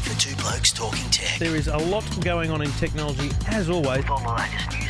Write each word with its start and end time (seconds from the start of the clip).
time 0.00 0.12
for 0.12 0.20
Two 0.20 0.36
Blokes 0.36 0.72
Talking 0.72 1.10
Tech. 1.10 1.38
There 1.38 1.56
is 1.56 1.68
a 1.68 1.76
lot 1.76 2.04
going 2.20 2.50
on 2.50 2.62
in 2.62 2.70
technology, 2.72 3.30
as 3.48 3.68
always. 3.70 4.04
All 4.08 4.20
the 4.20 4.28
latest 4.28 4.70
news 4.72 4.89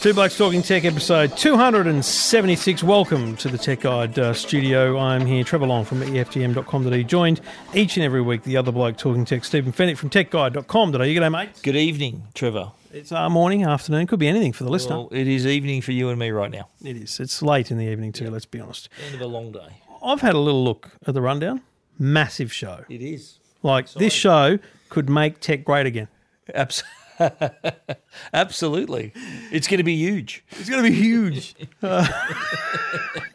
Two 0.00 0.12
Blokes 0.12 0.36
Talking 0.36 0.60
Tech 0.60 0.84
episode 0.84 1.34
276. 1.36 2.82
Welcome 2.82 3.36
to 3.38 3.48
the 3.48 3.56
Tech 3.56 3.80
Guide 3.80 4.18
uh, 4.18 4.34
studio. 4.34 4.98
I'm 4.98 5.24
here, 5.24 5.42
Trevor 5.44 5.66
Long 5.66 5.86
from 5.86 6.00
EFTM.com.au, 6.02 7.02
joined 7.04 7.40
each 7.72 7.96
and 7.96 8.04
every 8.04 8.20
week 8.20 8.42
the 8.42 8.58
other 8.58 8.70
bloke 8.70 8.98
talking 8.98 9.24
tech, 9.24 9.44
Stephen 9.46 9.72
Fenech 9.72 9.96
from 9.96 10.10
TechGuide.com.au. 10.10 10.98
G'day, 10.98 11.32
mate. 11.32 11.48
Good 11.62 11.76
evening, 11.76 12.24
Trevor. 12.34 12.72
It's 12.92 13.12
our 13.12 13.30
morning, 13.30 13.64
afternoon, 13.64 14.06
could 14.06 14.18
be 14.18 14.28
anything 14.28 14.52
for 14.52 14.64
the 14.64 14.70
listener. 14.70 14.96
Well, 14.96 15.08
it 15.10 15.26
is 15.26 15.46
evening 15.46 15.80
for 15.80 15.92
you 15.92 16.10
and 16.10 16.18
me 16.18 16.30
right 16.30 16.50
now. 16.50 16.68
it 16.84 16.96
is. 16.98 17.18
It's 17.18 17.40
late 17.40 17.70
in 17.70 17.78
the 17.78 17.86
evening, 17.86 18.12
too, 18.12 18.28
let's 18.30 18.44
be 18.46 18.60
honest. 18.60 18.90
End 19.06 19.14
of 19.14 19.20
a 19.22 19.26
long 19.26 19.52
day. 19.52 19.80
I've 20.04 20.20
had 20.20 20.34
a 20.34 20.38
little 20.38 20.62
look 20.62 20.90
at 21.06 21.14
the 21.14 21.22
rundown. 21.22 21.62
Massive 21.98 22.52
show. 22.52 22.84
It 22.90 23.00
is. 23.00 23.38
Like, 23.62 23.90
this 23.94 24.12
show 24.12 24.58
could 24.90 25.08
make 25.08 25.40
tech 25.40 25.64
great 25.64 25.86
again. 25.86 26.08
Abs- 26.54 26.82
Absolutely. 28.32 29.12
It's 29.52 29.68
going 29.68 29.78
to 29.78 29.84
be 29.84 29.96
huge. 29.96 30.44
It's 30.50 30.68
going 30.68 30.82
to 30.82 30.90
be 30.90 30.96
huge. 30.96 31.54
Uh, 31.82 32.06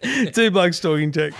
two 0.34 0.52
blokes 0.52 0.80
talking 0.80 1.12
tech. 1.12 1.34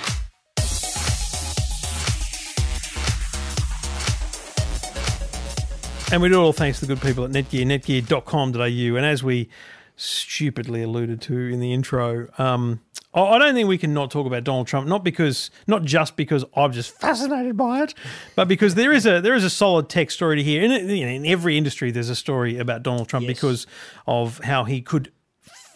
And 6.12 6.24
we 6.24 6.30
do 6.30 6.42
it 6.42 6.44
all 6.44 6.54
thanks 6.54 6.80
to 6.80 6.88
the 6.88 6.96
good 6.96 7.04
people 7.04 7.24
at 7.24 7.30
Netgear, 7.30 7.66
netgear.com.au. 7.68 8.96
And 8.96 9.06
as 9.06 9.24
we 9.24 9.48
stupidly 9.96 10.82
alluded 10.82 11.22
to 11.22 11.38
in 11.38 11.60
the 11.60 11.72
intro, 11.72 12.28
um, 12.40 12.80
I 13.14 13.40
don't 13.40 13.56
think 13.56 13.68
we 13.68 13.78
can 13.80 13.94
not 13.94 14.12
talk 14.12 14.28
about 14.28 14.44
Donald 14.44 14.68
Trump, 14.68 14.88
not 14.88 15.04
because, 15.04 15.50
not 15.66 15.84
just 15.84 16.16
because 16.16 16.46
I'm 16.56 16.72
just 16.72 16.92
fascinated 16.92 17.58
by 17.58 17.82
it, 17.84 17.94
but 18.36 18.48
because 18.48 18.76
there 18.76 18.94
is 18.94 19.06
a 19.08 19.20
there 19.20 19.34
is 19.34 19.44
a 19.44 19.50
solid 19.50 19.90
tech 19.90 20.12
story 20.12 20.36
to 20.36 20.44
hear. 20.44 20.62
In, 20.62 20.72
you 20.90 21.06
know, 21.06 21.12
in 21.12 21.26
every 21.26 21.58
industry, 21.58 21.90
there's 21.92 22.10
a 22.10 22.16
story 22.16 22.60
about 22.60 22.84
Donald 22.84 23.08
Trump 23.10 23.26
because 23.26 23.66
of 24.06 24.40
how 24.44 24.64
he 24.64 24.82
could 24.82 25.12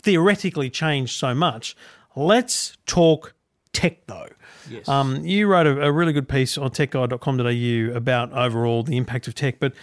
theoretically 0.04 0.70
change 0.70 1.14
so 1.18 1.34
much. 1.34 1.76
Let's 2.16 2.78
talk 2.86 3.34
tech, 3.72 4.06
though. 4.06 4.28
Yes. 4.70 4.88
Um, 4.88 5.26
you 5.26 5.48
wrote 5.48 5.66
a, 5.66 5.82
a 5.88 5.92
really 5.92 6.14
good 6.14 6.30
piece 6.30 6.58
on 6.58 6.70
techguide.com.au 6.70 7.96
about 7.98 8.32
overall 8.34 8.84
the 8.84 8.96
impact 8.98 9.28
of 9.28 9.36
tech, 9.36 9.60
but 9.60 9.74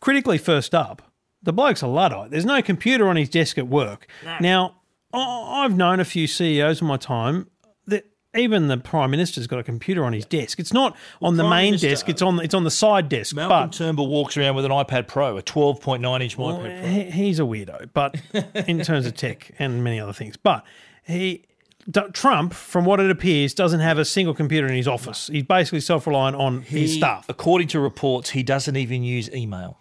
critically, 0.00 0.38
first 0.38 0.74
up, 0.74 1.02
the 1.42 1.52
bloke's 1.52 1.82
a 1.82 1.86
Luddite. 1.86 2.30
There's 2.30 2.44
no 2.44 2.60
computer 2.62 3.08
on 3.08 3.16
his 3.16 3.28
desk 3.28 3.56
at 3.58 3.66
work. 3.68 4.06
Now, 4.40 4.66
I- 4.66 4.79
I've 5.12 5.76
known 5.76 6.00
a 6.00 6.04
few 6.04 6.26
CEOs 6.26 6.80
in 6.80 6.86
my 6.86 6.96
time 6.96 7.48
that 7.86 8.04
even 8.36 8.68
the 8.68 8.76
Prime 8.78 9.10
Minister's 9.10 9.46
got 9.46 9.58
a 9.58 9.62
computer 9.64 10.04
on 10.04 10.12
his 10.12 10.24
desk. 10.24 10.60
It's 10.60 10.72
not 10.72 10.96
on 11.20 11.36
the 11.36 11.42
Prime 11.42 11.50
main 11.50 11.70
Minister- 11.72 11.88
desk, 11.88 12.08
it's 12.08 12.22
on, 12.22 12.38
it's 12.40 12.54
on 12.54 12.64
the 12.64 12.70
side 12.70 13.08
desk. 13.08 13.34
Malcolm 13.34 13.68
but 13.70 13.72
Turnbull 13.76 14.06
walks 14.08 14.36
around 14.36 14.54
with 14.54 14.64
an 14.64 14.70
iPad 14.70 15.08
Pro, 15.08 15.36
a 15.36 15.42
12.9 15.42 16.22
inch 16.22 16.36
iPad 16.36 16.60
Pro. 16.80 16.88
he, 16.88 17.02
he's 17.10 17.38
a 17.40 17.42
weirdo, 17.42 17.90
but 17.92 18.14
in 18.68 18.80
terms 18.82 19.06
of 19.06 19.14
tech 19.14 19.50
and 19.58 19.82
many 19.82 19.98
other 19.98 20.12
things. 20.12 20.36
But 20.36 20.64
he, 21.04 21.44
D- 21.90 22.00
Trump, 22.12 22.52
from 22.52 22.84
what 22.84 23.00
it 23.00 23.10
appears, 23.10 23.52
doesn't 23.54 23.80
have 23.80 23.98
a 23.98 24.04
single 24.04 24.34
computer 24.34 24.66
in 24.68 24.74
his 24.74 24.86
office. 24.86 25.26
He's 25.32 25.42
basically 25.42 25.80
self 25.80 26.06
reliant 26.06 26.36
on 26.36 26.62
his 26.62 26.92
He- 26.92 26.98
staff, 26.98 27.26
According 27.28 27.68
to 27.68 27.80
reports, 27.80 28.30
he 28.30 28.42
doesn't 28.44 28.76
even 28.76 29.02
use 29.02 29.28
email. 29.34 29.76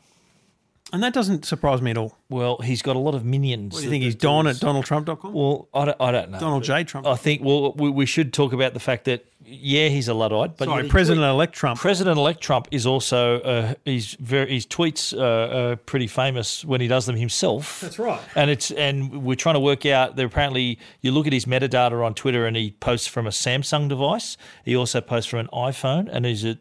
And 0.93 1.03
that 1.03 1.13
doesn't 1.13 1.45
surprise 1.45 1.81
me 1.81 1.91
at 1.91 1.97
all. 1.97 2.17
Well, 2.29 2.57
he's 2.57 2.81
got 2.81 2.95
a 2.95 2.99
lot 2.99 3.15
of 3.15 3.23
minions. 3.25 3.73
What 3.73 3.79
Do 3.79 3.85
you 3.85 3.89
think 3.91 4.03
he's 4.03 4.15
Don 4.15 4.47
at 4.47 4.57
DonaldTrump.com? 4.57 5.33
Well, 5.33 5.67
I 5.73 5.85
don't, 5.85 5.97
I 6.01 6.11
don't 6.11 6.31
know. 6.31 6.39
Donald 6.39 6.63
J. 6.63 6.83
Trump. 6.83 7.07
I 7.07 7.15
think, 7.15 7.43
well, 7.43 7.73
we, 7.73 7.89
we 7.89 8.05
should 8.05 8.33
talk 8.33 8.53
about 8.53 8.73
the 8.73 8.79
fact 8.79 9.05
that, 9.05 9.25
yeah, 9.45 9.87
he's 9.87 10.07
a 10.07 10.13
Luddite, 10.13 10.57
but 10.57 10.65
Sorry, 10.65 10.83
he- 10.83 10.89
President-elect 10.89 11.53
Trump. 11.53 11.79
President-elect 11.79 12.41
Trump 12.41 12.67
is 12.71 12.85
also 12.85 13.39
uh, 13.41 13.73
he's 13.85 14.13
very 14.19 14.51
his 14.53 14.67
tweets 14.67 15.17
uh, 15.17 15.71
are 15.71 15.75
pretty 15.75 16.05
famous 16.07 16.63
when 16.63 16.81
he 16.81 16.87
does 16.87 17.05
them 17.07 17.15
himself. 17.15 17.81
That's 17.81 17.97
right. 17.97 18.21
And 18.35 18.51
it's 18.51 18.69
and 18.69 19.23
we're 19.23 19.35
trying 19.35 19.55
to 19.55 19.59
work 19.59 19.87
out. 19.87 20.17
There 20.17 20.27
apparently 20.27 20.77
you 21.01 21.11
look 21.11 21.25
at 21.25 21.33
his 21.33 21.45
metadata 21.45 22.05
on 22.05 22.13
Twitter, 22.13 22.45
and 22.45 22.55
he 22.55 22.71
posts 22.71 23.07
from 23.07 23.25
a 23.25 23.31
Samsung 23.31 23.89
device. 23.89 24.37
He 24.65 24.75
also 24.75 25.01
posts 25.01 25.29
from 25.31 25.39
an 25.39 25.47
iPhone, 25.51 26.09
and 26.11 26.27
is 26.27 26.43
it 26.43 26.59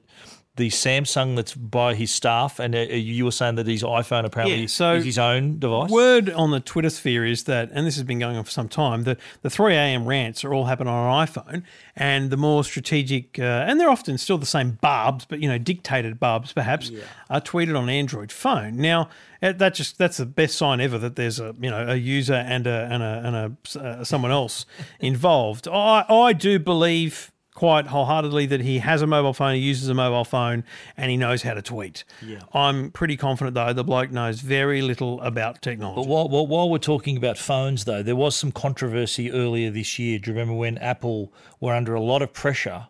the 0.58 0.68
Samsung 0.68 1.36
that's 1.36 1.54
by 1.54 1.94
his 1.94 2.10
staff? 2.10 2.58
And 2.58 2.74
uh, 2.74 2.80
you 2.80 3.24
were 3.24 3.32
saying 3.32 3.54
that 3.54 3.66
his 3.66 3.82
iPhone 3.82 4.24
apparently 4.24 4.60
Yeah, 4.60 4.66
so 4.66 4.94
is 4.94 5.04
his 5.06 5.18
own 5.18 5.58
device. 5.58 5.90
Word 5.90 6.28
on 6.28 6.50
the 6.50 6.60
Twitter 6.60 6.90
sphere 6.90 7.24
is 7.24 7.44
that, 7.44 7.70
and 7.72 7.86
this 7.86 7.94
has 7.94 8.04
been 8.04 8.18
going 8.18 8.36
on 8.36 8.44
for 8.44 8.50
some 8.50 8.68
time, 8.68 9.04
that 9.04 9.18
the 9.40 9.48
3 9.48 9.74
a.m. 9.74 10.06
rants 10.06 10.44
are 10.44 10.52
all 10.52 10.66
happening 10.66 10.92
on 10.92 11.20
an 11.20 11.26
iPhone, 11.26 11.62
and 11.96 12.30
the 12.30 12.36
more 12.36 12.62
strategic, 12.62 13.38
uh, 13.38 13.64
and 13.66 13.80
they're 13.80 13.88
often 13.88 14.18
still 14.18 14.36
the 14.38 14.46
same 14.46 14.72
barbs, 14.82 15.24
but 15.24 15.40
you 15.40 15.48
know, 15.48 15.56
dictated 15.56 16.20
barbs 16.20 16.52
perhaps, 16.52 16.90
are 17.30 17.40
tweeted 17.40 17.76
on 17.76 17.84
an 17.84 17.90
Android 17.90 18.30
phone. 18.30 18.76
Now, 18.76 19.08
uh, 19.42 19.52
that 19.52 19.74
just 19.74 19.98
that's 19.98 20.16
the 20.16 20.26
best 20.26 20.56
sign 20.56 20.80
ever 20.80 20.98
that 20.98 21.16
there's 21.16 21.38
a 21.38 21.54
you 21.60 21.70
know 21.70 21.86
a 21.88 21.94
user 21.94 22.34
and 22.34 22.66
a 22.66 22.88
and 22.90 23.02
a 23.02 23.22
and 23.24 23.36
a 23.76 23.80
uh, 23.80 24.04
someone 24.04 24.32
else 24.32 24.66
involved. 25.00 25.68
I 25.68 26.04
I 26.08 26.32
do 26.32 26.58
believe 26.58 27.30
quite 27.58 27.88
wholeheartedly 27.88 28.46
that 28.46 28.60
he 28.60 28.78
has 28.78 29.02
a 29.02 29.06
mobile 29.06 29.32
phone, 29.32 29.56
he 29.56 29.60
uses 29.60 29.88
a 29.88 29.94
mobile 29.94 30.24
phone, 30.24 30.62
and 30.96 31.10
he 31.10 31.16
knows 31.16 31.42
how 31.42 31.54
to 31.54 31.60
tweet. 31.60 32.04
Yeah. 32.24 32.38
I'm 32.54 32.92
pretty 32.92 33.16
confident 33.16 33.54
though 33.54 33.72
the 33.72 33.82
bloke 33.82 34.12
knows 34.12 34.38
very 34.38 34.80
little 34.80 35.20
about 35.22 35.60
technology. 35.60 36.02
But 36.02 36.08
while, 36.08 36.28
while, 36.28 36.46
while 36.46 36.70
we're 36.70 36.78
talking 36.78 37.16
about 37.16 37.36
phones, 37.36 37.84
though, 37.84 38.00
there 38.00 38.14
was 38.14 38.36
some 38.36 38.52
controversy 38.52 39.32
earlier 39.32 39.72
this 39.72 39.98
year. 39.98 40.20
Do 40.20 40.30
you 40.30 40.36
remember 40.36 40.54
when 40.54 40.78
Apple 40.78 41.32
were 41.58 41.74
under 41.74 41.96
a 41.96 42.00
lot 42.00 42.22
of 42.22 42.32
pressure 42.32 42.86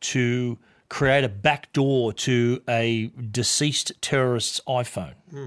to 0.00 0.56
create 0.88 1.22
a 1.22 1.28
backdoor 1.28 2.14
to 2.14 2.62
a 2.66 3.08
deceased 3.30 3.92
terrorist's 4.00 4.62
iPhone? 4.66 5.12
Hmm. 5.28 5.46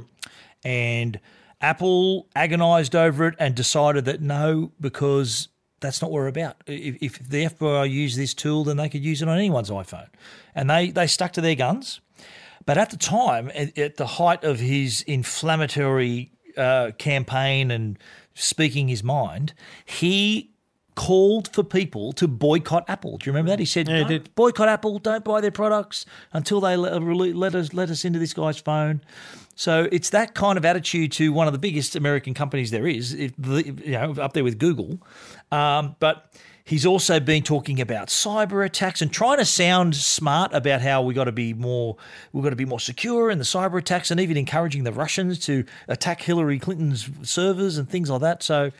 And 0.63 1.19
Apple 1.59 2.27
agonized 2.35 2.95
over 2.95 3.25
it 3.25 3.33
and 3.39 3.55
decided 3.55 4.05
that 4.05 4.21
no, 4.21 4.73
because 4.79 5.47
that's 5.79 6.01
not 6.01 6.11
what 6.11 6.21
we're 6.21 6.27
about. 6.27 6.57
If, 6.67 6.97
if 7.01 7.29
the 7.29 7.45
FBI 7.45 7.89
use 7.89 8.15
this 8.15 8.33
tool, 8.33 8.63
then 8.63 8.77
they 8.77 8.89
could 8.89 9.03
use 9.03 9.21
it 9.21 9.27
on 9.27 9.37
anyone's 9.37 9.69
iPhone. 9.69 10.09
And 10.55 10.69
they, 10.69 10.91
they 10.91 11.07
stuck 11.07 11.33
to 11.33 11.41
their 11.41 11.55
guns. 11.55 12.01
But 12.65 12.77
at 12.77 12.89
the 12.89 12.97
time, 12.97 13.49
at, 13.55 13.77
at 13.77 13.97
the 13.97 14.05
height 14.05 14.43
of 14.43 14.59
his 14.59 15.01
inflammatory 15.01 16.31
uh, 16.57 16.91
campaign 16.97 17.71
and 17.71 17.97
speaking 18.33 18.87
his 18.87 19.03
mind, 19.03 19.53
he 19.85 20.51
called 20.95 21.53
for 21.53 21.63
people 21.63 22.11
to 22.11 22.27
boycott 22.27 22.83
Apple. 22.89 23.17
Do 23.17 23.25
you 23.25 23.31
remember 23.31 23.51
that? 23.51 23.59
He 23.59 23.65
said, 23.65 23.87
Yeah, 23.87 24.05
he 24.05 24.19
boycott 24.35 24.67
Apple, 24.67 24.99
don't 24.99 25.23
buy 25.23 25.39
their 25.39 25.49
products 25.49 26.05
until 26.33 26.59
they 26.59 26.75
let, 26.75 27.01
let 27.01 27.55
us 27.55 27.73
let 27.73 27.89
us 27.89 28.03
into 28.03 28.19
this 28.19 28.33
guy's 28.33 28.59
phone. 28.59 29.01
So 29.59 29.89
it's 29.91 30.11
that 30.11 30.35
kind 30.35 30.57
of 30.57 30.63
attitude 30.63 31.11
to 31.13 31.33
one 31.33 31.45
of 31.45 31.51
the 31.51 31.59
biggest 31.59 31.97
American 31.97 32.33
companies 32.33 32.71
there 32.71 32.87
is, 32.87 33.13
you 33.13 33.33
know, 33.87 34.13
up 34.13 34.31
there 34.31 34.45
with 34.45 34.57
Google. 34.57 35.05
Um, 35.51 35.97
but 35.99 36.33
he's 36.63 36.85
also 36.85 37.19
been 37.19 37.43
talking 37.43 37.81
about 37.81 38.07
cyber 38.07 38.65
attacks 38.65 39.01
and 39.01 39.11
trying 39.11 39.37
to 39.39 39.43
sound 39.43 39.97
smart 39.97 40.53
about 40.53 40.79
how 40.79 41.01
we 41.01 41.13
got 41.13 41.25
to 41.25 41.33
be 41.33 41.53
more, 41.53 41.97
we've 42.31 42.41
got 42.41 42.51
to 42.51 42.55
be 42.55 42.63
more 42.63 42.79
secure 42.79 43.29
in 43.29 43.37
the 43.37 43.43
cyber 43.43 43.77
attacks, 43.77 44.11
and 44.11 44.21
even 44.21 44.37
encouraging 44.37 44.85
the 44.85 44.93
Russians 44.93 45.37
to 45.39 45.65
attack 45.89 46.21
Hillary 46.21 46.57
Clinton's 46.57 47.09
servers 47.29 47.77
and 47.77 47.89
things 47.89 48.09
like 48.09 48.21
that. 48.21 48.41
So 48.41 48.71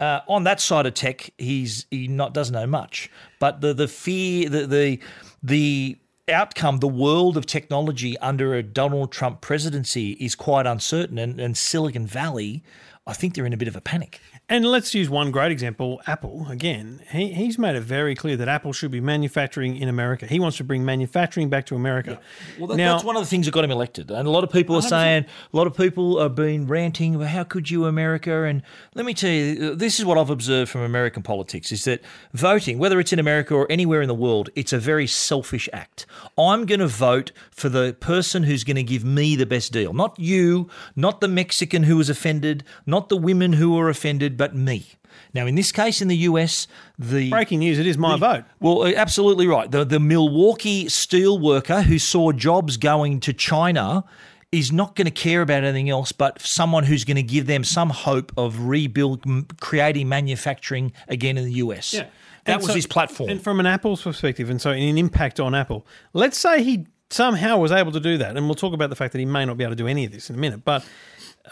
uh, 0.00 0.22
on 0.26 0.42
that 0.42 0.60
side 0.60 0.86
of 0.86 0.94
tech, 0.94 1.30
he's 1.38 1.86
he 1.92 2.08
not 2.08 2.34
doesn't 2.34 2.52
know 2.52 2.66
much. 2.66 3.12
But 3.38 3.60
the 3.60 3.72
the 3.72 3.86
fear, 3.86 4.48
the 4.48 4.66
the 4.66 5.00
the 5.40 5.98
outcome, 6.28 6.78
the 6.78 6.88
world 6.88 7.36
of 7.36 7.46
technology 7.46 8.18
under 8.18 8.54
a 8.54 8.62
Donald 8.62 9.12
Trump 9.12 9.40
presidency 9.40 10.12
is 10.12 10.34
quite 10.34 10.66
uncertain, 10.66 11.18
and, 11.18 11.40
and 11.40 11.56
Silicon 11.56 12.06
Valley, 12.06 12.62
I 13.06 13.12
think 13.12 13.34
they're 13.34 13.46
in 13.46 13.52
a 13.52 13.56
bit 13.56 13.68
of 13.68 13.76
a 13.76 13.80
panic. 13.80 14.20
And 14.48 14.64
let's 14.64 14.94
use 14.94 15.10
one 15.10 15.32
great 15.32 15.50
example 15.50 16.00
Apple. 16.06 16.46
Again, 16.48 17.02
he, 17.10 17.32
he's 17.32 17.58
made 17.58 17.74
it 17.74 17.80
very 17.80 18.14
clear 18.14 18.36
that 18.36 18.46
Apple 18.46 18.72
should 18.72 18.92
be 18.92 19.00
manufacturing 19.00 19.76
in 19.76 19.88
America. 19.88 20.24
He 20.26 20.38
wants 20.38 20.56
to 20.58 20.64
bring 20.64 20.84
manufacturing 20.84 21.48
back 21.48 21.66
to 21.66 21.74
America. 21.74 22.20
Well, 22.56 22.68
that, 22.68 22.76
now, 22.76 22.92
that's 22.92 23.04
one 23.04 23.16
of 23.16 23.22
the 23.22 23.28
things 23.28 23.46
that 23.46 23.52
got 23.52 23.64
him 23.64 23.72
elected. 23.72 24.08
And 24.12 24.28
a 24.28 24.30
lot 24.30 24.44
of 24.44 24.50
people 24.52 24.76
are 24.76 24.82
saying, 24.82 25.24
a 25.52 25.56
lot 25.56 25.66
of 25.66 25.76
people 25.76 26.20
have 26.20 26.36
been 26.36 26.68
ranting, 26.68 27.18
well, 27.18 27.26
how 27.26 27.42
could 27.42 27.70
you, 27.70 27.86
America? 27.86 28.44
And 28.44 28.62
let 28.94 29.04
me 29.04 29.14
tell 29.14 29.30
you, 29.30 29.72
uh, 29.72 29.74
this 29.74 29.98
is 29.98 30.04
what 30.04 30.16
I've 30.16 30.30
observed 30.30 30.70
from 30.70 30.82
American 30.82 31.24
politics 31.24 31.72
is 31.72 31.82
that 31.84 32.00
voting, 32.32 32.78
whether 32.78 33.00
it's 33.00 33.12
in 33.12 33.18
America 33.18 33.52
or 33.52 33.66
anywhere 33.68 34.00
in 34.00 34.06
the 34.06 34.14
world, 34.14 34.50
it's 34.54 34.72
a 34.72 34.78
very 34.78 35.08
selfish 35.08 35.68
act. 35.72 36.06
I'm 36.38 36.66
going 36.66 36.78
to 36.78 36.86
vote 36.86 37.32
for 37.50 37.68
the 37.68 37.96
person 37.98 38.44
who's 38.44 38.62
going 38.62 38.76
to 38.76 38.84
give 38.84 39.04
me 39.04 39.34
the 39.34 39.46
best 39.46 39.72
deal. 39.72 39.92
Not 39.92 40.16
you, 40.20 40.68
not 40.94 41.20
the 41.20 41.26
Mexican 41.26 41.82
who 41.82 41.96
was 41.96 42.08
offended, 42.08 42.62
not 42.86 43.08
the 43.08 43.16
women 43.16 43.54
who 43.54 43.72
were 43.72 43.88
offended, 43.88 44.35
but 44.36 44.54
me. 44.54 44.86
Now, 45.32 45.46
in 45.46 45.54
this 45.54 45.72
case, 45.72 46.00
in 46.02 46.08
the 46.08 46.16
US, 46.18 46.66
the 46.98 47.30
breaking 47.30 47.60
news, 47.60 47.78
it 47.78 47.86
is 47.86 47.96
my 47.98 48.16
vote. 48.16 48.44
well, 48.60 48.82
uh, 48.82 48.92
absolutely 48.96 49.46
right. 49.46 49.70
The 49.70 49.84
the 49.84 50.00
Milwaukee 50.00 50.88
steel 50.88 51.38
worker 51.38 51.82
who 51.82 51.98
saw 51.98 52.32
jobs 52.32 52.76
going 52.76 53.20
to 53.20 53.32
China 53.32 54.04
is 54.52 54.70
not 54.72 54.94
going 54.94 55.06
to 55.06 55.10
care 55.10 55.42
about 55.42 55.64
anything 55.64 55.90
else 55.90 56.12
but 56.12 56.40
someone 56.40 56.84
who's 56.84 57.04
going 57.04 57.16
to 57.16 57.22
give 57.22 57.46
them 57.46 57.64
some 57.64 57.90
hope 57.90 58.32
of 58.36 58.60
rebuild 58.60 59.24
creating 59.60 60.08
manufacturing 60.08 60.92
again 61.08 61.36
in 61.36 61.44
the 61.44 61.54
US. 61.54 61.92
Yeah. 61.94 62.04
That 62.44 62.52
And 62.54 62.56
was 62.62 62.68
so- 62.68 62.74
his 62.74 62.86
platform. 62.86 63.28
And 63.30 63.42
from 63.42 63.58
an 63.58 63.66
Apple's 63.66 64.02
perspective, 64.02 64.48
and 64.50 64.60
so 64.60 64.70
in 64.70 64.88
an 64.88 64.98
impact 64.98 65.40
on 65.40 65.54
Apple, 65.54 65.84
let's 66.12 66.38
say 66.38 66.62
he 66.62 66.86
somehow 67.10 67.56
was 67.58 67.72
able 67.72 67.90
to 67.92 68.00
do 68.00 68.18
that, 68.18 68.36
and 68.36 68.46
we'll 68.46 68.54
talk 68.54 68.72
about 68.72 68.88
the 68.90 68.96
fact 68.96 69.12
that 69.12 69.18
he 69.18 69.24
may 69.24 69.44
not 69.44 69.56
be 69.56 69.64
able 69.64 69.72
to 69.72 69.76
do 69.76 69.88
any 69.88 70.04
of 70.04 70.12
this 70.12 70.30
in 70.30 70.36
a 70.36 70.38
minute, 70.38 70.64
but 70.64 70.84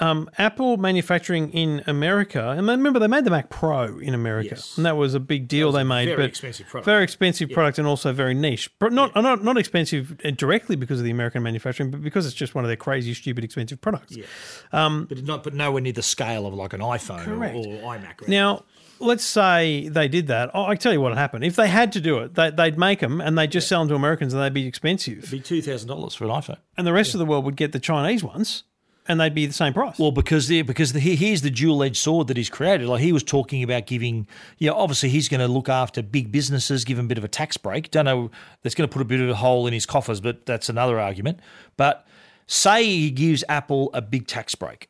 um, 0.00 0.28
Apple 0.38 0.76
manufacturing 0.76 1.50
in 1.52 1.82
America, 1.86 2.50
and 2.50 2.66
remember 2.66 2.98
they 2.98 3.06
made 3.06 3.24
the 3.24 3.30
Mac 3.30 3.50
Pro 3.50 3.98
in 3.98 4.14
America, 4.14 4.50
Yes. 4.52 4.76
and 4.76 4.84
that 4.86 4.96
was 4.96 5.14
a 5.14 5.20
big 5.20 5.48
deal 5.48 5.72
they 5.72 5.84
made. 5.84 6.06
very 6.06 6.16
but 6.16 6.26
expensive 6.26 6.66
product. 6.66 6.84
Very 6.86 7.04
expensive 7.04 7.50
product, 7.50 7.78
and 7.78 7.86
also 7.86 8.12
very 8.12 8.34
niche. 8.34 8.70
But 8.78 8.92
not 8.92 9.14
not 9.14 9.44
not 9.44 9.56
expensive 9.58 10.18
uh, 10.24 10.30
directly 10.30 10.76
because 10.76 10.98
of 10.98 11.04
the 11.04 11.10
American 11.10 11.42
manufacturing, 11.42 11.90
but 11.90 12.02
because 12.02 12.26
it's 12.26 12.34
just 12.34 12.54
one 12.54 12.64
of 12.64 12.68
their 12.68 12.76
crazy, 12.76 13.14
stupid, 13.14 13.44
expensive 13.44 13.80
products. 13.80 14.16
Yeah, 14.16 14.24
but 14.72 15.22
not 15.24 15.44
but 15.44 15.54
nowhere 15.54 15.80
near 15.82 15.92
the 15.92 16.02
scale 16.02 16.46
of 16.46 16.54
like 16.54 16.72
an 16.72 16.80
iPhone 16.80 17.22
or, 17.22 17.36
Correct. 17.36 17.56
or 17.56 17.64
iMac. 17.96 18.28
Now, 18.28 18.64
let's 19.00 19.24
say 19.24 19.88
they 19.88 20.08
did 20.08 20.26
that. 20.28 20.50
Oh, 20.54 20.64
I 20.64 20.74
tell 20.76 20.92
you 20.92 21.00
what 21.00 21.10
would 21.10 21.18
happen. 21.18 21.42
If 21.42 21.56
they 21.56 21.68
had 21.68 21.92
to 21.92 22.00
do 22.00 22.18
it, 22.18 22.34
they, 22.34 22.50
they'd 22.50 22.78
make 22.78 23.00
them 23.00 23.20
and 23.20 23.36
they'd 23.38 23.50
just 23.50 23.68
sell 23.68 23.80
them 23.80 23.88
to 23.88 23.94
Americans 23.94 24.32
and 24.34 24.42
they'd 24.42 24.54
be 24.54 24.66
expensive. 24.66 25.18
It'd 25.18 25.30
be 25.30 25.40
two 25.40 25.62
thousand 25.62 25.88
dollars 25.88 26.14
for 26.14 26.24
an 26.24 26.30
iPhone. 26.30 26.58
And 26.76 26.86
the 26.86 26.92
rest 26.92 27.14
of 27.14 27.18
the 27.18 27.26
world 27.26 27.44
would 27.44 27.56
get 27.56 27.72
the 27.72 27.80
Chinese 27.80 28.24
ones 28.24 28.64
and 29.06 29.20
they'd 29.20 29.34
be 29.34 29.46
the 29.46 29.52
same 29.52 29.74
price. 29.74 29.98
Well, 29.98 30.12
because 30.12 30.48
the 30.48 30.62
because 30.62 30.92
the, 30.92 31.00
here's 31.00 31.42
the 31.42 31.50
dual 31.50 31.82
edged 31.82 31.96
sword 31.96 32.28
that 32.28 32.36
he's 32.36 32.48
created. 32.48 32.86
Like 32.86 33.00
he 33.00 33.12
was 33.12 33.22
talking 33.22 33.62
about 33.62 33.86
giving, 33.86 34.26
yeah, 34.58 34.70
obviously 34.70 35.10
he's 35.10 35.28
going 35.28 35.40
to 35.40 35.48
look 35.48 35.68
after 35.68 36.02
big 36.02 36.32
businesses, 36.32 36.84
give 36.84 36.96
them 36.96 37.06
a 37.06 37.08
bit 37.08 37.18
of 37.18 37.24
a 37.24 37.28
tax 37.28 37.56
break. 37.56 37.90
Don't 37.90 38.06
know 38.06 38.30
that's 38.62 38.74
going 38.74 38.88
to 38.88 38.92
put 38.92 39.02
a 39.02 39.04
bit 39.04 39.20
of 39.20 39.28
a 39.28 39.34
hole 39.34 39.66
in 39.66 39.72
his 39.72 39.86
coffers, 39.86 40.20
but 40.20 40.46
that's 40.46 40.68
another 40.68 40.98
argument. 40.98 41.40
But 41.76 42.06
say 42.46 42.84
he 42.84 43.10
gives 43.10 43.44
Apple 43.48 43.90
a 43.92 44.00
big 44.00 44.26
tax 44.26 44.54
break, 44.54 44.88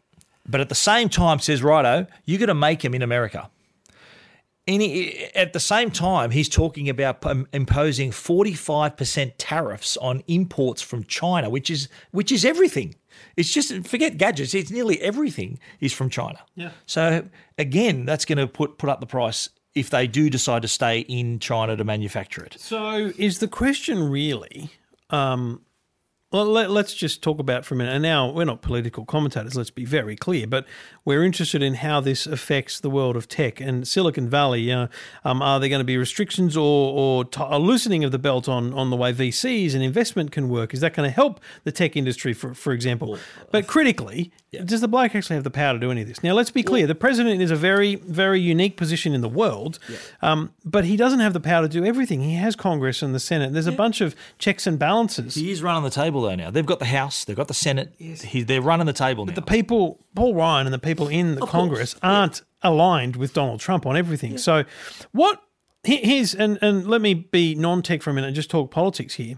but 0.49 0.61
at 0.61 0.69
the 0.69 0.75
same 0.75 1.09
time 1.09 1.41
says, 1.41 1.63
righto, 1.63 2.07
you're 2.25 2.39
going 2.39 2.49
to 2.49 2.55
make 2.55 2.83
them 2.83 2.95
in 2.95 3.03
America. 3.03 3.51
Any, 4.67 5.27
at 5.35 5.53
the 5.53 5.61
same 5.61 5.91
time, 5.91 6.31
he's 6.31 6.49
talking 6.49 6.89
about 6.89 7.23
imposing 7.53 8.13
45% 8.13 9.33
tariffs 9.37 9.99
on 9.99 10.23
imports 10.27 10.81
from 10.81 11.05
China, 11.05 11.51
which 11.51 11.69
is 11.69 11.89
which 12.13 12.33
is 12.33 12.47
everything. 12.47 12.95
It's 13.37 13.53
just 13.53 13.87
forget 13.87 14.17
gadgets. 14.19 14.55
It's 14.55 14.71
nearly 14.71 15.01
everything 15.01 15.59
is 15.81 15.93
from 15.93 16.11
China. 16.11 16.39
Yeah. 16.55 16.71
So 16.87 17.27
again, 17.59 18.05
that's 18.05 18.25
going 18.25 18.39
to 18.39 18.47
put 18.47 18.79
put 18.79 18.89
up 18.91 19.01
the 19.01 19.07
price 19.07 19.49
if 19.75 19.91
they 19.91 20.07
do 20.07 20.31
decide 20.31 20.63
to 20.63 20.69
stay 20.69 21.01
in 21.01 21.39
China 21.41 21.77
to 21.77 21.85
manufacture 21.85 22.45
it. 22.45 22.57
So 22.59 23.13
is 23.19 23.41
the 23.41 23.49
question 23.49 24.09
really? 24.09 24.71
Um, 25.11 25.63
well, 26.31 26.47
let, 26.47 26.71
let's 26.71 26.95
just 26.95 27.23
talk 27.23 27.39
about 27.39 27.65
for 27.65 27.75
a 27.75 27.79
minute. 27.79 27.93
And 27.93 28.03
now 28.03 28.29
we're 28.29 28.45
not 28.45 28.61
political 28.61 29.05
commentators. 29.05 29.57
Let's 29.57 29.71
be 29.71 29.85
very 29.85 30.17
clear, 30.17 30.49
but 30.49 30.67
we're 31.05 31.23
interested 31.23 31.62
in 31.62 31.75
how 31.75 32.01
this 32.01 32.27
affects 32.27 32.81
the 32.81 32.89
world 32.89 33.17
of 33.17 33.29
tech 33.29 33.61
and 33.61 33.87
Silicon 33.87 34.29
Valley. 34.29 34.73
Uh, 34.73 34.87
um, 35.25 35.43
are 35.43 35.61
there 35.61 35.69
going 35.69 35.81
to 35.81 35.85
be 35.85 35.97
restrictions 35.99 36.56
or, 36.56 36.93
or 36.93 37.25
t- 37.25 37.43
a 37.43 37.59
loosening 37.59 38.05
of 38.05 38.12
the 38.12 38.19
belt 38.19 38.49
on, 38.49 38.73
on 38.73 38.91
the 38.91 38.97
way 38.97 39.12
VCs 39.12 39.75
and 39.75 39.83
investment 39.83 40.33
can 40.33 40.49
work? 40.49 40.73
Is 40.73 40.81
that 40.81 40.95
going 40.95 41.09
to 41.09 41.15
help 41.15 41.41
the 41.65 41.73
tech 41.73 41.97
industry, 41.97 42.33
for 42.33 42.55
for 42.55 42.73
example? 42.73 43.19
but 43.51 43.67
critically, 43.67 44.33
does 44.65 44.81
the 44.81 44.89
bloke 44.89 45.15
actually 45.15 45.35
have 45.35 45.45
the 45.45 45.51
power 45.51 45.75
to 45.75 45.79
do 45.79 45.91
any 45.91 46.03
of 46.03 46.09
this? 46.09 46.23
Now, 46.23 46.33
let's 46.33 46.51
be 46.51 46.62
clear: 46.62 46.87
the 46.87 46.95
president 46.95 47.43
is 47.43 47.51
a 47.51 47.56
very 47.56 47.97
very 47.97 48.41
unique 48.41 48.77
position 48.77 49.12
in 49.15 49.21
the 49.21 49.29
world, 49.29 49.79
um, 50.23 50.53
but 50.65 50.85
he 50.85 50.97
doesn't 50.97 51.21
have 51.21 51.35
the 51.35 51.41
power 51.41 51.62
to 51.62 51.69
do 51.69 51.85
everything. 51.85 52.23
He 52.23 52.37
has 52.37 52.56
Congress 52.56 53.03
and 53.03 53.15
the 53.15 53.21
Senate. 53.21 53.53
There's 53.53 53.67
a 53.67 53.73
bunch 53.73 54.01
of 54.01 54.17
checks 54.39 54.67
and 54.67 54.79
balances. 54.79 55.35
He 55.35 55.51
is 55.51 55.62
running 55.62 55.83
the 55.85 55.91
table 55.91 56.23
though 56.23 56.35
now. 56.35 56.51
They've 56.51 56.65
got 56.65 56.79
the 56.79 56.85
House, 56.87 57.25
they've 57.25 57.37
got 57.37 57.49
the 57.49 57.55
Senate. 57.55 57.95
yes. 57.99 58.23
He, 58.23 58.43
they're 58.43 58.62
running 58.62 58.87
the 58.87 58.93
table 58.93 59.27
now. 59.27 59.35
the 59.35 59.43
people, 59.43 59.99
Paul 60.15 60.35
Ryan 60.35 60.67
and 60.67 60.73
the 60.75 60.79
people 60.79 60.94
in 61.00 61.35
the 61.35 61.46
Congress 61.46 61.96
aren't 62.02 62.43
aligned 62.62 63.17
with 63.17 63.35
Donald 63.35 63.61
Trump 63.61 63.87
on 63.87 63.96
everything. 63.96 64.38
So, 64.38 64.64
what 65.12 65.43
he- 65.85 65.99
here's 65.99 66.35
and 66.35 66.58
and 66.62 66.87
let 66.87 67.00
me 67.00 67.14
be 67.14 67.55
non-tech 67.55 68.02
for 68.02 68.11
a 68.11 68.14
minute 68.14 68.29
and 68.29 68.37
just 68.37 68.50
talk 68.50 68.70
politics 68.70 69.14
here. 69.14 69.37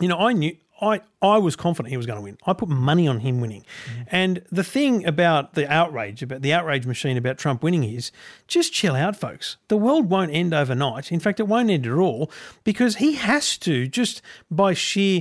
You 0.00 0.08
know, 0.08 0.18
I 0.18 0.32
knew. 0.32 0.56
I, 0.82 1.02
I 1.20 1.36
was 1.36 1.56
confident 1.56 1.90
he 1.90 1.98
was 1.98 2.06
going 2.06 2.16
to 2.16 2.22
win. 2.22 2.38
I 2.46 2.54
put 2.54 2.70
money 2.70 3.06
on 3.06 3.20
him 3.20 3.42
winning. 3.42 3.66
Mm-hmm. 3.84 4.02
And 4.06 4.42
the 4.50 4.64
thing 4.64 5.04
about 5.04 5.52
the 5.52 5.70
outrage, 5.70 6.22
about 6.22 6.40
the 6.40 6.54
outrage 6.54 6.86
machine 6.86 7.18
about 7.18 7.36
Trump 7.36 7.62
winning 7.62 7.84
is 7.84 8.10
just 8.48 8.72
chill 8.72 8.96
out, 8.96 9.14
folks. 9.14 9.58
The 9.68 9.76
world 9.76 10.08
won't 10.08 10.32
end 10.32 10.54
overnight. 10.54 11.12
In 11.12 11.20
fact, 11.20 11.38
it 11.38 11.46
won't 11.46 11.68
end 11.68 11.86
at 11.86 11.92
all 11.92 12.30
because 12.64 12.96
he 12.96 13.16
has 13.16 13.58
to, 13.58 13.88
just 13.88 14.22
by 14.50 14.72
sheer 14.72 15.20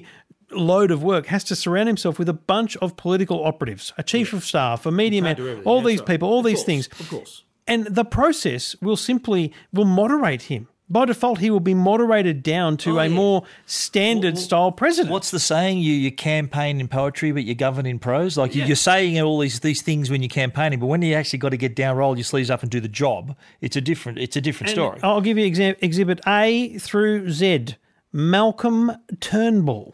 load 0.51 0.92
of 0.92 1.04
work 1.04 1.28
has 1.28 1.44
to 1.46 1.56
surround 1.56 1.88
himself 1.88 2.18
with 2.19 2.30
a 2.30 2.34
bunch 2.34 2.75
of 2.78 2.96
political 2.98 3.44
operatives, 3.46 3.94
a 3.98 4.04
chief 4.04 4.34
of 4.34 4.44
staff, 4.44 4.86
a 4.86 4.92
media 4.92 5.22
man, 5.22 5.62
all 5.66 5.81
these 5.81 6.01
people, 6.01 6.28
all 6.30 6.42
these 6.42 6.63
things. 6.63 6.88
Of 7.00 7.10
course. 7.10 7.44
And 7.68 7.86
the 7.86 8.06
process 8.06 8.75
will 8.81 8.98
simply 8.98 9.54
will 9.72 9.86
moderate 9.86 10.44
him. 10.44 10.68
By 10.92 11.06
default, 11.06 11.38
he 11.38 11.51
will 11.51 11.60
be 11.60 11.75
moderated 11.75 12.42
down 12.42 12.75
to 12.78 12.96
Oh, 12.98 13.04
a 13.04 13.06
yeah. 13.07 13.13
more 13.13 13.44
standard 13.68 14.40
style 14.40 14.72
president. 14.72 15.12
What's 15.12 15.30
the 15.30 15.40
saying? 15.40 15.78
You 15.78 15.94
you 15.94 16.12
campaign 16.12 16.80
in 16.80 16.88
poetry, 16.88 17.31
but 17.31 17.44
you 17.44 17.54
govern 17.54 17.86
in 17.86 18.00
prose. 18.00 18.38
Like 18.40 18.56
you 18.56 18.63
you're 18.66 18.75
saying 18.75 19.22
all 19.22 19.38
these 19.38 19.60
these 19.60 19.84
things 19.84 20.10
when 20.10 20.24
you're 20.24 20.30
campaigning, 20.30 20.80
but 20.80 20.88
when 20.88 21.04
you 21.04 21.13
actually 21.13 21.38
got 21.38 21.50
to 21.50 21.57
get 21.57 21.75
down, 21.75 21.95
roll 21.95 22.18
your 22.18 22.24
sleeves 22.24 22.50
up, 22.50 22.63
and 22.63 22.72
do 22.72 22.80
the 22.80 22.88
job, 22.88 23.36
it's 23.62 23.75
a 23.75 23.81
different 23.81 24.18
it's 24.18 24.36
a 24.36 24.42
different 24.42 24.72
story. 24.72 25.00
I'll 25.04 25.22
give 25.22 25.38
you 25.38 25.45
exam- 25.45 25.75
exhibit 25.80 26.22
A 26.25 26.80
through 26.80 27.30
Z. 27.30 27.75
Malcolm 28.12 28.92
Turnbull. 29.19 29.94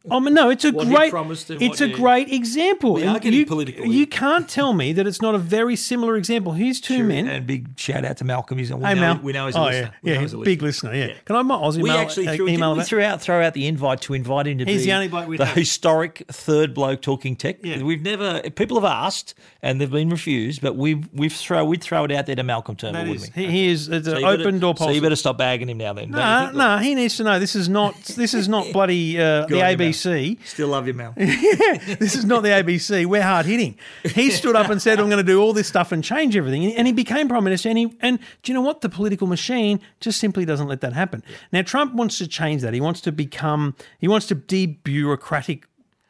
Oh 0.09 0.17
no, 0.19 0.49
it's 0.49 0.65
a 0.65 0.71
What 0.71 0.87
great. 0.87 1.13
It's 1.61 1.79
a 1.79 1.87
great 1.87 2.33
example. 2.33 2.93
We 2.95 3.03
are 3.05 3.19
getting 3.19 3.39
you, 3.39 3.45
political 3.45 3.85
You 3.85 4.07
can't 4.07 4.49
tell 4.49 4.73
me 4.73 4.93
that 4.93 5.05
it's 5.05 5.21
not 5.21 5.35
a 5.35 5.37
very 5.37 5.75
similar 5.75 6.15
example. 6.15 6.53
Here's 6.53 6.81
two 6.81 7.03
men. 7.03 7.27
And 7.27 7.45
big 7.45 7.77
shout 7.77 8.03
out 8.03 8.17
to 8.17 8.23
Malcolm. 8.25 8.57
He's 8.57 8.73
we 8.73 8.83
Hey, 8.83 8.95
know, 8.95 9.01
Mal. 9.01 9.19
we 9.21 9.31
know 9.31 9.45
he's 9.45 9.55
a 9.55 9.59
oh, 9.59 9.65
listener. 9.65 9.81
Yeah, 9.83 9.91
We 10.01 10.11
yeah 10.13 10.21
he's 10.21 10.33
a 10.33 10.37
big 10.39 10.61
listener. 10.63 10.91
listener. 10.91 11.13
Yeah. 11.13 11.19
Can 11.25 11.35
I 11.35 11.41
my 11.43 11.55
Aussie 11.55 11.83
We 11.83 11.89
mail, 11.89 11.97
actually 11.99 12.27
uh, 12.29 12.33
email 12.33 12.47
didn't 12.73 12.77
we 12.77 12.83
threw 12.85 13.03
out 13.03 13.21
throw 13.21 13.45
out 13.45 13.53
the 13.53 13.67
invite 13.67 14.01
to 14.01 14.15
invite 14.15 14.47
him 14.47 14.57
to 14.57 14.65
He's 14.65 14.81
be 14.81 14.85
the 14.85 14.93
only 14.93 15.07
bloke 15.07 15.37
the 15.37 15.45
have. 15.45 15.55
historic 15.55 16.23
third 16.31 16.73
bloke 16.73 17.01
talking 17.03 17.35
tech. 17.35 17.57
Yeah. 17.63 17.83
We've 17.83 18.01
never 18.01 18.41
people 18.55 18.81
have 18.81 18.89
asked 18.91 19.35
and 19.61 19.79
they've 19.79 19.91
been 19.91 20.09
refused, 20.09 20.61
but 20.63 20.75
we've 20.75 21.07
we've 21.13 21.31
throw 21.33 21.63
we'd 21.63 21.83
throw 21.83 22.05
it 22.05 22.11
out 22.11 22.25
there 22.25 22.35
to 22.35 22.43
Malcolm 22.43 22.75
Turnbull, 22.75 23.03
That 23.03 23.07
wouldn't 23.09 23.29
is, 23.29 23.35
we? 23.35 23.45
he, 23.45 23.51
he 23.51 23.67
is 23.69 23.87
it's 23.87 24.07
So 24.07 24.15
an 24.15 24.21
better- 24.23 24.41
open 24.41 24.59
door 24.59 24.73
So 24.75 24.79
policy. 24.79 24.95
you 24.95 25.01
better 25.03 25.15
stop 25.15 25.37
bagging 25.37 25.69
him 25.69 25.77
now 25.77 25.93
then. 25.93 26.09
No, 26.09 26.49
no, 26.51 26.77
he 26.79 26.95
needs 26.95 27.17
to 27.17 27.23
know 27.23 27.37
this 27.37 27.55
is 27.55 27.69
not 27.69 27.93
this 28.17 28.33
is 28.33 28.47
not 28.49 28.65
bloody 28.73 29.19
uh, 29.19 29.45
the 29.45 29.55
Mal. 29.57 29.61
ABC. 29.91 30.37
Still 30.45 30.69
love 30.69 30.87
you, 30.87 30.93
Mal. 30.93 31.13
this 31.17 32.15
is 32.15 32.25
not 32.25 32.43
the 32.43 32.49
ABC. 32.49 33.05
We're 33.05 33.21
hard 33.21 33.45
hitting. 33.45 33.77
He 34.03 34.29
stood 34.31 34.55
up 34.55 34.69
and 34.69 34.81
said, 34.81 34.99
"I'm 34.99 35.07
going 35.09 35.23
to 35.25 35.31
do 35.31 35.41
all 35.41 35.53
this 35.53 35.67
stuff 35.67 35.91
and 35.91 36.03
change 36.03 36.35
everything," 36.35 36.75
and 36.75 36.87
he 36.87 36.93
became 36.93 37.27
prime 37.27 37.43
minister. 37.43 37.69
And 37.69 37.77
he, 37.77 37.95
and 38.01 38.19
do 38.43 38.51
you 38.51 38.53
know 38.53 38.61
what? 38.61 38.81
The 38.81 38.89
political 38.89 39.27
machine 39.27 39.79
just 39.99 40.19
simply 40.19 40.45
doesn't 40.45 40.67
let 40.67 40.81
that 40.81 40.93
happen. 40.93 41.23
Now 41.51 41.61
Trump 41.61 41.93
wants 41.93 42.17
to 42.19 42.27
change 42.27 42.61
that. 42.61 42.73
He 42.73 42.81
wants 42.81 43.01
to 43.01 43.11
become. 43.11 43.75
He 43.99 44.07
wants 44.07 44.27
to 44.27 44.35
de-bureaucratic. 44.35 45.65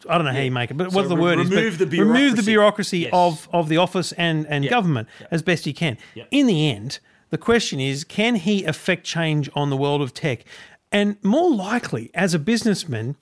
I 0.09 0.17
don't 0.17 0.25
know 0.25 0.33
how 0.33 0.39
you 0.39 0.51
make 0.51 0.71
it, 0.71 0.77
but 0.77 0.93
what 0.93 1.09
the 1.09 1.15
re- 1.15 1.21
word 1.21 1.39
is. 1.39 1.49
remove 1.49 1.77
but 1.77 1.89
the 1.91 1.99
remove 1.99 2.35
the 2.35 2.41
bureaucracy. 2.41 2.51
bureaucracy 2.51 2.99
Yes. 2.99 3.09
of 3.13 3.49
of 3.53 3.69
the 3.69 3.77
office 3.77 4.11
and 4.13 4.47
and 4.47 4.67
government 4.67 5.07
as 5.29 5.41
best 5.43 5.65
he 5.65 5.73
can. 5.73 5.97
In 6.31 6.47
the 6.47 6.69
end, 6.69 6.99
the 7.29 7.37
question 7.37 7.79
is, 7.79 8.03
can 8.03 8.35
he 8.35 8.63
affect 8.65 9.05
change 9.05 9.49
on 9.53 9.69
the 9.69 9.77
world 9.77 10.01
of 10.01 10.13
tech? 10.13 10.43
And 10.91 11.15
more 11.23 11.49
likely, 11.53 12.09
as 12.13 12.33
a 12.33 12.39
businessman, 12.39 13.15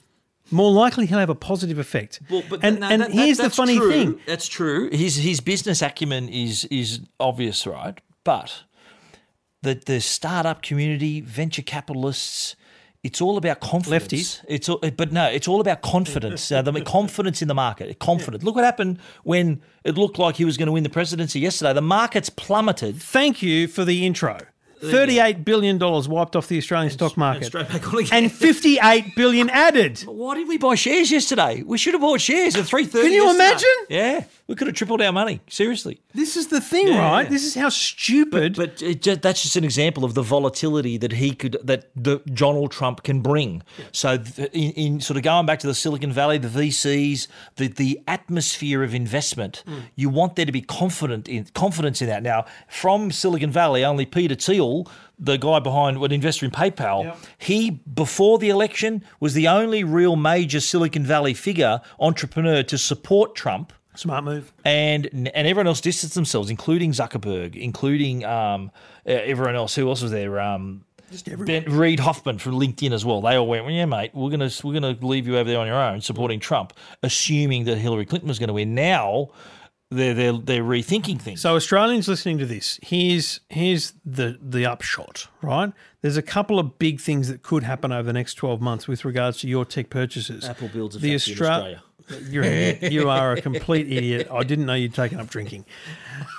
more 0.51 0.71
likely 0.71 1.05
he'll 1.05 1.19
have 1.19 1.29
a 1.29 1.35
positive 1.35 1.77
effect. 1.79 2.19
Well, 2.29 2.43
but 2.49 2.63
and 2.63 2.79
no, 2.79 2.87
and 2.89 3.01
that- 3.01 3.09
that- 3.11 3.15
here's 3.15 3.37
the 3.37 3.49
funny 3.49 3.77
true. 3.77 3.91
thing. 3.91 4.19
That's 4.25 4.47
true. 4.47 4.89
His 4.91 5.15
his 5.17 5.39
business 5.41 5.81
acumen 5.81 6.29
is 6.29 6.65
is 6.65 7.01
obvious, 7.19 7.65
right? 7.67 7.99
But 8.23 8.63
the 9.61 9.75
the 9.75 9.99
startup 10.01 10.61
community, 10.61 11.21
venture 11.21 11.61
capitalists, 11.61 12.55
it's 13.03 13.21
all 13.21 13.37
about 13.37 13.59
confidence. 13.61 14.07
Lefties. 14.39 14.45
It's 14.47 14.67
all, 14.69 14.77
but 14.79 15.11
no, 15.11 15.25
it's 15.29 15.47
all 15.47 15.61
about 15.61 15.81
confidence. 15.81 16.51
uh, 16.51 16.61
the 16.61 16.81
confidence 16.81 17.41
in 17.41 17.47
the 17.47 17.53
market. 17.53 17.97
Confidence. 17.99 18.43
Look 18.43 18.55
what 18.55 18.65
happened 18.65 18.99
when 19.23 19.61
it 19.85 19.97
looked 19.97 20.19
like 20.19 20.35
he 20.35 20.45
was 20.45 20.57
going 20.57 20.67
to 20.67 20.71
win 20.73 20.83
the 20.83 20.89
presidency 20.89 21.39
yesterday. 21.39 21.73
The 21.73 21.81
markets 21.81 22.29
plummeted. 22.29 23.01
Thank 23.01 23.41
you 23.41 23.67
for 23.67 23.85
the 23.85 24.05
intro. 24.05 24.37
$38 24.81 25.43
billion 25.45 25.77
wiped 25.79 26.35
off 26.35 26.47
the 26.47 26.57
Australian 26.57 26.91
stock 26.91 27.17
market. 27.17 27.45
straight 27.45 27.67
back 27.69 27.87
on 27.93 27.99
again. 27.99 28.23
And 28.23 28.31
58 28.31 29.15
billion 29.15 29.49
added. 29.49 29.99
Why 30.01 30.35
didn't 30.35 30.49
we 30.49 30.57
buy 30.57 30.75
shares 30.75 31.11
yesterday? 31.11 31.63
We 31.65 31.77
should 31.77 31.93
have 31.93 32.01
bought 32.01 32.21
shares 32.21 32.55
at 32.55 32.65
three 32.65 32.85
thirty. 32.85 33.07
Can 33.09 33.13
you 33.13 33.29
imagine? 33.33 33.69
Yeah, 33.89 34.23
we 34.47 34.55
could 34.55 34.67
have 34.67 34.75
tripled 34.75 35.01
our 35.01 35.11
money. 35.11 35.41
Seriously. 35.49 35.99
This 36.13 36.35
is 36.37 36.47
the 36.47 36.61
thing, 36.61 36.87
Yeah. 36.87 36.99
right? 37.09 37.29
This 37.29 37.43
is 37.43 37.55
how 37.55 37.69
stupid. 37.69 38.55
But 38.55 38.81
it 38.81 38.97
uh, 38.97 38.99
just, 38.99 39.21
that's 39.21 39.41
just 39.43 39.55
an 39.55 39.63
example 39.63 40.03
of 40.05 40.13
the 40.13 40.21
volatility 40.21 40.97
that 40.97 41.13
he 41.13 41.35
could, 41.35 41.57
that 41.63 41.89
the 41.95 42.21
Donald 42.33 42.71
Trump 42.71 43.03
can 43.03 43.21
bring. 43.21 43.63
So, 43.91 44.17
th- 44.17 44.49
in, 44.53 44.71
in 44.71 45.01
sort 45.01 45.17
of 45.17 45.23
going 45.23 45.45
back 45.45 45.59
to 45.59 45.67
the 45.67 45.75
Silicon 45.75 46.11
Valley, 46.11 46.37
the 46.37 46.47
VCs, 46.47 47.27
the 47.57 47.67
the 47.67 48.01
atmosphere 48.07 48.83
of 48.83 48.93
investment, 48.95 49.63
mm. 49.67 49.83
you 49.95 50.09
want 50.09 50.35
there 50.35 50.45
to 50.45 50.51
be 50.51 50.61
confident 50.61 51.27
in 51.27 51.45
confidence 51.53 52.01
in 52.01 52.07
that. 52.07 52.23
Now, 52.23 52.45
from 52.67 53.11
Silicon 53.11 53.51
Valley, 53.51 53.83
only 53.83 54.05
Peter 54.05 54.35
Thiel. 54.35 54.68
The 55.17 55.37
guy 55.37 55.59
behind 55.59 55.97
an 55.97 56.11
investor 56.11 56.45
in 56.45 56.51
PayPal, 56.51 57.15
he 57.37 57.71
before 57.71 58.39
the 58.39 58.49
election 58.49 59.03
was 59.19 59.33
the 59.33 59.47
only 59.47 59.83
real 59.83 60.15
major 60.15 60.59
Silicon 60.59 61.03
Valley 61.03 61.33
figure 61.33 61.81
entrepreneur 61.99 62.63
to 62.63 62.77
support 62.77 63.35
Trump 63.35 63.73
Smart 63.95 64.23
move. 64.23 64.53
and 64.63 65.07
and 65.13 65.47
everyone 65.47 65.67
else 65.67 65.81
distanced 65.81 66.15
themselves, 66.15 66.49
including 66.49 66.91
Zuckerberg, 66.93 67.55
including 67.55 68.23
um, 68.23 68.71
everyone 69.05 69.55
else. 69.55 69.75
Who 69.75 69.89
else 69.89 70.01
was 70.01 70.11
there? 70.11 70.39
Um, 70.39 70.85
ben, 71.37 71.65
Reid 71.65 71.99
Hoffman 71.99 72.37
from 72.37 72.53
LinkedIn 72.53 72.91
as 72.93 73.03
well. 73.03 73.19
They 73.19 73.35
all 73.35 73.47
went, 73.47 73.65
well, 73.65 73.73
"Yeah, 73.73 73.85
mate, 73.85 74.11
we're 74.13 74.29
gonna 74.29 74.49
we're 74.63 74.73
gonna 74.73 74.95
leave 75.01 75.27
you 75.27 75.37
over 75.37 75.49
there 75.49 75.59
on 75.59 75.67
your 75.67 75.75
own, 75.75 76.01
supporting 76.01 76.39
Trump, 76.39 76.71
assuming 77.03 77.65
that 77.65 77.77
Hillary 77.77 78.05
Clinton 78.05 78.29
was 78.29 78.39
going 78.39 78.47
to 78.47 78.53
win." 78.53 78.73
Now 78.75 79.29
they're 79.91 80.13
they're 80.13 80.37
they're 80.37 80.63
rethinking 80.63 81.19
things. 81.19 81.41
So 81.41 81.55
Australians 81.55 82.07
listening 82.07 82.37
to 82.39 82.45
this, 82.45 82.79
here's 82.83 83.39
here's 83.49 83.93
the 84.05 84.37
the 84.41 84.65
upshot, 84.65 85.27
right? 85.41 85.73
There's 86.01 86.17
a 86.17 86.21
couple 86.21 86.59
of 86.59 86.77
big 86.77 87.01
things 87.01 87.27
that 87.27 87.41
could 87.41 87.63
happen 87.63 87.91
over 87.91 88.03
the 88.03 88.13
next 88.13 88.35
12 88.35 88.61
months 88.61 88.87
with 88.87 89.03
regards 89.03 89.39
to 89.39 89.47
your 89.47 89.65
tech 89.65 89.89
purchases. 89.89 90.45
Apple 90.47 90.69
builds 90.69 90.95
a 90.95 90.99
the 90.99 91.17
factory 91.17 91.33
in 91.33 91.41
Australia. 91.41 91.83
You're 92.29 92.43
an. 92.43 92.91
You 92.91 93.09
are 93.09 93.33
a 93.33 93.41
complete 93.41 93.91
idiot. 93.91 94.27
I 94.31 94.43
didn't 94.43 94.65
know 94.65 94.73
you'd 94.73 94.93
taken 94.93 95.19
up 95.19 95.27
drinking. 95.27 95.65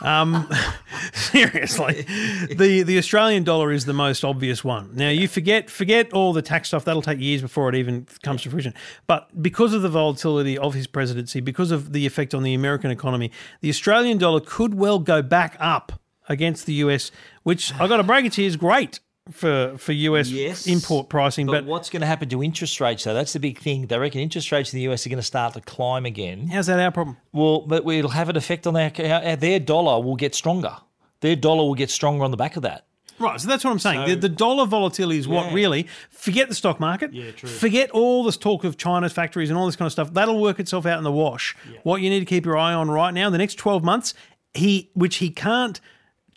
Um, 0.02 0.50
seriously, 1.12 2.02
the 2.50 2.82
the 2.82 2.98
Australian 2.98 3.44
dollar 3.44 3.72
is 3.72 3.84
the 3.84 3.92
most 3.92 4.24
obvious 4.24 4.64
one. 4.64 4.90
Now 4.94 5.10
you 5.10 5.28
forget 5.28 5.70
forget 5.70 6.12
all 6.12 6.32
the 6.32 6.42
tax 6.42 6.68
stuff. 6.68 6.84
That'll 6.84 7.02
take 7.02 7.20
years 7.20 7.42
before 7.42 7.68
it 7.68 7.74
even 7.74 8.06
comes 8.22 8.42
to 8.42 8.50
fruition. 8.50 8.74
But 9.06 9.42
because 9.42 9.72
of 9.72 9.82
the 9.82 9.88
volatility 9.88 10.58
of 10.58 10.74
his 10.74 10.86
presidency, 10.86 11.40
because 11.40 11.70
of 11.70 11.92
the 11.92 12.06
effect 12.06 12.34
on 12.34 12.42
the 12.42 12.54
American 12.54 12.90
economy, 12.90 13.30
the 13.60 13.68
Australian 13.68 14.18
dollar 14.18 14.40
could 14.40 14.74
well 14.74 14.98
go 14.98 15.22
back 15.22 15.56
up 15.60 15.92
against 16.28 16.66
the 16.66 16.74
US, 16.74 17.10
which 17.42 17.72
I 17.74 17.86
got 17.88 17.98
to 17.98 18.04
break 18.04 18.24
it 18.24 18.32
to 18.34 18.42
you 18.42 18.48
is 18.48 18.56
great 18.56 19.00
for 19.30 19.76
for 19.78 19.92
US 19.92 20.28
Yes, 20.30 20.66
import 20.66 21.08
pricing. 21.08 21.46
But, 21.46 21.52
But, 21.52 21.64
what's 21.66 21.90
going 21.90 22.00
to 22.00 22.06
happen 22.06 22.28
to 22.30 22.42
interest 22.42 22.80
rates? 22.80 23.04
though? 23.04 23.14
that's 23.14 23.32
the 23.32 23.40
big 23.40 23.58
thing. 23.58 23.86
They 23.86 23.98
reckon 23.98 24.20
interest 24.20 24.50
rates 24.52 24.72
in 24.72 24.78
the 24.78 24.92
US 24.92 25.06
are 25.06 25.10
going 25.10 25.18
to 25.18 25.22
start 25.22 25.54
to 25.54 25.60
climb 25.60 26.06
again. 26.06 26.48
how's 26.48 26.66
that 26.66 26.78
our 26.80 26.90
problem? 26.90 27.16
Well, 27.32 27.60
but 27.62 27.86
it'll 27.86 28.10
have 28.10 28.28
an 28.28 28.36
effect 28.36 28.66
on 28.66 28.74
their 28.74 28.90
their 28.90 29.60
dollar 29.60 30.02
will 30.02 30.16
get 30.16 30.34
stronger. 30.34 30.76
Their 31.20 31.36
dollar 31.36 31.64
will 31.64 31.74
get 31.74 31.90
stronger 31.90 32.24
on 32.24 32.30
the 32.30 32.36
back 32.36 32.56
of 32.56 32.62
that. 32.62 32.86
Right, 33.18 33.38
so 33.38 33.48
that's 33.48 33.62
what 33.64 33.70
I'm 33.70 33.78
saying. 33.78 34.08
the, 34.08 34.14
the 34.16 34.28
dollar 34.30 34.64
volatility 34.64 35.18
is 35.18 35.28
what 35.28 35.52
really 35.52 35.86
forget 36.08 36.48
the 36.48 36.54
stock 36.54 36.80
market. 36.80 37.12
Yeah, 37.12 37.32
true. 37.32 37.50
Forget 37.50 37.90
all 37.90 38.24
this 38.24 38.38
talk 38.38 38.64
of 38.64 38.78
China's 38.78 39.12
factories 39.12 39.50
and 39.50 39.58
all 39.58 39.66
this 39.66 39.76
kind 39.76 39.86
of 39.86 39.92
stuff. 39.92 40.14
That'll 40.14 40.40
work 40.40 40.58
itself 40.58 40.86
out 40.86 40.96
in 40.96 41.04
the 41.04 41.12
wash. 41.12 41.54
What 41.82 42.00
you 42.00 42.08
need 42.08 42.20
to 42.20 42.24
keep 42.24 42.46
your 42.46 42.56
eye 42.56 42.72
on 42.72 42.90
right 42.90 43.12
now, 43.12 43.26
in 43.26 43.32
the 43.32 43.38
next 43.38 43.56
12 43.56 43.84
months, 43.84 44.14
he 44.54 44.90
which 44.94 45.16
he 45.16 45.28
can't 45.28 45.80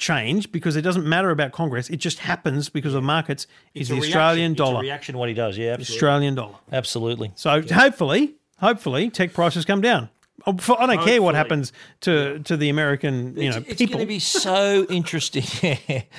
change 0.03 0.51
because 0.51 0.75
it 0.75 0.81
doesn't 0.81 1.05
matter 1.05 1.31
about 1.31 1.51
Congress. 1.53 1.89
It 1.89 1.97
just 1.97 2.19
happens 2.19 2.69
because 2.69 2.93
of 2.93 3.03
markets. 3.03 3.47
Is 3.73 3.89
the 3.89 3.97
Australian 3.97 4.53
dollar, 4.53 4.81
reaction 4.81 5.17
what 5.17 5.29
he 5.29 5.35
does. 5.35 5.57
Yeah, 5.57 5.73
absolutely. 5.73 5.95
Australian 5.95 6.35
dollar. 6.35 6.55
absolutely. 6.71 7.31
So 7.35 7.61
hopefully, 7.61 8.35
hopefully, 8.59 9.09
tech 9.09 9.33
prices 9.33 9.65
come 9.65 9.81
down. 9.81 10.09
I 10.45 10.51
don't 10.51 11.05
care 11.05 11.21
what 11.21 11.35
happens 11.35 11.71
to 12.01 12.39
to 12.39 12.57
the 12.57 12.69
American, 12.69 13.35
you 13.37 13.49
know, 13.49 13.57
it's 13.65 13.77
people. 13.77 13.95
going 13.95 14.05
to 14.05 14.07
be 14.07 14.19
so 14.19 14.85
interesting. 14.89 15.43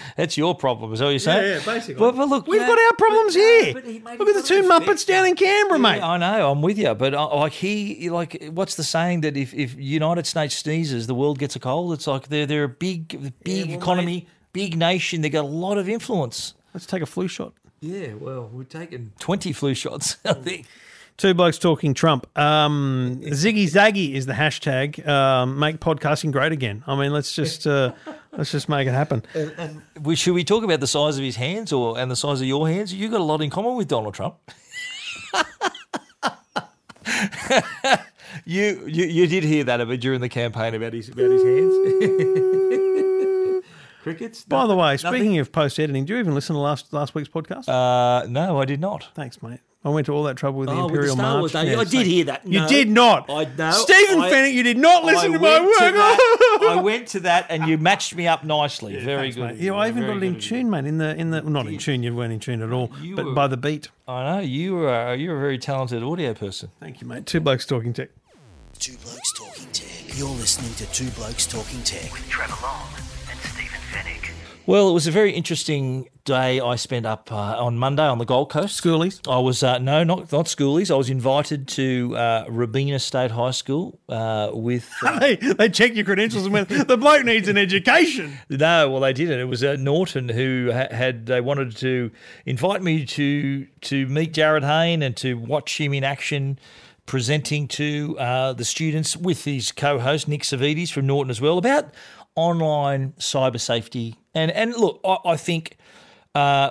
That's 0.16 0.36
your 0.36 0.54
problem, 0.54 0.92
is 0.92 1.00
that 1.00 1.06
what 1.06 1.10
you're 1.10 1.18
saying? 1.18 1.58
yeah, 1.58 1.64
basically. 1.64 1.94
But, 1.94 2.16
but 2.16 2.28
look, 2.28 2.46
We've 2.46 2.60
no, 2.60 2.66
got 2.66 2.78
our 2.78 2.96
problems 2.96 3.34
but- 3.34 3.40
here. 3.40 3.74
Look 4.18 4.28
at 4.28 4.34
the 4.34 4.42
two 4.42 4.62
Muppets 4.62 5.06
down 5.06 5.26
in 5.26 5.34
Canberra, 5.34 5.78
mate. 5.78 5.96
Yeah, 5.96 6.08
I 6.08 6.16
know, 6.16 6.50
I'm 6.50 6.62
with 6.62 6.78
you, 6.78 6.94
but 6.94 7.14
uh, 7.14 7.36
like 7.36 7.52
he, 7.52 8.08
like, 8.10 8.42
what's 8.50 8.76
the 8.76 8.84
saying 8.84 9.20
that 9.22 9.36
if, 9.36 9.52
if 9.52 9.74
United 9.74 10.26
States 10.26 10.56
sneezes, 10.56 11.06
the 11.06 11.14
world 11.14 11.38
gets 11.38 11.54
a 11.56 11.60
cold? 11.60 11.92
It's 11.92 12.06
like 12.06 12.28
they're 12.28 12.46
they're 12.46 12.64
a 12.64 12.68
big 12.68 13.32
big 13.44 13.68
well, 13.68 13.76
economy, 13.78 14.26
big 14.52 14.76
nation. 14.78 15.20
They 15.20 15.30
got 15.30 15.44
a 15.44 15.48
lot 15.48 15.78
of 15.78 15.88
influence. 15.88 16.54
Let's 16.72 16.86
take 16.86 17.02
a 17.02 17.06
flu 17.06 17.28
shot. 17.28 17.52
Yeah, 17.80 18.14
well, 18.14 18.48
we're 18.50 18.64
taking 18.64 19.12
twenty 19.18 19.52
flu 19.52 19.74
shots. 19.74 20.16
I 20.24 20.32
think. 20.32 20.66
Two 21.16 21.32
blokes 21.32 21.58
talking 21.58 21.94
Trump. 21.94 22.26
Um, 22.36 23.20
Ziggy 23.22 23.66
Zaggy 23.66 24.14
is 24.14 24.26
the 24.26 24.32
hashtag. 24.32 25.06
Um, 25.06 25.60
make 25.60 25.78
podcasting 25.78 26.32
great 26.32 26.50
again. 26.50 26.82
I 26.88 26.96
mean, 26.96 27.12
let's 27.12 27.32
just 27.32 27.68
uh, 27.68 27.92
let's 28.32 28.50
just 28.50 28.68
make 28.68 28.88
it 28.88 28.92
happen. 28.92 29.22
We, 30.02 30.16
should 30.16 30.34
we 30.34 30.42
talk 30.42 30.64
about 30.64 30.80
the 30.80 30.88
size 30.88 31.16
of 31.16 31.22
his 31.22 31.36
hands 31.36 31.72
or 31.72 31.96
and 31.98 32.10
the 32.10 32.16
size 32.16 32.40
of 32.40 32.48
your 32.48 32.66
hands? 32.68 32.92
You 32.92 33.08
got 33.08 33.20
a 33.20 33.24
lot 33.24 33.42
in 33.42 33.50
common 33.50 33.76
with 33.76 33.86
Donald 33.86 34.14
Trump. 34.14 34.34
you, 38.44 38.84
you 38.86 39.04
you 39.04 39.26
did 39.28 39.44
hear 39.44 39.62
that 39.64 39.80
about 39.80 40.00
during 40.00 40.20
the 40.20 40.28
campaign 40.28 40.74
about 40.74 40.94
his 40.94 41.10
about 41.10 41.30
his 41.30 41.44
hands. 41.44 41.74
Crickets. 44.02 44.44
By 44.44 44.66
the 44.66 44.74
way, 44.74 44.96
speaking 44.96 45.38
of 45.38 45.52
post 45.52 45.78
editing, 45.78 46.06
do 46.06 46.14
you 46.14 46.18
even 46.18 46.34
listen 46.34 46.54
to 46.54 46.60
last 46.60 46.92
last 46.92 47.14
week's 47.14 47.28
podcast? 47.28 47.68
uh, 47.68 48.26
no, 48.26 48.60
I 48.60 48.64
did 48.64 48.80
not. 48.80 49.10
Thanks, 49.14 49.40
mate. 49.42 49.60
I 49.84 49.90
went 49.90 50.06
to 50.06 50.12
all 50.12 50.22
that 50.24 50.36
trouble 50.36 50.60
with 50.60 50.70
the 50.70 50.74
Oh, 50.74 50.84
with 50.84 50.92
the 50.92 50.98
Imperial 50.98 51.16
Star 51.16 51.32
March. 51.32 51.40
Wars 51.40 51.52
Day. 51.52 51.72
Yeah, 51.72 51.80
I 51.80 51.84
did 51.84 52.06
hear 52.06 52.24
that. 52.24 52.46
You 52.46 52.66
did 52.66 52.88
not. 52.88 53.28
I 53.28 53.44
know. 53.44 53.70
Stephen 53.72 54.20
I- 54.20 54.30
Fenech, 54.32 54.52
you 54.54 54.62
did 54.62 54.78
not 54.78 55.04
listen 55.04 55.30
I 55.34 55.36
to 55.36 55.38
my 55.42 55.60
work. 55.60 55.70
that- 55.78 56.58
I 56.78 56.80
went 56.82 57.08
to 57.08 57.20
that, 57.20 57.46
and 57.50 57.66
you 57.68 57.76
matched 57.76 58.14
me 58.14 58.26
up 58.26 58.44
nicely. 58.44 58.96
Very 58.98 59.24
Thanks, 59.32 59.36
good. 59.36 59.44
mate. 59.50 59.56
Yeah, 59.58 59.74
I 59.74 59.88
even 59.88 60.06
got 60.06 60.16
it 60.16 60.22
in 60.22 60.40
tune, 60.40 60.70
mate. 60.70 60.86
In 60.86 60.96
the 60.98 61.14
in 61.16 61.30
the 61.30 61.42
well, 61.42 61.50
not 61.50 61.66
in 61.66 61.76
tune. 61.78 62.02
You 62.02 62.14
weren't 62.14 62.32
in 62.32 62.40
tune 62.40 62.62
at 62.62 62.72
all, 62.72 62.90
You 63.02 63.14
but 63.16 63.26
were- 63.26 63.34
by 63.34 63.46
the 63.46 63.58
beat. 63.58 63.88
I 64.08 64.24
know 64.36 64.40
you 64.40 64.78
are. 64.78 65.08
Uh, 65.10 65.12
You're 65.14 65.36
a 65.36 65.40
very 65.40 65.58
talented 65.58 66.02
audio 66.02 66.32
person. 66.34 66.70
Thank 66.80 67.00
you, 67.02 67.06
mate. 67.06 67.26
Two 67.26 67.40
blokes 67.40 67.66
talking 67.66 67.92
tech. 67.92 68.08
Two 68.78 68.96
Blokes 69.04 69.32
Talking 69.38 69.70
Tech. 69.72 70.18
You're 70.18 70.28
listening 70.30 70.74
to 70.74 70.86
Two 70.92 71.08
Blokes 71.10 71.46
Talking 71.46 71.80
Tech. 71.84 72.12
with 72.12 72.28
Trevor 72.28 72.56
Long 72.60 72.82
and 72.96 73.04
Stephen 73.04 73.04
Fenech. 73.04 73.13
Well, 74.66 74.88
it 74.88 74.92
was 74.94 75.06
a 75.06 75.10
very 75.10 75.32
interesting 75.32 76.08
day 76.24 76.58
I 76.58 76.76
spent 76.76 77.04
up 77.04 77.30
uh, 77.30 77.36
on 77.62 77.76
Monday 77.76 78.04
on 78.06 78.16
the 78.16 78.24
Gold 78.24 78.50
Coast. 78.50 78.82
Schoolies. 78.82 79.20
I 79.30 79.38
was 79.38 79.62
uh, 79.62 79.76
no, 79.76 80.04
not 80.04 80.32
not 80.32 80.46
schoolies. 80.46 80.90
I 80.90 80.94
was 80.94 81.10
invited 81.10 81.68
to 81.68 82.16
uh, 82.16 82.44
Robina 82.48 82.98
State 82.98 83.30
High 83.30 83.50
School 83.50 84.00
uh, 84.08 84.50
with. 84.54 84.90
Uh, 85.04 85.18
They 85.20 85.36
they 85.36 85.68
check 85.68 85.94
your 85.94 86.06
credentials 86.06 86.44
and 86.44 86.52
went. 86.54 86.70
The 86.70 86.96
bloke 86.96 87.24
needs 87.26 87.46
an 87.48 87.58
education. 87.58 88.38
no, 88.48 88.88
well, 88.90 89.00
they 89.00 89.12
didn't. 89.12 89.38
It 89.38 89.44
was 89.44 89.62
uh, 89.62 89.76
Norton 89.78 90.30
who 90.30 90.70
ha- 90.72 90.88
had 90.90 91.26
they 91.26 91.42
wanted 91.42 91.76
to 91.78 92.10
invite 92.46 92.80
me 92.82 93.04
to 93.04 93.66
to 93.82 94.06
meet 94.06 94.32
Jarryd 94.32 94.62
Hayne 94.64 95.02
and 95.02 95.14
to 95.18 95.34
watch 95.34 95.78
him 95.78 95.92
in 95.92 96.04
action. 96.04 96.58
Presenting 97.06 97.68
to 97.68 98.16
uh, 98.18 98.54
the 98.54 98.64
students 98.64 99.14
with 99.14 99.44
his 99.44 99.72
co-host 99.72 100.26
Nick 100.26 100.40
Savvides 100.40 100.90
from 100.90 101.06
Norton 101.06 101.30
as 101.30 101.38
well 101.38 101.58
about 101.58 101.92
online 102.34 103.12
cyber 103.18 103.60
safety 103.60 104.16
and 104.34 104.50
and 104.50 104.74
look, 104.76 105.00
I, 105.04 105.18
I 105.24 105.36
think 105.36 105.76
uh, 106.34 106.70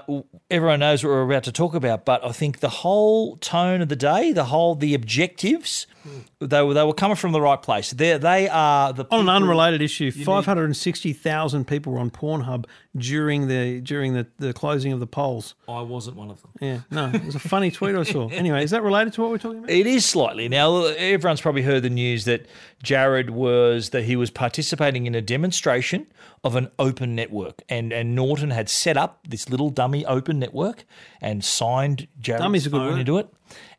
everyone 0.52 0.82
knows 0.82 1.04
what 1.04 1.12
we're 1.12 1.24
about 1.24 1.46
to 1.46 1.52
talk 1.52 1.74
about, 1.74 2.04
but 2.04 2.26
I 2.26 2.34
think 2.34 2.60
the 2.60 2.68
whole 2.68 3.38
tone 3.38 3.82
of 3.82 3.88
the 3.88 3.96
day, 3.96 4.34
the 4.34 4.44
whole 4.44 4.76
the 4.76 4.94
objectives, 4.94 5.88
they 6.40 6.62
were 6.62 6.74
they 6.74 6.84
were 6.84 6.94
coming 6.94 7.16
from 7.16 7.32
the 7.32 7.40
right 7.40 7.62
place. 7.62 7.92
They 7.92 8.18
they 8.18 8.50
are 8.50 8.92
the 8.92 9.06
On 9.10 9.22
an 9.22 9.30
unrelated 9.30 9.82
issue, 9.82 10.12
five 10.12 10.46
hundred 10.46 10.66
and 10.66 10.76
sixty 10.76 11.14
thousand 11.14 11.66
people 11.66 11.94
were 11.94 12.00
on 12.00 12.12
Pornhub 12.12 12.66
during 12.98 13.48
the 13.48 13.80
during 13.80 14.14
the, 14.16 14.28
the 14.38 14.52
closing 14.52 14.92
of 14.92 15.00
the 15.00 15.08
polls. 15.08 15.56
I 15.70 15.80
wasn't 15.80 16.18
one 16.18 16.30
of 16.30 16.42
them. 16.42 16.52
Yeah, 16.60 16.80
no, 16.92 17.12
it 17.14 17.24
was 17.24 17.36
a 17.36 17.40
funny 17.40 17.72
tweet 17.72 17.96
I 17.96 18.04
saw. 18.04 18.28
Anyway, 18.28 18.66
is 18.66 18.72
that 18.72 18.84
related 18.84 19.14
to 19.14 19.22
what 19.22 19.32
we're 19.32 19.38
talking 19.38 19.60
about? 19.60 19.70
It 19.70 19.88
is 19.88 20.06
slightly. 20.06 20.50
Now, 20.50 20.88
everyone's 20.88 21.40
probably 21.40 21.62
heard 21.62 21.84
the 21.84 21.90
news 21.90 22.26
that 22.26 22.46
Jarryd 22.84 23.30
was 23.30 23.92
that 23.92 24.04
he 24.04 24.18
was 24.18 24.30
participating 24.30 25.06
in 25.06 25.16
a 25.16 25.22
demonstration 25.22 26.08
of 26.44 26.56
an 26.56 26.70
open 26.78 27.16
network, 27.16 27.62
and 27.70 27.94
and 27.94 28.16
Norton 28.16 28.50
had 28.52 28.70
set 28.70 28.98
up 28.98 29.28
this 29.28 29.50
little 29.50 29.70
dummy 29.70 30.06
open 30.06 30.40
network 30.40 30.86
and 31.22 31.44
signed 31.44 32.08
Jarryd's 32.22 32.42
Dummy's 32.42 32.68
a 32.68 32.70
good 32.70 32.78
phone 32.78 32.92
word. 32.92 33.00
into 33.00 33.18
it. 33.18 33.30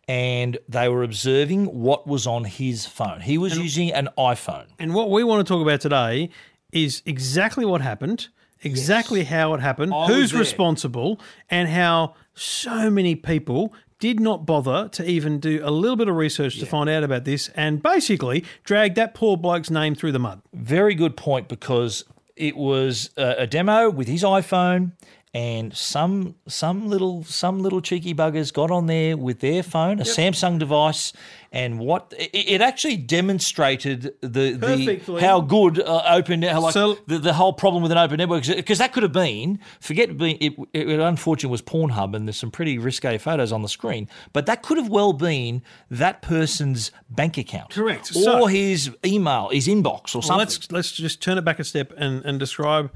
And 0.07 0.59
they 0.69 0.89
were 0.91 1.03
observing 1.03 1.65
what 1.81 2.07
was 2.07 2.27
on 2.27 2.45
his 2.45 2.85
phone. 2.85 3.23
He 3.23 3.39
was 3.39 3.57
using 3.57 3.91
an 3.91 4.11
iPhone. 4.19 4.67
And 4.79 4.93
what 4.95 5.11
we 5.11 5.25
want 5.25 5.47
to 5.47 5.51
talk 5.51 5.63
about 5.63 5.81
today 5.81 6.29
is 6.73 7.03
exactly 7.07 7.65
what 7.65 7.81
happened, 7.81 8.29
exactly 8.63 9.25
how 9.25 9.55
it 9.55 9.61
happened, 9.61 9.95
I 9.95 10.01
was 10.01 10.09
who's 10.09 10.31
there. 10.33 10.41
responsible, 10.41 11.19
and 11.49 11.71
how 11.71 12.17
so 12.35 12.91
many 12.91 13.15
people 13.15 13.73
did 13.99 14.21
not 14.21 14.45
bother 14.45 14.89
to 14.89 15.09
even 15.09 15.39
do 15.41 15.61
a 15.65 15.71
little 15.71 15.97
bit 15.97 16.09
of 16.09 16.17
research 16.17 16.59
to 16.59 16.67
find 16.67 16.91
out 16.91 17.03
about 17.03 17.25
this 17.25 17.49
and 17.55 17.83
basically 17.83 18.45
dragged 18.63 18.97
that 18.97 19.15
poor 19.15 19.39
bloke's 19.39 19.71
name 19.71 19.95
through 19.95 20.13
the 20.13 20.19
mud. 20.19 20.43
Very 20.53 20.95
good 20.95 21.17
point 21.17 21.49
because 21.49 22.05
it 22.37 22.57
was 22.57 23.11
a, 23.17 23.35
a 23.39 23.47
demo 23.47 23.91
with 23.91 24.09
his 24.09 24.23
iPhone, 24.23 24.93
and 25.33 25.77
some 25.77 26.37
some 26.47 26.89
little 26.89 27.25
some 27.25 27.61
little 27.61 27.81
cheeky 27.81 28.15
buggers 28.15 28.53
got 28.53 28.71
on 28.71 28.87
there 28.87 29.17
with 29.17 29.41
their 29.41 29.63
phone, 29.63 30.01
a 30.01 30.05
Samsung 30.05 30.59
device, 30.59 31.13
and 31.55 31.79
what 31.79 32.13
it, 32.19 32.31
it 32.35 32.61
actually 32.61 32.97
demonstrated 32.97 34.13
the, 34.21 34.53
the 34.53 35.21
how 35.21 35.41
good 35.41 35.79
uh, 35.81 36.03
open 36.09 36.43
how 36.43 36.61
like 36.61 36.73
So- 36.75 36.99
the, 37.07 37.19
the 37.19 37.33
whole 37.33 37.53
problem 37.53 37.83
with 37.83 37.93
an 37.93 37.99
open 37.99 38.19
network 38.19 38.45
because 38.45 38.79
that 38.79 38.93
could 38.93 39.03
have 39.05 39.13
been 39.13 39.59
forget 39.81 40.17
being 40.19 40.37
it, 40.41 40.53
it, 40.73 40.89
it 40.89 41.01
unfortunately 41.01 41.51
was 41.53 41.63
Pornhub 41.63 42.15
and 42.15 42.27
there's 42.27 42.37
some 42.37 42.51
pretty 42.51 42.77
risque 42.79 43.17
photos 43.19 43.53
on 43.53 43.63
the 43.63 43.69
screen, 43.69 44.09
but 44.33 44.47
that 44.47 44.63
could 44.63 44.77
have 44.77 44.89
well 44.89 45.13
been 45.13 45.63
that 45.91 46.21
person's 46.23 46.91
bank 47.09 47.39
account, 47.39 47.71
Correct. 47.71 48.11
or 48.11 48.15
So- 48.23 48.47
his 48.47 48.91
email, 49.07 49.49
his 49.51 49.69
inbox, 49.69 50.15
or 50.15 50.23
something. 50.23 50.29
Well, 50.31 50.39
let's 50.39 50.73
let's 50.73 50.93
just 50.93 51.23
turn 51.23 51.39
it 51.39 51.45
back 51.45 51.59
a 51.61 51.65
step 51.65 51.93
and, 51.97 52.25
and 52.25 52.39
describe 52.41 52.91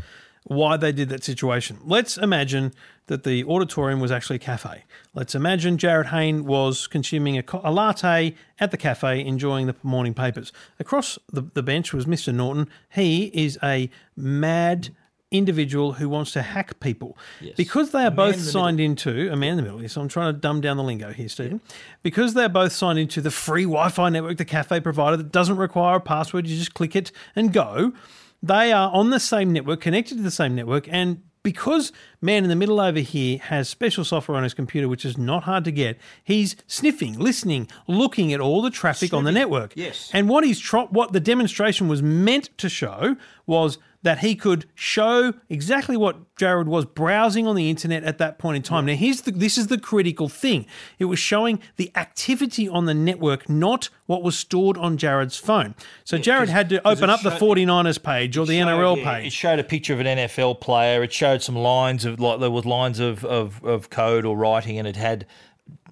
why 0.49 0.77
they 0.77 0.93
did 0.93 1.09
that 1.11 1.23
situation. 1.25 1.79
Let's 1.85 2.19
imagine 2.19 2.73
that 3.07 3.25
the 3.25 3.45
auditorium 3.45 4.01
was 4.01 4.11
actually 4.11 4.37
a 4.37 4.41
cafe. 4.41 4.85
Let's 5.15 5.35
imagine 5.35 5.79
Jarryd 5.79 6.07
Hayne 6.07 6.45
was 6.45 6.87
consuming 6.87 7.39
a, 7.39 7.45
a 7.65 7.73
latte 7.73 8.35
at 8.61 8.71
the 8.71 8.77
cafe, 8.77 9.25
enjoying 9.25 9.67
the 9.67 9.75
morning 9.83 10.13
papers. 10.15 10.53
Across 10.79 11.19
the, 11.33 11.43
the 11.55 11.63
bench 11.63 11.95
was 11.95 12.05
Mr. 12.07 12.35
Norton. 12.35 12.69
He 12.91 13.27
is 13.35 13.59
a 13.63 13.89
mad 14.17 14.91
individual 15.31 15.93
who 15.95 16.09
wants 16.09 16.33
to 16.33 16.41
hack 16.41 16.81
people 16.81 17.17
Yes. 17.41 17.55
because 17.57 17.91
they 17.91 18.05
are 18.05 18.11
both 18.11 18.41
signed 18.41 18.81
into 18.81 19.31
a 19.31 19.37
man 19.37 19.51
in 19.53 19.57
the 19.57 19.63
middle. 19.63 19.83
Yes, 19.83 19.97
I'm 19.97 20.09
trying 20.09 20.33
to 20.35 20.39
dumb 20.41 20.61
down 20.63 20.79
the 20.79 20.83
lingo 20.83 21.13
here, 21.13 21.29
Stephen. 21.29 21.61
Because 22.03 22.33
they're 22.35 22.49
both 22.49 22.73
signed 22.73 22.99
into 22.99 23.21
the 23.21 23.31
free 23.31 23.65
Wi-Fi 23.65 24.09
network 24.09 24.39
the 24.39 24.47
cafe 24.47 24.81
provided 24.81 25.19
that 25.21 25.31
doesn't 25.33 25.57
require 25.59 25.97
a 25.97 26.01
password. 26.01 26.47
You 26.47 26.57
just 26.57 26.73
click 26.75 26.97
it 26.97 27.13
and 27.37 27.53
go. 27.53 27.93
They 28.43 28.73
are 28.73 28.91
on 28.93 29.11
the 29.11 29.21
same 29.21 29.53
network, 29.53 29.81
connected 29.81 30.17
to 30.17 30.23
the 30.23 30.31
same 30.31 30.55
network, 30.55 30.89
and 30.89 31.23
because 31.43 31.93
man 32.21 32.43
in 32.43 32.51
the 32.51 32.57
middle 32.57 32.81
over 32.81 32.99
here 32.99 33.39
has 33.39 33.69
special 33.69 34.05
software 34.05 34.37
on 34.37 34.43
his 34.43 34.55
computer, 34.55 34.89
which 34.89 35.05
is 35.05 35.17
not 35.17 35.45
hard 35.45 35.65
to 35.65 35.73
get, 35.73 35.99
he's 36.23 36.57
sniffing, 36.67 37.19
listening, 37.19 37.69
looking 37.87 38.33
at 38.33 38.41
all 38.41 38.61
the 38.61 38.71
traffic 38.71 39.15
on 39.15 39.25
the 39.25 39.33
network. 39.33 39.73
yes. 39.75 40.11
And 40.13 40.29
what 40.29 40.45
he's 40.45 40.59
tro- 40.59 40.87
what 40.87 41.13
the 41.13 41.21
demonstration 41.21 41.89
was 41.89 42.03
meant 42.03 42.51
to 42.59 42.69
show 42.69 43.17
was 43.47 43.79
that 44.03 44.21
he 44.21 44.35
could 44.35 44.67
show 44.75 45.35
exactly 45.49 45.97
what 45.97 46.35
Jarryd 46.37 46.67
was 46.67 46.85
browsing 46.85 47.47
on 47.47 47.57
the 47.57 47.69
internet 47.69 48.05
at 48.05 48.19
that 48.19 48.39
point 48.39 48.57
in 48.57 48.63
time. 48.63 48.87
Now, 48.87 48.95
here's 48.95 49.23
the, 49.23 49.33
this 49.33 49.59
is 49.59 49.67
the 49.67 49.79
critical 49.79 50.29
thing. 50.29 50.67
It 50.99 51.07
was 51.07 51.19
showing 51.19 51.61
the 51.77 51.91
activity 51.97 52.69
on 52.69 52.85
the 52.87 52.95
network, 52.95 53.49
not 53.49 53.89
what 54.07 54.23
was 54.23 54.39
stored 54.39 54.79
on 54.79 54.99
Jarryd's 54.99 55.37
phone. 55.37 55.75
So 56.05 56.17
Jarryd 56.17 56.49
had 56.49 56.69
to 56.69 56.87
open 56.87 57.11
up 57.11 57.23
the 57.23 57.37
showed- 57.37 57.41
49ers 57.59 58.03
page 58.03 58.37
or 58.37 58.47
the 58.47 58.59
NRL 58.59 58.99
Yeah, 58.99 59.17
It 59.19 59.33
showed 59.33 59.59
a 59.59 59.65
picture 59.65 59.95
of 59.95 60.01
an 60.01 60.07
NFL 60.07 60.61
player. 60.61 61.03
It 61.03 61.13
showed 61.13 61.43
some 61.43 61.57
lines 61.57 62.05
of 62.05 62.21
like 62.21 62.39
there 62.39 62.51
was 62.51 62.65
lines 62.65 63.01
of, 63.01 63.25
of, 63.25 63.65
of 63.65 63.91
code 63.91 64.25
or 64.25 64.37
writing, 64.37 64.79
and 64.79 64.87
it 64.87 64.97
had 64.97 65.27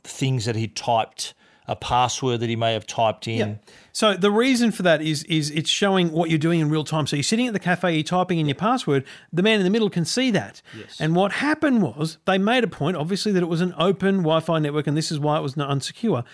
things 0.04 0.44
that 0.44 0.54
he 0.54 0.68
typed, 0.68 1.34
a 1.68 1.74
password 1.76 2.40
that 2.40 2.48
he 2.48 2.56
may 2.56 2.72
have 2.74 2.86
typed 2.86 3.26
in. 3.28 3.38
Yeah. 3.48 3.54
So 3.92 4.14
the 4.14 4.30
reason 4.30 4.70
for 4.72 4.82
that 4.82 5.00
is 5.02 5.22
is 5.24 5.50
it's 5.50 5.70
showing 5.70 6.12
what 6.12 6.28
you're 6.30 6.38
doing 6.38 6.60
in 6.60 6.68
real 6.68 6.84
time. 6.84 7.06
So 7.06 7.16
you're 7.16 7.22
sitting 7.22 7.46
at 7.46 7.52
the 7.52 7.58
cafe, 7.58 7.94
you're 7.94 8.02
typing 8.04 8.38
in 8.38 8.46
your 8.46 8.54
password. 8.54 9.04
The 9.32 9.42
man 9.42 9.58
in 9.60 9.64
the 9.64 9.70
middle 9.70 9.90
can 9.90 10.04
see 10.04 10.30
that. 10.32 10.62
Yes. 10.78 11.00
And 11.00 11.16
what 11.16 11.32
happened 11.32 11.82
was 11.82 12.18
they 12.26 12.38
made 12.38 12.62
a 12.64 12.68
point, 12.68 12.96
obviously, 12.96 13.32
that 13.32 13.42
it 13.42 13.46
was 13.48 13.60
an 13.60 13.74
open 13.78 14.18
Wi-Fi 14.18 14.58
network, 14.58 14.86
and 14.86 14.96
this 14.96 15.10
is 15.10 15.18
why 15.18 15.38
it 15.38 15.42
was 15.42 15.56
not 15.56 15.70
unsecure. 15.70 16.24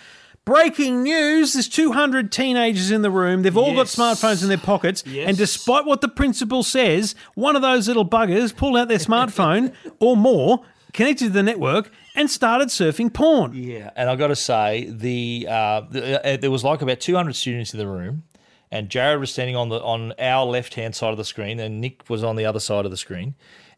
Breaking 0.45 1.03
news: 1.03 1.53
There's 1.53 1.69
200 1.69 2.29
teenagers 2.31 2.91
in 2.91 3.01
the 3.01 3.09
room. 3.09 3.43
They've 3.43 3.55
all 3.57 3.73
Yes. 3.73 3.95
got 3.95 4.17
smartphones 4.17 4.43
in 4.43 4.49
their 4.49 4.57
pockets, 4.57 5.01
Yes. 5.07 5.29
and 5.29 5.37
despite 5.37 5.85
what 5.85 6.01
the 6.01 6.09
principal 6.09 6.63
says, 6.63 7.15
one 7.33 7.55
of 7.55 7.61
those 7.61 7.87
little 7.87 8.05
buggers 8.05 8.53
pulled 8.55 8.75
out 8.77 8.89
their 8.89 8.97
smartphone 9.09 9.71
or 9.99 10.17
more, 10.17 10.59
connected 10.91 11.25
to 11.27 11.31
the 11.31 11.43
network, 11.43 11.91
and 12.15 12.29
started 12.29 12.69
surfing 12.69 13.13
porn. 13.13 13.53
Yeah, 13.53 13.91
and 13.95 14.09
I 14.09 14.15
got 14.15 14.27
to 14.27 14.35
say 14.35 14.89
the, 14.89 15.47
uh, 15.49 15.81
the 15.89 16.25
uh, 16.25 16.37
there 16.37 16.51
was 16.51 16.63
like 16.63 16.81
about 16.81 16.99
200 16.99 17.35
students 17.35 17.73
in 17.73 17.79
the 17.79 17.87
room, 17.87 18.23
and 18.71 18.89
Jarryd 18.89 19.19
was 19.19 19.31
standing 19.31 19.55
on 19.55 19.69
the 19.69 19.81
on 19.81 20.13
our 20.19 20.45
left 20.45 20.75
hand 20.75 20.95
side 20.95 21.11
of 21.11 21.17
the 21.17 21.25
screen, 21.25 21.59
and 21.59 21.81
Nick 21.81 22.09
was 22.09 22.23
on 22.23 22.35
the 22.35 22.45
other 22.45 22.59
side 22.59 22.85
of 22.85 22.91
the 22.91 22.97
screen. 22.97 23.35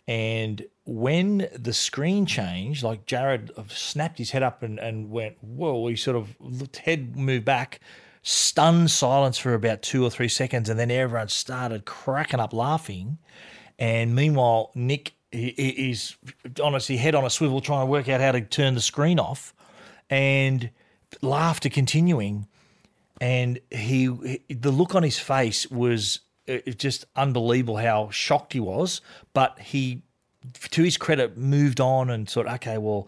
And 0.08 0.66
when 0.86 1.48
the 1.54 1.74
screen 1.74 2.26
changed, 2.26 2.84
like 2.84 3.08
Jarryd 3.08 3.52
snapped 3.72 4.20
his 4.20 4.32
head 4.32 4.44
up 4.44 4.62
and, 4.62 4.80
and 4.80 5.10
went, 5.10 5.38
"Whoa!" 5.42 5.88
He 5.88 5.96
sort 5.96 6.18
of 6.18 6.36
looked, 6.40 6.78
head 6.78 7.16
moved 7.16 7.46
back, 7.46 7.80
stunned 8.22 8.92
silence 8.92 9.38
for 9.38 9.54
about 9.54 9.82
two 9.82 10.04
or 10.04 10.10
three 10.10 10.28
seconds, 10.28 10.70
and 10.70 10.80
then 10.80 10.92
everyone 10.92 11.30
started 11.30 11.86
cracking 11.86 12.40
up 12.40 12.54
laughing. 12.54 13.18
And 13.78 14.16
meanwhile, 14.16 14.72
Nick 14.76 15.14
is 15.36 16.16
honestly 16.64 16.98
head 16.98 17.16
on 17.16 17.26
a 17.26 17.30
swivel 17.30 17.62
trying 17.62 17.82
to 17.82 17.92
work 17.92 18.10
out 18.10 18.22
how 18.22 18.32
to 18.32 18.42
turn 18.42 18.76
the 18.76 18.82
screen 18.82 19.20
off, 19.20 19.54
and 20.10 20.70
laughter 21.22 21.70
continuing. 21.70 22.48
And 23.22 23.60
he, 23.72 24.14
he- 24.48 24.54
the 24.54 24.72
look 24.72 24.96
on 24.96 25.04
his 25.04 25.18
face 25.20 25.70
was 25.72 26.20
uh, 26.50 26.58
just 26.78 27.06
unbelievable 27.16 27.78
how 27.78 28.10
shocked 28.10 28.54
he 28.54 28.60
was. 28.60 29.02
But 29.34 29.58
he, 29.60 30.02
to 30.72 30.84
his 30.84 30.98
credit, 30.98 31.38
moved 31.38 31.80
on 31.80 32.10
and 32.10 32.30
thought, 32.30 32.48
okay, 32.48 32.78
well, 32.78 33.08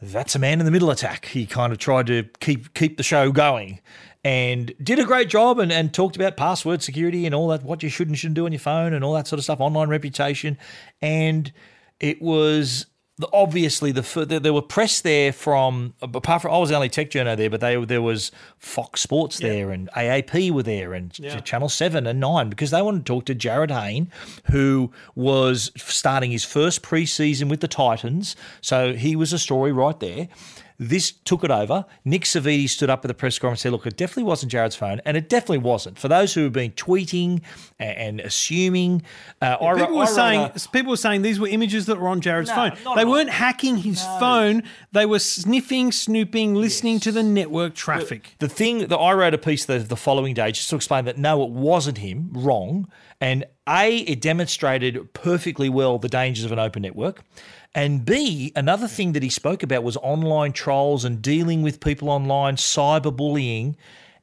that's 0.00 0.34
a 0.34 0.38
man 0.38 0.60
in 0.60 0.66
the 0.66 0.72
middle 0.72 0.90
attack. 0.90 1.26
He 1.26 1.46
kind 1.46 1.72
of 1.72 1.78
tried 1.78 2.06
to 2.06 2.24
keep 2.40 2.72
keep 2.74 2.96
the 2.96 3.02
show 3.02 3.32
going 3.32 3.80
and 4.24 4.72
did 4.82 4.98
a 4.98 5.04
great 5.04 5.28
job 5.28 5.58
and, 5.58 5.72
and 5.72 5.94
talked 5.94 6.16
about 6.16 6.36
password 6.36 6.82
security 6.82 7.26
and 7.26 7.34
all 7.34 7.48
that, 7.48 7.62
what 7.62 7.82
you 7.82 7.88
should 7.88 8.08
and 8.08 8.18
shouldn't 8.18 8.34
do 8.36 8.46
on 8.46 8.52
your 8.52 8.58
phone 8.58 8.92
and 8.92 9.04
all 9.04 9.14
that 9.14 9.26
sort 9.26 9.38
of 9.38 9.44
stuff, 9.44 9.60
online 9.60 9.88
reputation. 9.88 10.58
And 11.00 11.52
it 12.00 12.20
was 12.20 12.86
the, 13.16 13.28
obviously 13.32 13.92
the 13.92 14.02
fir- 14.02 14.24
there 14.24 14.52
were 14.52 14.62
press 14.62 15.02
there 15.02 15.32
from 15.32 15.94
apart 16.02 16.42
from 16.42 16.52
I 16.54 16.58
was 16.58 16.70
the 16.70 16.74
only 16.74 16.88
tech 16.88 17.10
journo 17.10 17.36
there, 17.36 17.50
but 17.50 17.60
they 17.60 17.82
there 17.84 18.02
was 18.02 18.32
Fox 18.58 19.02
Sports 19.02 19.38
there 19.38 19.70
and 19.70 19.90
AAP 19.96 20.50
were 20.50 20.62
there 20.62 20.94
and 20.94 21.12
Channel 21.40 21.68
Seven 21.68 22.06
and 22.06 22.18
Nine 22.18 22.48
because 22.48 22.70
they 22.70 22.80
wanted 22.82 23.04
to 23.06 23.12
talk 23.12 23.26
to 23.26 23.34
Jarryd 23.34 23.70
Hayne, 23.70 24.10
who 24.50 24.90
was 25.14 25.70
starting 25.76 26.30
his 26.30 26.44
first 26.44 26.82
preseason 26.82 27.48
with 27.50 27.60
the 27.60 27.68
Titans. 27.68 28.36
So 28.62 28.94
he 28.94 29.16
was 29.16 29.32
a 29.34 29.38
story 29.38 29.72
right 29.72 29.98
there. 30.00 30.28
This 30.82 31.12
took 31.12 31.44
it 31.44 31.50
over. 31.50 31.84
Nick 32.06 32.22
Savvides 32.22 32.70
stood 32.70 32.88
up 32.88 33.04
at 33.04 33.08
the 33.08 33.14
press 33.14 33.38
conference 33.38 33.58
and 33.60 33.70
said, 33.70 33.72
Look, 33.72 33.86
it 33.86 33.98
definitely 33.98 34.22
wasn't 34.22 34.50
Jarryd's 34.50 34.76
phone. 34.76 35.02
And 35.04 35.14
it 35.14 35.28
definitely 35.28 35.58
wasn't. 35.58 35.98
For 35.98 36.08
those 36.08 36.32
who 36.32 36.44
have 36.44 36.54
been 36.54 36.72
tweeting 36.72 37.42
and, 37.78 38.18
assuming, 38.20 39.02
uh, 39.42 39.58
I, 39.60 39.74
People 39.74 39.74
wrote- 39.74 39.90
were 39.94 40.02
I 40.04 40.06
saying 40.06 40.50
people 40.72 40.90
were 40.90 40.96
saying 40.96 41.20
these 41.20 41.38
were 41.38 41.48
images 41.48 41.84
that 41.84 42.00
were 42.00 42.08
on 42.08 42.22
Jarryd's 42.22 42.48
No, 42.48 42.70
phone. 42.70 42.96
They 42.96 43.04
weren't 43.04 43.28
hacking 43.28 43.76
his 43.76 44.02
phone. 44.18 44.62
They 44.92 45.04
were 45.04 45.18
sniffing, 45.18 45.92
snooping, 45.92 46.54
listening 46.54 46.98
to 47.00 47.12
the 47.12 47.22
network 47.22 47.74
traffic. 47.74 48.36
The 48.38 48.48
thing 48.48 48.88
that 48.88 48.96
I 48.96 49.12
wrote 49.12 49.34
a 49.34 49.38
piece 49.38 49.66
the, 49.66 49.80
the 49.80 49.96
following 49.96 50.32
day 50.32 50.50
just 50.50 50.70
to 50.70 50.76
explain 50.76 51.04
that 51.04 51.18
no, 51.18 51.42
it 51.44 51.50
wasn't 51.50 51.98
him, 51.98 52.30
wrong. 52.32 52.88
And 53.20 53.44
A, 53.68 53.98
it 53.98 54.22
demonstrated 54.22 55.12
perfectly 55.12 55.68
well 55.68 55.98
the 55.98 56.08
dangers 56.08 56.46
of 56.46 56.52
an 56.52 56.58
open 56.58 56.80
network. 56.80 57.22
And 57.74 58.04
B, 58.04 58.52
another 58.56 58.88
thing 58.88 59.12
that 59.12 59.22
he 59.22 59.30
spoke 59.30 59.62
about 59.62 59.84
was 59.84 59.96
online 59.98 60.52
trolls 60.52 61.04
and 61.04 61.22
dealing 61.22 61.62
with 61.62 61.80
people 61.80 62.10
online, 62.10 62.56
cyberbullying. 62.56 63.76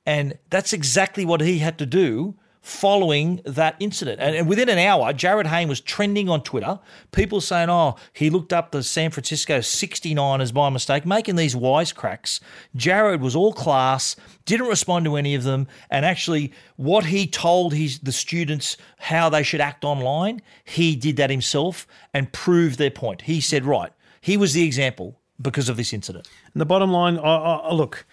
And 0.06 0.38
that's 0.50 0.74
exactly 0.74 1.26
what 1.26 1.42
he 1.42 1.60
had 1.60 1.78
to 1.80 1.86
do 1.86 2.36
following 2.68 3.40
that 3.46 3.78
incident. 3.80 4.20
And, 4.20 4.36
and 4.36 4.48
within 4.48 4.68
an 4.68 4.78
hour, 4.78 5.14
Jarryd 5.14 5.48
Hayne 5.48 5.70
was 5.70 5.80
trending 5.80 6.28
on 6.28 6.44
Twitter. 6.44 6.80
People 7.14 7.40
saying, 7.40 7.70
oh, 7.70 7.96
he 8.12 8.30
looked 8.30 8.52
up 8.52 8.72
the 8.72 8.84
San 8.84 9.10
Francisco 9.10 9.60
69ers 9.60 10.54
by 10.54 10.70
mistake, 10.70 11.06
making 11.06 11.38
these 11.38 11.56
wisecracks. 11.56 12.42
Jarryd 12.76 13.22
was 13.22 13.36
all 13.36 13.54
class, 13.54 14.18
didn't 14.46 14.68
respond 14.68 15.06
to 15.06 15.16
any 15.16 15.34
of 15.34 15.44
them. 15.44 15.68
And 15.90 16.06
actually, 16.06 16.52
what 16.76 17.06
he 17.06 17.26
told 17.26 17.74
his 17.74 18.00
the 18.00 18.12
students 18.12 18.76
how 18.98 19.30
they 19.30 19.44
should 19.44 19.62
act 19.62 19.86
online, 19.86 20.42
he 20.66 20.96
did 20.96 21.16
that 21.18 21.30
himself 21.30 21.88
and 22.14 22.32
proved 22.34 22.78
their 22.78 22.92
point. 22.92 23.22
He 23.22 23.40
said, 23.40 23.64
right, 23.64 23.94
he 24.20 24.36
was 24.36 24.54
the 24.54 24.64
example 24.64 25.22
because 25.42 25.70
of 25.70 25.78
this 25.78 25.94
incident. 25.94 26.28
And 26.54 26.60
the 26.60 26.66
bottom 26.66 26.92
line, 26.92 27.18
I, 27.18 27.36
I, 27.38 27.74
look, 27.74 28.06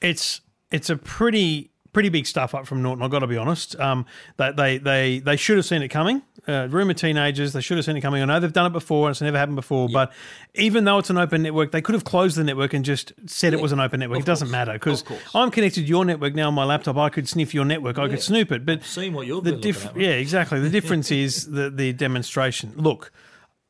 it's 0.00 0.40
it's 0.72 0.90
a 0.90 0.96
pretty 0.96 1.70
pretty 1.92 2.08
big 2.08 2.26
stuff 2.26 2.54
up 2.54 2.66
from 2.66 2.82
Norton. 2.82 3.02
I've 3.02 3.10
got 3.10 3.20
to 3.20 3.26
be 3.26 3.36
honest. 3.36 3.78
Um, 3.78 4.06
they, 4.36 4.52
they 4.52 4.78
they 4.78 5.18
they 5.20 5.36
should 5.36 5.56
have 5.56 5.66
seen 5.66 5.82
it 5.82 5.88
coming. 5.88 6.22
Uh, 6.48 6.68
room 6.70 6.90
of 6.90 6.96
teenagers, 6.96 7.52
they 7.52 7.60
should 7.60 7.76
have 7.76 7.84
seen 7.84 7.96
it 7.96 8.00
coming. 8.00 8.22
I 8.22 8.24
know 8.24 8.40
they've 8.40 8.52
done 8.52 8.66
it 8.66 8.72
before, 8.72 9.08
and 9.08 9.14
it's 9.14 9.20
never 9.20 9.38
happened 9.38 9.56
before. 9.56 9.88
But 9.88 10.12
even 10.54 10.84
though 10.84 10.98
it's 10.98 11.10
an 11.10 11.18
open 11.18 11.42
network, 11.42 11.72
they 11.72 11.82
could 11.82 11.94
have 11.94 12.04
closed 12.04 12.36
the 12.36 12.44
network 12.44 12.72
and 12.74 12.84
just 12.84 13.12
said 13.26 13.52
it 13.52 13.60
was 13.60 13.72
an 13.72 13.80
open 13.80 14.00
network. 14.00 14.20
It 14.20 14.26
doesn't 14.26 14.50
matter 14.50 14.72
because 14.72 15.04
I'm 15.34 15.50
connected 15.50 15.80
to 15.80 15.86
your 15.86 16.04
network 16.04 16.34
now 16.34 16.48
on 16.48 16.54
my 16.54 16.64
laptop. 16.64 16.96
I 16.96 17.08
could 17.08 17.28
sniff 17.28 17.54
your 17.54 17.64
network. 17.64 17.98
I 17.98 18.08
could 18.08 18.22
snoop 18.22 18.52
it. 18.52 18.64
But 18.64 18.84
seen 18.84 19.12
what 19.12 19.26
you've 19.26 19.44
the 19.44 19.52
looking 19.52 19.74
at. 19.74 19.96
Yeah, 19.96 20.10
exactly. 20.10 20.60
The 20.60 20.70
difference 20.70 21.10
is 21.10 21.50
the 21.50 21.70
the 21.70 21.92
demonstration. 21.92 22.72
Look, 22.76 23.12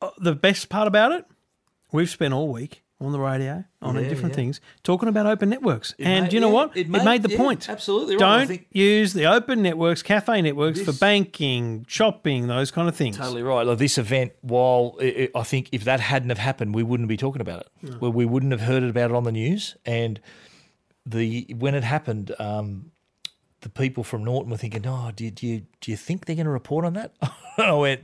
uh, 0.01 0.09
the 0.17 0.35
best 0.35 0.69
part 0.69 0.87
about 0.87 1.11
it, 1.11 1.25
we've 1.91 2.09
spent 2.09 2.33
all 2.33 2.51
week 2.51 2.83
on 3.01 3.11
the 3.11 3.19
radio 3.19 3.63
on 3.81 3.95
Yeah, 3.95 4.07
different 4.07 4.33
yeah. 4.33 4.35
things 4.37 4.61
talking 4.83 5.09
about 5.09 5.25
open 5.25 5.49
networks. 5.49 5.93
and 5.99 6.25
made- 6.25 6.33
you 6.33 6.39
know 6.39 6.47
yeah, 6.49 6.53
what? 6.53 6.77
it 6.77 6.81
It 6.81 6.89
made- 6.89 7.03
made, 7.03 7.23
the 7.23 7.35
point. 7.35 7.67
absolutely 7.69 8.15
right. 8.15 8.39
Don't 8.39 8.47
think- 8.47 8.67
use 8.71 9.13
the 9.13 9.25
open 9.25 9.61
networks, 9.63 10.01
cafe 10.03 10.41
networks 10.41 10.79
for 10.81 10.93
banking, 10.93 11.85
shopping, 11.87 12.47
those 12.47 12.69
kind 12.71 12.87
of 12.87 12.95
things. 12.95 13.17
Totally 13.17 13.43
right. 13.43 13.65
Like 13.65 13.79
this 13.79 13.97
event, 13.97 14.33
while 14.41 14.95
i 15.01 15.29
i 15.35 15.39
I 15.41 15.43
think 15.43 15.69
if 15.71 15.83
that 15.85 15.99
hadn't 15.99 16.29
have 16.29 16.37
happened, 16.37 16.75
we 16.75 16.83
wouldn't 16.83 17.09
be 17.09 17.17
talking 17.17 17.41
about 17.41 17.61
it. 17.83 17.99
Well, 17.99 18.11
we 18.13 18.25
wouldn't 18.25 18.51
have 18.51 18.61
heard 18.61 18.83
about 18.83 19.09
it 19.11 19.15
on 19.15 19.23
the 19.23 19.31
news. 19.31 19.75
And 19.85 20.19
the 21.05 21.47
when 21.57 21.73
it 21.75 21.83
happened, 21.83 22.33
um, 22.39 22.91
the 23.61 23.69
people 23.69 24.03
from 24.03 24.23
Norton 24.23 24.51
were 24.51 24.57
thinking, 24.57 24.85
"Oh, 24.87 25.11
do 25.15 25.23
you, 25.25 25.31
do 25.31 25.47
you 25.47 25.61
do 25.81 25.91
you 25.91 25.97
think 25.97 26.25
they're 26.25 26.35
going 26.35 26.45
to 26.45 26.51
report 26.51 26.85
on 26.85 26.93
that?" 26.93 27.13
I 27.57 27.71
went. 27.73 28.01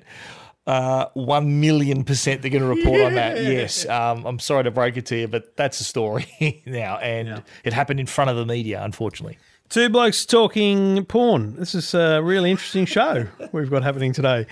Uh, 0.68 1.06
one 1.14 1.60
million 1.62 2.04
percent 2.04 2.42
they're 2.44 2.52
going 2.52 2.62
to 2.62 2.68
report 2.68 3.02
on 3.02 3.16
that. 3.16 3.38
Yes. 3.42 3.88
Um, 3.88 4.26
I'm 4.26 4.38
sorry 4.40 4.66
to 4.66 4.72
break 4.72 4.98
it 4.98 5.06
to 5.08 5.16
you, 5.16 5.28
but 5.28 5.56
that's 5.56 5.78
the 5.80 5.86
story 5.86 6.62
now. 6.66 6.98
And 6.98 7.42
it 7.64 7.72
happened 7.74 8.00
in 8.02 8.06
front 8.06 8.30
of 8.30 8.36
the 8.36 8.46
media, 8.46 8.84
unfortunately. 8.84 9.38
Two 9.70 9.90
blokes 9.90 10.26
talking 10.26 11.04
porn. 11.06 11.56
This 11.56 11.74
is 11.76 11.94
a 11.94 12.22
really 12.22 12.52
interesting 12.52 12.86
show 12.86 13.28
we've 13.52 13.70
got 13.70 13.84
happening 13.84 14.14
today. 14.14 14.46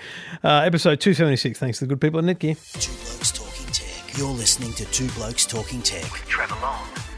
Uh, 0.44 0.62
episode 0.64 1.00
276, 1.00 1.58
thanks 1.58 1.78
to 1.78 1.84
the 1.84 1.88
good 1.94 2.00
people 2.00 2.18
at 2.18 2.24
Netgear. 2.38 2.56
Two 2.80 2.92
Blokes 2.92 3.32
Talking 3.32 3.66
Tech. 3.72 4.18
You're 4.18 4.28
listening 4.28 4.72
to 4.74 4.84
Two 4.86 5.08
Blokes 5.12 5.46
Talking 5.46 5.80
Tech. 5.82 6.02
with 6.12 6.26
Trevor 6.26 6.56
Long 6.62 6.86
and 6.86 6.90
Stephen 6.90 7.02
Fenech. 7.02 7.15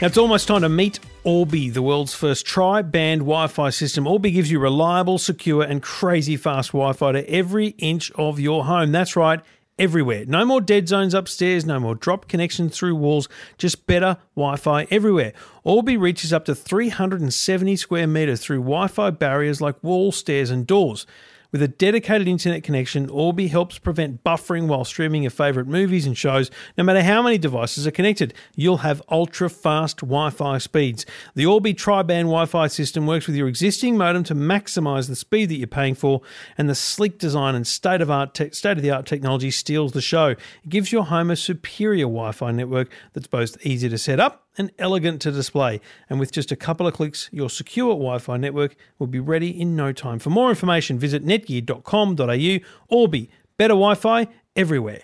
Now 0.00 0.06
it's 0.06 0.16
almost 0.16 0.46
time 0.46 0.62
to 0.62 0.68
meet 0.68 1.00
Orbi, 1.24 1.70
the 1.70 1.82
world's 1.82 2.14
first 2.14 2.46
tri-band 2.46 3.22
Wi-Fi 3.22 3.70
system. 3.70 4.06
Orbi 4.06 4.30
gives 4.30 4.48
you 4.48 4.60
reliable, 4.60 5.18
secure, 5.18 5.64
and 5.64 5.82
crazy 5.82 6.36
fast 6.36 6.68
Wi-Fi 6.68 7.10
to 7.10 7.28
every 7.28 7.74
inch 7.78 8.12
of 8.12 8.38
your 8.38 8.64
home. 8.64 8.92
That's 8.92 9.16
right, 9.16 9.40
everywhere. 9.76 10.24
No 10.24 10.44
more 10.44 10.60
dead 10.60 10.86
zones 10.86 11.14
upstairs, 11.14 11.66
no 11.66 11.80
more 11.80 11.96
drop 11.96 12.28
connections 12.28 12.78
through 12.78 12.94
walls, 12.94 13.28
just 13.56 13.88
better 13.88 14.18
Wi-Fi 14.36 14.86
everywhere. 14.88 15.32
Orbi 15.64 15.96
reaches 15.96 16.32
up 16.32 16.44
to 16.44 16.54
370 16.54 17.74
square 17.74 18.06
meters 18.06 18.40
through 18.40 18.60
Wi-Fi 18.60 19.10
barriers 19.10 19.60
like 19.60 19.82
walls, 19.82 20.16
stairs, 20.16 20.50
and 20.50 20.64
doors. 20.64 21.06
With 21.50 21.62
a 21.62 21.68
dedicated 21.68 22.28
internet 22.28 22.62
connection, 22.62 23.08
Orbi 23.08 23.48
helps 23.48 23.78
prevent 23.78 24.22
buffering 24.22 24.66
while 24.66 24.84
streaming 24.84 25.22
your 25.22 25.30
favorite 25.30 25.66
movies 25.66 26.04
and 26.04 26.16
shows. 26.16 26.50
No 26.76 26.84
matter 26.84 27.02
how 27.02 27.22
many 27.22 27.38
devices 27.38 27.86
are 27.86 27.90
connected, 27.90 28.34
you'll 28.54 28.78
have 28.78 29.00
ultra 29.10 29.48
fast 29.48 30.00
Wi 30.00 30.28
Fi 30.28 30.58
speeds. 30.58 31.06
The 31.34 31.46
Orbi 31.46 31.72
tri 31.72 32.02
band 32.02 32.26
Wi 32.26 32.44
Fi 32.44 32.66
system 32.66 33.06
works 33.06 33.26
with 33.26 33.34
your 33.34 33.48
existing 33.48 33.96
modem 33.96 34.24
to 34.24 34.34
maximize 34.34 35.08
the 35.08 35.16
speed 35.16 35.48
that 35.48 35.56
you're 35.56 35.66
paying 35.66 35.94
for, 35.94 36.20
and 36.58 36.68
the 36.68 36.74
sleek 36.74 37.18
design 37.18 37.54
and 37.54 37.66
state 37.66 38.02
of 38.02 38.10
art 38.10 38.36
state 38.36 38.76
of 38.76 38.82
the 38.82 38.90
art 38.90 39.06
technology 39.06 39.50
steals 39.50 39.92
the 39.92 40.02
show. 40.02 40.26
It 40.26 40.68
gives 40.68 40.92
your 40.92 41.06
home 41.06 41.30
a 41.30 41.36
superior 41.36 42.04
Wi 42.04 42.32
Fi 42.32 42.50
network 42.50 42.90
that's 43.14 43.26
both 43.26 43.56
easy 43.64 43.88
to 43.88 43.96
set 43.96 44.20
up 44.20 44.47
and 44.58 44.72
elegant 44.78 45.22
to 45.22 45.30
display. 45.30 45.80
And 46.10 46.20
with 46.20 46.32
just 46.32 46.52
a 46.52 46.56
couple 46.56 46.86
of 46.86 46.94
clicks, 46.94 47.30
your 47.32 47.48
secure 47.48 47.90
Wi 47.90 48.18
Fi 48.18 48.36
network 48.36 48.76
will 48.98 49.06
be 49.06 49.20
ready 49.20 49.48
in 49.48 49.76
no 49.76 49.92
time. 49.92 50.18
For 50.18 50.30
more 50.30 50.50
information, 50.50 50.98
visit 50.98 51.24
netgear.com.au. 51.24 52.58
Orbi, 52.88 53.30
better 53.56 53.74
Wi 53.74 53.94
Fi 53.94 54.26
everywhere. 54.56 55.00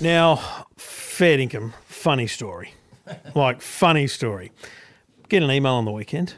Now, 0.00 0.66
fair 0.76 1.38
income, 1.40 1.74
funny 1.86 2.28
story. 2.28 2.72
like, 3.34 3.60
funny 3.60 4.06
story. 4.06 4.52
Get 5.28 5.42
an 5.42 5.50
email 5.50 5.74
on 5.74 5.84
the 5.84 5.90
weekend. 5.90 6.34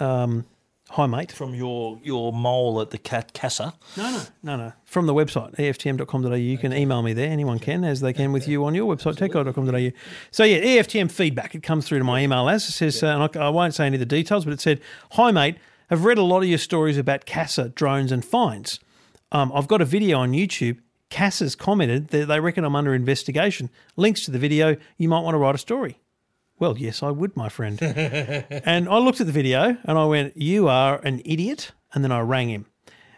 Um, 0.00 0.46
hi, 0.94 1.06
mate. 1.06 1.32
From 1.32 1.54
your 1.54 1.98
your 2.02 2.32
mole 2.32 2.80
at 2.80 2.90
the 2.90 2.98
cat 2.98 3.34
casa. 3.34 3.74
No, 3.96 4.10
no, 4.12 4.22
no, 4.42 4.56
no. 4.56 4.72
From 4.84 5.06
the 5.06 5.14
website, 5.14 5.56
EFTM.com.au. 5.56 6.34
You 6.34 6.56
can 6.56 6.72
email 6.72 7.02
me 7.02 7.12
there. 7.12 7.28
Anyone 7.28 7.58
can, 7.58 7.84
as 7.84 8.00
they 8.00 8.12
can 8.12 8.32
with 8.32 8.46
you 8.46 8.64
on 8.64 8.74
your 8.74 8.94
website, 8.94 9.16
techguide.com.au. 9.16 9.90
So, 10.30 10.44
yeah, 10.44 10.58
EFTM 10.58 11.10
feedback. 11.10 11.54
It 11.54 11.62
comes 11.62 11.86
through 11.86 11.98
to 11.98 12.04
my 12.04 12.22
email 12.22 12.48
as 12.48 12.68
it 12.68 12.72
says, 12.72 13.02
uh, 13.02 13.08
and 13.08 13.22
I, 13.36 13.46
I 13.46 13.48
won't 13.48 13.74
say 13.74 13.86
any 13.86 13.96
of 13.96 14.00
the 14.00 14.06
details, 14.06 14.44
but 14.44 14.54
it 14.54 14.60
said, 14.60 14.80
Hi, 15.12 15.30
mate. 15.30 15.56
I've 15.90 16.04
read 16.04 16.18
a 16.18 16.22
lot 16.22 16.42
of 16.42 16.48
your 16.48 16.58
stories 16.58 16.96
about 16.96 17.26
CASA, 17.26 17.70
drones, 17.70 18.10
and 18.10 18.24
fines. 18.24 18.80
Um, 19.32 19.52
I've 19.54 19.68
got 19.68 19.82
a 19.82 19.84
video 19.84 20.18
on 20.18 20.32
YouTube. 20.32 20.78
CASA's 21.10 21.54
commented 21.54 22.08
that 22.08 22.26
they 22.26 22.40
reckon 22.40 22.64
I'm 22.64 22.74
under 22.74 22.94
investigation. 22.94 23.68
Links 23.96 24.24
to 24.24 24.30
the 24.30 24.38
video. 24.38 24.76
You 24.96 25.08
might 25.08 25.20
want 25.20 25.34
to 25.34 25.38
write 25.38 25.54
a 25.54 25.58
story. 25.58 25.98
Well, 26.58 26.78
yes, 26.78 27.02
I 27.02 27.10
would, 27.10 27.36
my 27.36 27.48
friend. 27.48 27.80
and 27.82 28.88
I 28.88 28.98
looked 28.98 29.20
at 29.20 29.26
the 29.26 29.32
video 29.32 29.76
and 29.84 29.98
I 29.98 30.04
went, 30.04 30.36
You 30.36 30.68
are 30.68 31.00
an 31.04 31.20
idiot. 31.24 31.72
And 31.92 32.02
then 32.02 32.10
I 32.12 32.20
rang 32.20 32.48
him. 32.48 32.66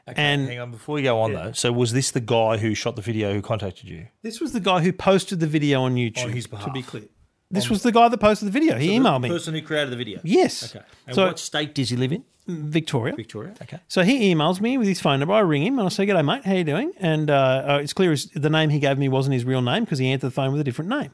and 0.07 0.49
Hang 0.49 0.59
on, 0.61 0.71
before 0.71 0.99
you 0.99 1.05
go 1.05 1.21
on 1.21 1.33
though. 1.33 1.53
So 1.53 1.73
was 1.73 1.93
this 1.93 2.11
the 2.11 2.21
guy 2.21 2.59
who 2.59 2.75
shot 2.75 2.95
the 2.97 3.03
video 3.03 3.33
who 3.33 3.41
contacted 3.41 3.89
you? 3.89 4.09
This 4.23 4.41
was 4.41 4.53
the 4.53 4.61
guy 4.61 4.81
who 4.81 4.93
posted 4.93 5.41
the 5.41 5.47
video 5.47 5.83
on 5.83 5.95
YouTube. 5.95 6.25
On 6.25 6.33
his 6.33 6.47
To 6.47 6.71
be 6.73 6.83
clear, 6.83 7.05
this 7.51 7.71
was 7.71 7.83
the 7.83 7.93
guy 7.93 8.09
that 8.09 8.19
posted 8.19 8.49
the 8.49 8.53
video. 8.53 8.77
He 8.77 8.91
emailed 8.91 9.23
me. 9.23 9.29
person 9.29 9.55
who 9.55 9.63
created 9.63 9.91
the 9.91 9.97
video. 9.97 10.21
Yes. 10.25 10.75
Okay. 10.75 10.85
And 11.07 11.15
So 11.15 11.27
what 11.27 11.39
state 11.39 11.75
does 11.75 11.91
he 11.91 11.97
live 11.97 12.13
in? 12.13 12.25
Victoria. 12.49 13.15
Victoria. 13.17 13.55
Okay. 13.63 13.81
So 13.89 14.03
he 14.03 14.33
emails 14.33 14.61
me 14.61 14.79
with 14.79 14.87
his 14.87 15.01
phone 15.01 15.19
number. 15.19 15.35
I 15.35 15.41
ring 15.41 15.65
him 15.65 15.79
and 15.79 15.87
I 15.87 15.89
say, 15.89 16.07
"G'day, 16.07 16.25
mate. 16.25 16.45
How 16.45 16.53
you 16.55 16.65
doing?" 16.65 16.93
And 16.99 17.29
uh, 17.31 17.65
uh, 17.67 17.79
it's 17.83 17.93
clear 17.93 18.15
the 18.35 18.51
name 18.51 18.71
he 18.71 18.79
gave 18.79 18.99
me 18.99 19.09
wasn't 19.09 19.35
his 19.35 19.45
real 19.45 19.63
name 19.63 19.85
because 19.85 19.99
he 19.99 20.09
answered 20.13 20.29
the 20.29 20.33
phone 20.33 20.53
with 20.53 20.61
a 20.61 20.65
different 20.65 20.91
name. 20.91 21.11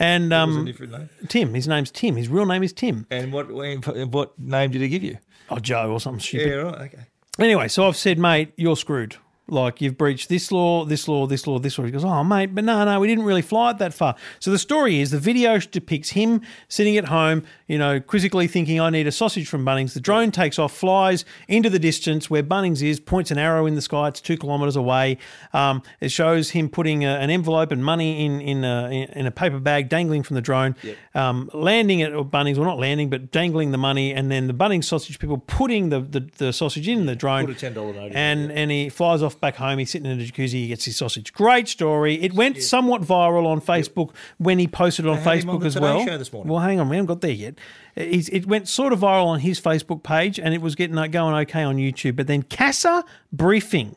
And 0.00 0.32
um, 0.32 0.64
different 0.64 0.92
name. 0.92 1.10
Tim. 1.28 1.54
His 1.54 1.66
name's 1.68 1.90
Tim. 1.90 2.16
His 2.16 2.28
real 2.28 2.46
name 2.46 2.62
is 2.62 2.72
Tim. 2.72 3.06
And 3.10 3.32
what 3.32 3.50
what 3.50 4.38
name 4.38 4.70
did 4.70 4.80
he 4.80 4.88
give 4.88 5.02
you? 5.02 5.18
Oh, 5.50 5.58
Joe 5.58 5.90
or 5.90 6.00
something 6.00 6.20
stupid. 6.20 6.48
Yeah, 6.48 6.54
right. 6.54 6.80
Okay. 6.92 7.04
Anyway, 7.38 7.68
so 7.68 7.86
I've 7.86 7.96
said, 7.96 8.18
mate, 8.18 8.52
you're 8.56 8.76
screwed. 8.76 9.16
Like 9.48 9.80
you've 9.80 9.96
breached 9.96 10.28
this 10.28 10.52
law, 10.52 10.84
this 10.84 11.08
law, 11.08 11.26
this 11.26 11.46
law, 11.46 11.58
this 11.58 11.78
law. 11.78 11.84
He 11.84 11.90
goes, 11.90 12.04
oh 12.04 12.22
mate, 12.22 12.54
but 12.54 12.64
no, 12.64 12.84
no, 12.84 13.00
we 13.00 13.08
didn't 13.08 13.24
really 13.24 13.42
fly 13.42 13.70
it 13.70 13.78
that 13.78 13.94
far. 13.94 14.14
So 14.40 14.50
the 14.50 14.58
story 14.58 15.00
is 15.00 15.10
the 15.10 15.18
video 15.18 15.58
depicts 15.58 16.10
him 16.10 16.42
sitting 16.68 16.96
at 16.96 17.06
home, 17.06 17.44
you 17.66 17.78
know, 17.78 18.00
quizzically 18.00 18.46
thinking, 18.48 18.80
I 18.80 18.90
need 18.90 19.06
a 19.06 19.12
sausage 19.12 19.48
from 19.48 19.64
Bunnings. 19.64 19.94
The 19.94 20.00
drone 20.00 20.30
takes 20.30 20.58
off, 20.58 20.72
flies 20.72 21.24
into 21.48 21.70
the 21.70 21.78
distance 21.78 22.28
where 22.28 22.42
Bunnings 22.42 22.82
is, 22.82 23.00
points 23.00 23.30
an 23.30 23.38
arrow 23.38 23.66
in 23.66 23.74
the 23.74 23.82
sky. 23.82 24.08
It's 24.08 24.20
two 24.20 24.36
kilometres 24.36 24.76
away. 24.76 25.18
Um, 25.52 25.82
it 26.00 26.10
shows 26.10 26.50
him 26.50 26.68
putting 26.68 27.04
a, 27.04 27.16
an 27.16 27.30
envelope 27.30 27.72
and 27.72 27.84
money 27.84 28.24
in 28.24 28.40
in 28.40 28.64
a, 28.64 28.90
in 28.90 29.26
a 29.26 29.30
paper 29.30 29.58
bag, 29.58 29.88
dangling 29.88 30.22
from 30.22 30.34
the 30.34 30.40
drone, 30.40 30.76
um, 31.14 31.50
landing 31.52 32.02
at 32.02 32.12
Bunnings, 32.12 32.56
well 32.56 32.66
not 32.66 32.78
landing, 32.78 33.10
but 33.10 33.30
dangling 33.30 33.70
the 33.70 33.78
money, 33.78 34.12
and 34.12 34.30
then 34.30 34.46
the 34.46 34.54
Bunnings 34.54 34.84
sausage 34.84 35.18
people 35.18 35.38
putting 35.38 35.88
the 35.88 36.00
the, 36.00 36.20
the 36.38 36.52
sausage 36.52 36.88
in 36.88 37.06
the 37.06 37.16
drone, 37.16 37.46
Put 37.46 37.62
a 37.62 37.70
$10 37.70 37.74
note 37.74 38.06
in, 38.06 38.16
and 38.16 38.52
and 38.52 38.70
he 38.70 38.88
flies 38.88 39.22
off 39.22 39.37
back 39.40 39.56
home. 39.56 39.78
He's 39.78 39.90
sitting 39.90 40.10
in 40.10 40.20
a 40.20 40.22
jacuzzi. 40.22 40.52
He 40.52 40.68
gets 40.68 40.84
his 40.84 40.96
sausage. 40.96 41.32
Great 41.32 41.68
story. 41.68 42.20
It 42.20 42.32
went 42.34 42.62
somewhat 42.62 43.02
viral 43.02 43.46
on 43.46 43.60
Facebook 43.60 44.10
when 44.38 44.58
he 44.58 44.66
posted 44.66 45.06
it 45.06 45.08
on 45.08 45.18
Facebook 45.18 45.64
as 45.64 45.74
Today 45.74 45.82
well. 45.82 46.04
Show 46.04 46.18
this 46.18 46.32
morning. 46.32 46.52
Well, 46.52 46.60
hang 46.60 46.80
on, 46.80 46.88
we 46.88 46.96
haven't 46.96 47.06
got 47.06 47.20
there 47.20 47.30
yet. 47.30 47.54
He's, 47.94 48.28
it 48.28 48.46
went 48.46 48.68
sort 48.68 48.92
of 48.92 49.00
viral 49.00 49.26
on 49.26 49.40
his 49.40 49.60
Facebook 49.60 50.02
page, 50.02 50.38
and 50.38 50.54
it 50.54 50.60
was 50.60 50.74
getting 50.74 50.96
uh, 50.98 51.06
going 51.06 51.34
okay 51.42 51.62
on 51.62 51.76
YouTube. 51.76 52.16
But 52.16 52.26
then 52.26 52.42
CASA 52.42 53.04
briefing, 53.32 53.96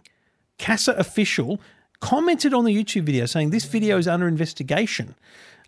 CASA 0.58 0.93
official 0.93 1.60
commented 1.99 2.54
on 2.54 2.65
the 2.65 2.75
YouTube 2.75 3.04
video 3.04 3.25
saying 3.25 3.51
this 3.51 3.65
video 3.65 3.97
is 3.97 4.08
under 4.08 4.27
investigation. 4.27 5.15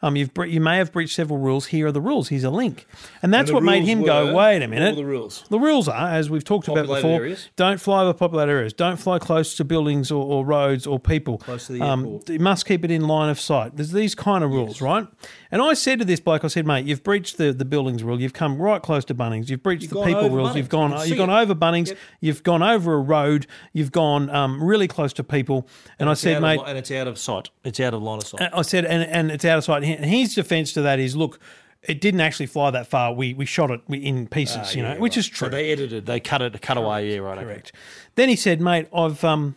Um, 0.04 0.18
you've 0.18 0.34
bre- 0.34 0.46
you 0.46 0.60
may 0.60 0.78
have 0.78 0.92
breached 0.92 1.16
several 1.16 1.40
rules. 1.40 1.68
Here 1.68 1.88
are 1.88 1.92
the 1.92 2.02
rules. 2.02 2.28
Here's 2.28 2.44
a 2.44 2.50
link, 2.50 2.86
and 3.22 3.34
that's 3.34 3.48
the 3.48 3.54
what 3.54 3.64
made 3.64 3.86
him 3.86 4.04
go. 4.04 4.36
Wait 4.36 4.62
a 4.62 4.68
minute. 4.68 4.98
the 4.98 5.06
rules? 5.06 5.46
The 5.50 5.58
rules 5.58 5.88
are, 5.88 6.10
as 6.10 6.30
we've 6.30 6.44
talked 6.44 6.68
about 6.68 6.88
before, 6.88 7.22
areas? 7.22 7.50
don't 7.56 7.80
fly 7.80 8.04
over 8.04 8.14
populated 8.14 8.52
areas. 8.52 8.74
Don't 8.74 8.98
fly 8.98 9.18
close 9.18 9.56
to 9.56 9.64
buildings 9.64 10.12
or, 10.12 10.24
or 10.24 10.46
roads 10.46 10.86
or 10.86 11.00
people. 11.00 11.38
Close 11.38 11.68
to 11.68 11.74
the 11.74 11.82
um, 11.82 12.04
airport. 12.04 12.30
You 12.30 12.40
must 12.40 12.66
keep 12.66 12.84
it 12.84 12.92
in 12.92 13.08
line 13.08 13.30
of 13.30 13.40
sight. 13.40 13.78
There's 13.78 13.94
these 13.94 14.14
kind 14.14 14.44
of 14.44 14.52
rules, 14.52 14.82
right? 14.82 15.08
And 15.54 15.62
I 15.62 15.74
said 15.74 16.00
to 16.00 16.06
this 16.06 16.20
bloke, 16.20 16.44
I 16.44 16.48
said, 16.48 16.66
mate, 16.66 16.86
you've 16.86 17.04
breached 17.04 17.38
the, 17.38 17.54
the 17.54 17.64
buildings 17.64 18.04
rule. 18.04 18.20
You've 18.20 18.34
come 18.34 18.58
right 18.58 18.82
close 18.82 19.06
to 19.06 19.16
Bunnings. 19.16 19.50
You've 19.50 19.64
breached 19.64 19.90
the 19.90 20.04
people 20.04 20.30
rules. 20.30 20.50
Bunnings. 20.50 20.56
You've 20.56 20.70
gone 20.70 21.08
you've 21.08 21.18
gone 21.18 21.30
it. 21.30 21.42
over 21.42 21.56
Bunnings. 21.56 21.96
You've 22.20 22.44
gone 22.44 22.64
over 22.64 22.96
a 22.96 23.00
road. 23.00 23.48
You've 23.72 23.92
gone 23.92 24.30
um, 24.32 24.64
really 24.64 24.88
close 24.88 25.14
to 25.14 25.24
people. 25.24 25.68
And, 26.00 26.10
I 26.10 26.16
said, 26.16 26.42
mate, 26.42 26.60
of, 26.60 26.68
and 26.68 26.78
it's 26.78 26.92
out 26.92 27.08
of 27.08 27.18
sight. 27.18 27.52
It's 27.64 27.80
out 27.80 27.94
of 27.94 28.02
line 28.02 28.18
of 28.18 28.28
sight. 28.28 28.50
I 28.52 28.64
said, 28.64 28.84
and, 28.86 29.04
and 29.04 29.32
it's 29.32 29.46
out 29.46 29.60
of 29.60 29.64
sight. 29.64 29.84
And 30.00 30.06
his 30.06 30.36
defence 30.36 30.74
to 30.74 30.82
that 30.82 31.00
is, 31.00 31.16
look, 31.16 31.40
it 31.82 32.00
didn't 32.02 32.22
actually 32.22 32.46
fly 32.46 32.72
that 32.72 32.88
far. 32.88 33.14
We 33.14 33.34
we 33.34 33.46
shot 33.46 33.72
it 33.72 33.82
in 33.90 34.28
pieces, 34.28 34.76
you 34.76 34.84
know, 34.84 34.96
which 34.96 35.18
is 35.18 35.28
true. 35.28 35.48
So 35.48 35.50
they 35.50 35.72
edited. 35.72 36.06
They 36.06 36.20
cut 36.20 36.42
it. 36.42 36.62
Cut 36.62 36.78
away. 36.78 37.14
Yeah. 37.14 37.20
Right. 37.20 37.38
okay. 37.38 37.46
Correct. 37.46 37.72
Then 38.16 38.30
he 38.30 38.36
said, 38.36 38.62
"Mate, 38.62 38.88
I've 38.94 39.24
um, 39.24 39.56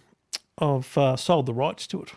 I've 0.58 0.96
uh, 0.98 1.16
sold 1.16 1.46
the 1.46 1.54
rights 1.54 1.86
to 1.88 2.02
it." 2.02 2.12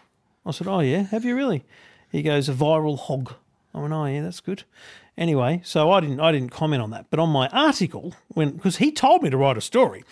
I 0.45 0.51
said, 0.51 0.67
"Oh 0.67 0.79
yeah, 0.79 1.03
have 1.03 1.25
you 1.25 1.35
really?" 1.35 1.63
He 2.11 2.21
goes, 2.23 2.49
a 2.49 2.53
ViralHog. 2.53 3.35
I 3.73 3.79
went, 3.79 3.93
oh 3.93 4.05
yeah, 4.05 4.21
that's 4.21 4.39
good. 4.39 4.63
Anyway, 5.19 5.59
so 5.65 5.91
I 5.91 5.99
didn't 5.99 6.21
I 6.21 6.31
didn't 6.31 6.49
comment 6.49 6.81
on 6.81 6.91
that, 6.91 7.07
but 7.09 7.19
on 7.19 7.27
my 7.29 7.49
article, 7.49 8.15
when 8.29 8.51
because 8.51 8.77
he 8.77 8.89
told 8.89 9.21
me 9.21 9.29
to 9.29 9.35
write 9.35 9.57
a 9.57 9.61
story, 9.61 10.05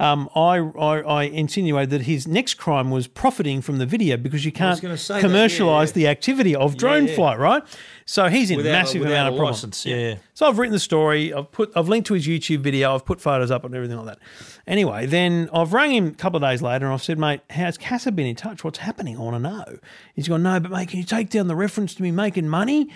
um, 0.00 0.30
I, 0.34 0.56
I 0.56 1.00
I 1.00 1.22
insinuated 1.24 1.90
that 1.90 2.02
his 2.02 2.26
next 2.26 2.54
crime 2.54 2.90
was 2.90 3.06
profiting 3.06 3.60
from 3.60 3.76
the 3.76 3.84
video 3.84 4.16
because 4.16 4.46
you 4.46 4.52
can't 4.52 4.80
gonna 4.80 4.96
say 4.96 5.16
that, 5.16 5.20
commercialize 5.20 5.90
yeah, 5.90 6.00
yeah. 6.00 6.06
the 6.06 6.10
activity 6.10 6.56
of 6.56 6.78
drone 6.78 7.08
yeah. 7.08 7.14
flight, 7.14 7.38
right? 7.38 7.62
So 8.06 8.28
he's 8.28 8.50
in 8.50 8.56
Without- 8.56 8.72
massive 8.72 9.00
without 9.02 9.12
amount 9.12 9.28
of 9.34 9.38
problems. 9.38 9.56
license, 9.58 9.84
yeah. 9.86 10.16
So 10.32 10.48
I've 10.48 10.58
written 10.58 10.72
the 10.72 10.78
story. 10.78 11.34
I've 11.34 11.52
put 11.52 11.70
I've 11.76 11.88
linked 11.88 12.06
to 12.08 12.14
his 12.14 12.26
YouTube 12.26 12.60
video. 12.60 12.94
I've 12.94 13.04
put 13.04 13.20
photos 13.20 13.50
up 13.50 13.64
and 13.64 13.74
everything 13.74 13.98
like 13.98 14.06
that. 14.06 14.18
Anyway, 14.66 15.04
then 15.04 15.50
I've 15.52 15.74
rang 15.74 15.92
him 15.94 16.06
a 16.06 16.10
couple 16.12 16.38
of 16.38 16.42
days 16.42 16.62
later 16.62 16.86
and 16.86 16.94
I've 16.94 17.02
said, 17.02 17.18
mate, 17.18 17.42
has 17.50 17.76
Casa 17.76 18.10
been 18.10 18.26
in 18.26 18.34
touch? 18.34 18.64
What's 18.64 18.78
happening? 18.78 19.18
I 19.18 19.20
want 19.20 19.36
to 19.36 19.40
know. 19.40 19.78
He's 20.14 20.26
gone, 20.26 20.42
no, 20.42 20.58
but 20.58 20.70
mate, 20.70 20.88
can 20.88 21.00
you 21.00 21.04
take 21.04 21.28
down 21.28 21.48
the 21.48 21.54
reference 21.54 21.94
to 21.96 22.02
me 22.02 22.10
making 22.10 22.48
money? 22.48 22.88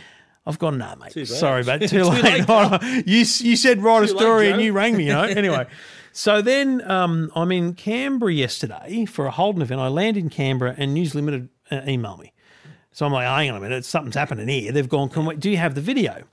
I've 0.49 0.59
gone, 0.59 0.79
no, 0.79 0.95
mate. 0.97 1.29
Sorry, 1.29 1.63
mate. 1.63 1.81
Too, 1.89 1.89
Too 2.03 2.05
late. 2.05 2.49
late, 2.49 2.83
you 3.07 3.19
you 3.19 3.57
said 3.57 3.83
write 3.83 4.05
a 4.05 4.07
Too 4.07 4.15
late, 4.15 4.21
story 4.21 4.51
and 4.51 4.61
you 4.63 4.73
rang 4.73 4.97
me. 4.97 5.05
You 5.07 5.13
know. 5.13 5.23
Anyway. 5.39 5.67
So 6.13 6.43
then 6.43 6.83
um, 6.91 7.31
I'm 7.37 7.53
in 7.53 7.75
Canberra 7.75 8.33
yesterday 8.33 9.05
for 9.05 9.27
a 9.27 9.31
Holden 9.31 9.63
event. 9.63 9.81
I 9.81 9.87
land 9.89 10.17
in 10.17 10.31
Canberra 10.31 10.75
and 10.77 10.93
News 10.95 11.15
Limited 11.15 11.49
uh, 11.71 11.83
email 11.87 12.17
me. 12.17 12.33
So 12.91 13.07
I'm 13.07 13.13
like, 13.13 13.27
hang 13.27 13.51
on 13.51 13.57
a 13.57 13.61
minute, 13.61 13.85
something's 13.85 14.17
happening 14.17 14.49
here. 14.49 14.73
They've 14.73 14.89
gone, 14.89 15.11
Can 15.11 15.27
we, 15.27 15.37
do 15.37 15.49
you 15.51 15.59
have 15.59 15.77
the 15.77 15.81
video? 15.81 16.25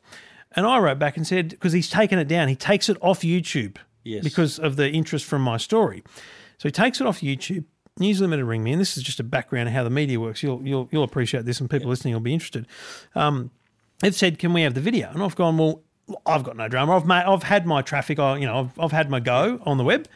And 0.53 0.65
I 0.65 0.79
wrote 0.79 0.97
back 0.97 1.17
and 1.17 1.27
said, 1.27 1.49
because 1.49 1.73
he's 1.73 1.89
taken 1.89 2.17
it 2.17 2.27
down, 2.27 2.47
he 2.47 2.55
takes 2.55 2.89
it 2.89 2.97
off 3.01 3.19
YouTube 3.21 3.75
Yes. 4.03 4.23
because 4.23 4.57
of 4.57 4.75
the 4.75 4.89
interest 4.89 5.25
from 5.25 5.41
my 5.43 5.57
story. 5.57 6.03
So 6.57 6.67
he 6.67 6.71
takes 6.71 6.99
it 7.01 7.05
off 7.05 7.19
YouTube. 7.19 7.65
News 7.99 8.21
Limited 8.21 8.45
ring 8.45 8.63
me, 8.63 8.71
and 8.71 8.81
this 8.81 8.97
is 8.97 9.03
just 9.03 9.19
a 9.19 9.23
background 9.23 9.67
of 9.69 9.75
how 9.75 9.83
the 9.83 9.89
media 9.89 10.19
works. 10.19 10.41
You'll 10.41 10.61
you'll, 10.63 10.89
you'll 10.91 11.03
appreciate 11.03 11.45
this, 11.45 11.59
and 11.61 11.69
people 11.69 11.89
listening 11.89 12.13
will 12.13 12.21
be 12.21 12.33
interested. 12.33 12.65
Um, 13.13 13.51
they've 13.99 14.15
said, 14.15 14.39
"Can 14.39 14.53
we 14.53 14.61
have 14.61 14.73
the 14.73 14.81
video?" 14.81 15.09
And 15.11 15.23
I've 15.23 15.35
gone, 15.35 15.57
"Well, 15.57 15.81
I've 16.25 16.43
got 16.43 16.55
no 16.57 16.67
drama. 16.67 16.95
I've 16.95 17.05
made, 17.05 17.23
I've 17.23 17.43
had 17.43 17.65
my 17.65 17.81
traffic. 17.81 18.19
I, 18.19 18.37
you 18.37 18.45
know, 18.45 18.59
I've, 18.59 18.79
I've 18.79 18.91
had 18.91 19.09
my 19.09 19.19
go 19.19 19.59
on 19.65 19.77
the 19.77 19.83
web." 19.83 20.07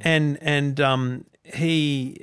And 0.00 0.38
and 0.40 0.80
um, 0.80 1.24
he 1.44 2.20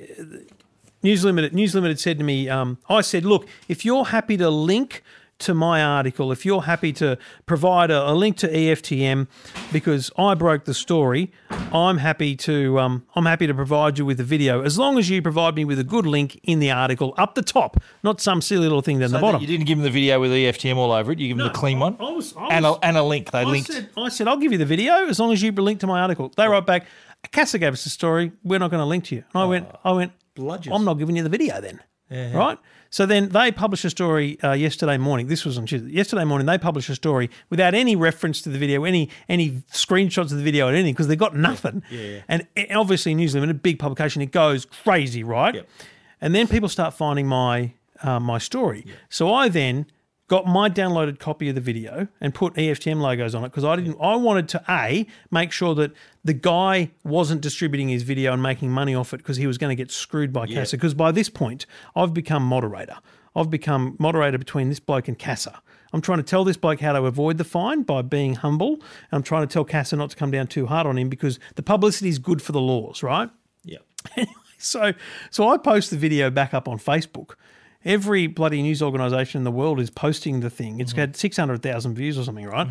News 1.04 1.22
Limited 1.22 1.54
News 1.54 1.74
Limited 1.74 2.00
said 2.00 2.18
to 2.18 2.24
me, 2.24 2.48
um, 2.48 2.78
I 2.88 3.02
said, 3.02 3.26
look, 3.26 3.46
if 3.68 3.84
you're 3.84 4.06
happy 4.06 4.38
to 4.38 4.48
link 4.48 5.02
to 5.40 5.54
my 5.54 5.82
article, 5.82 6.32
if 6.32 6.44
you're 6.46 6.62
happy 6.62 6.92
to 6.94 7.18
provide 7.46 7.90
a, 7.90 8.10
a 8.10 8.14
link 8.14 8.36
to 8.38 8.48
EFTM 8.48 9.26
because 9.72 10.10
I 10.16 10.34
broke 10.34 10.64
the 10.64 10.74
story, 10.74 11.32
I'm 11.72 11.98
happy 11.98 12.36
to 12.36 12.78
um, 12.78 13.06
I'm 13.14 13.26
happy 13.26 13.46
to 13.46 13.54
provide 13.54 13.98
you 13.98 14.04
with 14.04 14.20
a 14.20 14.24
video 14.24 14.62
as 14.62 14.78
long 14.78 14.98
as 14.98 15.10
you 15.10 15.20
provide 15.22 15.54
me 15.54 15.64
with 15.64 15.78
a 15.78 15.84
good 15.84 16.06
link 16.06 16.40
in 16.44 16.60
the 16.60 16.70
article 16.70 17.14
up 17.16 17.34
the 17.34 17.42
top, 17.42 17.78
not 18.02 18.20
some 18.20 18.40
silly 18.40 18.62
little 18.62 18.82
thing 18.82 18.98
down 18.98 19.10
the 19.10 19.18
bottom. 19.18 19.40
You 19.40 19.46
didn't 19.46 19.66
give 19.66 19.78
them 19.78 19.84
the 19.84 19.90
video 19.90 20.20
with 20.20 20.30
EFTM 20.30 20.76
all 20.76 20.92
over 20.92 21.12
it. 21.12 21.18
You 21.18 21.28
give 21.28 21.38
him 21.38 21.46
the 21.46 21.52
clean 21.52 21.78
one 21.78 21.96
I 22.00 22.10
was, 22.12 22.34
I 22.36 22.48
and, 22.48 22.66
a, 22.66 22.74
and 22.82 22.96
a 22.96 23.02
link. 23.02 23.30
They 23.30 23.40
I 23.40 23.44
linked. 23.44 23.72
said, 23.72 23.90
I 23.96 24.08
said, 24.08 24.28
I'll 24.28 24.36
give 24.36 24.52
you 24.52 24.58
the 24.58 24.66
video 24.66 25.06
as 25.06 25.18
long 25.18 25.32
as 25.32 25.42
you 25.42 25.52
link 25.52 25.80
to 25.80 25.86
my 25.86 26.00
article. 26.00 26.32
They 26.36 26.46
wrote 26.46 26.66
back, 26.66 26.86
Casa 27.32 27.58
gave 27.58 27.72
us 27.72 27.84
the 27.84 27.90
story. 27.90 28.32
We're 28.42 28.58
not 28.58 28.70
going 28.70 28.80
to 28.80 28.86
link 28.86 29.04
to 29.04 29.16
you. 29.16 29.24
And 29.34 29.42
I 29.42 29.46
went, 29.46 29.68
I 29.84 29.92
went, 29.92 30.12
bludgers. 30.36 30.74
I'm 30.74 30.84
not 30.84 30.94
giving 30.94 31.16
you 31.16 31.22
the 31.22 31.28
video 31.28 31.60
then. 31.60 31.80
Right? 32.10 32.58
So 32.94 33.06
then 33.06 33.30
they 33.30 33.50
published 33.50 33.84
a 33.84 33.90
story 33.90 34.40
uh, 34.44 34.52
yesterday 34.52 34.98
morning. 34.98 35.26
This 35.26 35.44
was 35.44 35.58
on 35.58 35.66
Tuesday. 35.66 35.90
Yesterday 35.90 36.22
morning, 36.22 36.46
they 36.46 36.58
published 36.58 36.88
a 36.88 36.94
story 36.94 37.28
without 37.50 37.74
any 37.74 37.96
reference 37.96 38.40
to 38.42 38.50
the 38.50 38.56
video, 38.56 38.84
any 38.84 39.10
any 39.28 39.50
screenshots 39.72 40.30
of 40.30 40.38
the 40.38 40.44
video, 40.44 40.68
or 40.68 40.70
anything, 40.70 40.94
because 40.94 41.08
they 41.08 41.16
got 41.16 41.34
nothing. 41.34 41.82
Yeah. 41.90 42.20
And 42.28 42.46
it- 42.54 42.70
obviously, 42.70 43.12
News 43.16 43.34
Limited, 43.34 43.56
a 43.56 43.58
big 43.58 43.80
publication, 43.80 44.22
it 44.22 44.30
goes 44.30 44.64
crazy, 44.64 45.24
right? 45.24 45.56
Yep. 45.56 45.68
And 46.20 46.36
then 46.36 46.46
people 46.46 46.68
start 46.68 46.94
finding 46.94 47.26
my 47.26 47.72
uh, 48.04 48.20
my 48.20 48.38
story. 48.38 48.86
So 49.08 49.34
I 49.34 49.48
then 49.48 49.86
got 50.28 50.46
my 50.46 50.70
downloaded 50.70 51.18
copy 51.18 51.48
of 51.48 51.54
the 51.54 51.60
video 51.60 52.08
and 52.20 52.34
put 52.34 52.54
EFTM 52.54 53.00
logos 53.00 53.34
on 53.34 53.44
it 53.44 53.48
because 53.48 53.64
I 53.64 53.76
didn't. 53.76 53.96
I 54.00 54.16
wanted 54.16 54.48
to 54.50 54.64
a 54.68 55.06
make 55.30 55.52
sure 55.52 55.74
that 55.74 55.92
the 56.24 56.32
guy 56.32 56.90
wasn't 57.02 57.40
distributing 57.40 57.88
his 57.88 58.02
video 58.02 58.32
and 58.32 58.42
making 58.42 58.70
money 58.70 58.94
off 58.94 59.12
it 59.12 59.18
because 59.18 59.36
he 59.36 59.46
was 59.46 59.58
going 59.58 59.70
to 59.70 59.80
get 59.80 59.90
screwed 59.90 60.32
by 60.32 60.46
Casa. 60.46 60.76
Because 60.76 60.94
by 60.94 61.12
this 61.12 61.28
point, 61.28 61.66
I've 61.94 62.14
become 62.14 62.42
moderator. 62.42 62.96
I've 63.36 63.50
become 63.50 63.96
moderator 63.98 64.38
between 64.38 64.68
this 64.68 64.80
bloke 64.80 65.08
and 65.08 65.18
Casa. 65.18 65.60
I'm 65.92 66.00
trying 66.00 66.18
to 66.18 66.24
tell 66.24 66.44
this 66.44 66.56
bloke 66.56 66.80
how 66.80 66.92
to 66.92 67.04
avoid 67.04 67.38
the 67.38 67.44
fine 67.44 67.82
by 67.82 68.02
being 68.02 68.34
humble. 68.34 68.74
And 68.74 69.12
I'm 69.12 69.22
trying 69.22 69.46
to 69.46 69.52
tell 69.52 69.64
Casa 69.64 69.96
not 69.96 70.10
to 70.10 70.16
come 70.16 70.30
down 70.30 70.46
too 70.46 70.66
hard 70.66 70.86
on 70.86 70.98
him 70.98 71.08
because 71.08 71.38
the 71.56 71.62
publicity 71.62 72.08
is 72.08 72.18
good 72.18 72.42
for 72.42 72.52
the 72.52 72.60
laws, 72.60 73.02
right? 73.02 73.30
Yeah. 73.62 73.78
Anyway, 74.16 74.34
so, 74.58 74.92
so 75.30 75.48
I 75.48 75.56
post 75.56 75.90
the 75.90 75.96
video 75.96 76.30
back 76.30 76.54
up 76.54 76.68
on 76.68 76.78
Facebook. 76.78 77.34
Every 77.84 78.26
bloody 78.26 78.62
news 78.62 78.80
organisation 78.82 79.38
in 79.38 79.44
the 79.44 79.50
world 79.50 79.78
is 79.78 79.90
posting 79.90 80.40
the 80.40 80.50
thing. 80.50 80.80
It's 80.80 80.92
had 80.92 81.16
six 81.16 81.36
hundred 81.36 81.62
thousand 81.62 81.94
views 81.94 82.18
or 82.18 82.24
something, 82.24 82.46
right? 82.46 82.66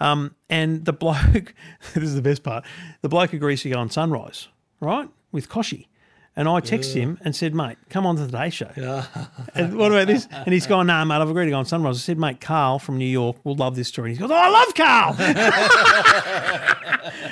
Um, 0.00 0.34
and 0.48 0.84
the 0.84 0.92
bloke, 0.92 1.54
this 1.94 2.04
is 2.04 2.14
the 2.14 2.22
best 2.22 2.42
part. 2.42 2.64
The 3.00 3.08
bloke 3.08 3.32
agrees 3.32 3.62
to 3.62 3.70
go 3.70 3.78
on 3.78 3.90
Sunrise, 3.90 4.48
right, 4.80 5.08
with 5.32 5.48
Kochie. 5.48 5.86
And 6.34 6.48
I 6.48 6.60
text 6.60 6.94
him 6.94 7.18
and 7.22 7.36
said, 7.36 7.54
mate, 7.54 7.76
come 7.90 8.06
on 8.06 8.16
to 8.16 8.22
the 8.22 8.28
Today 8.28 8.48
Show. 8.48 8.70
and 9.54 9.76
what 9.76 9.92
about 9.92 10.06
this? 10.06 10.26
And 10.30 10.54
he's 10.54 10.66
gone, 10.66 10.86
nah, 10.86 11.04
mate, 11.04 11.16
I've 11.16 11.28
agreed 11.28 11.44
to 11.44 11.50
go 11.50 11.58
on 11.58 11.66
Sunrise. 11.66 11.96
I 11.96 12.00
said, 12.00 12.18
mate, 12.18 12.40
Karl 12.40 12.78
from 12.78 12.96
New 12.96 13.04
York 13.04 13.36
will 13.44 13.54
love 13.54 13.76
this 13.76 13.88
story. 13.88 14.12
And 14.12 14.18
he 14.18 14.22
goes, 14.22 14.30
oh, 14.30 14.34
I 14.34 14.48
love 14.48 14.74
Karl. 14.74 15.14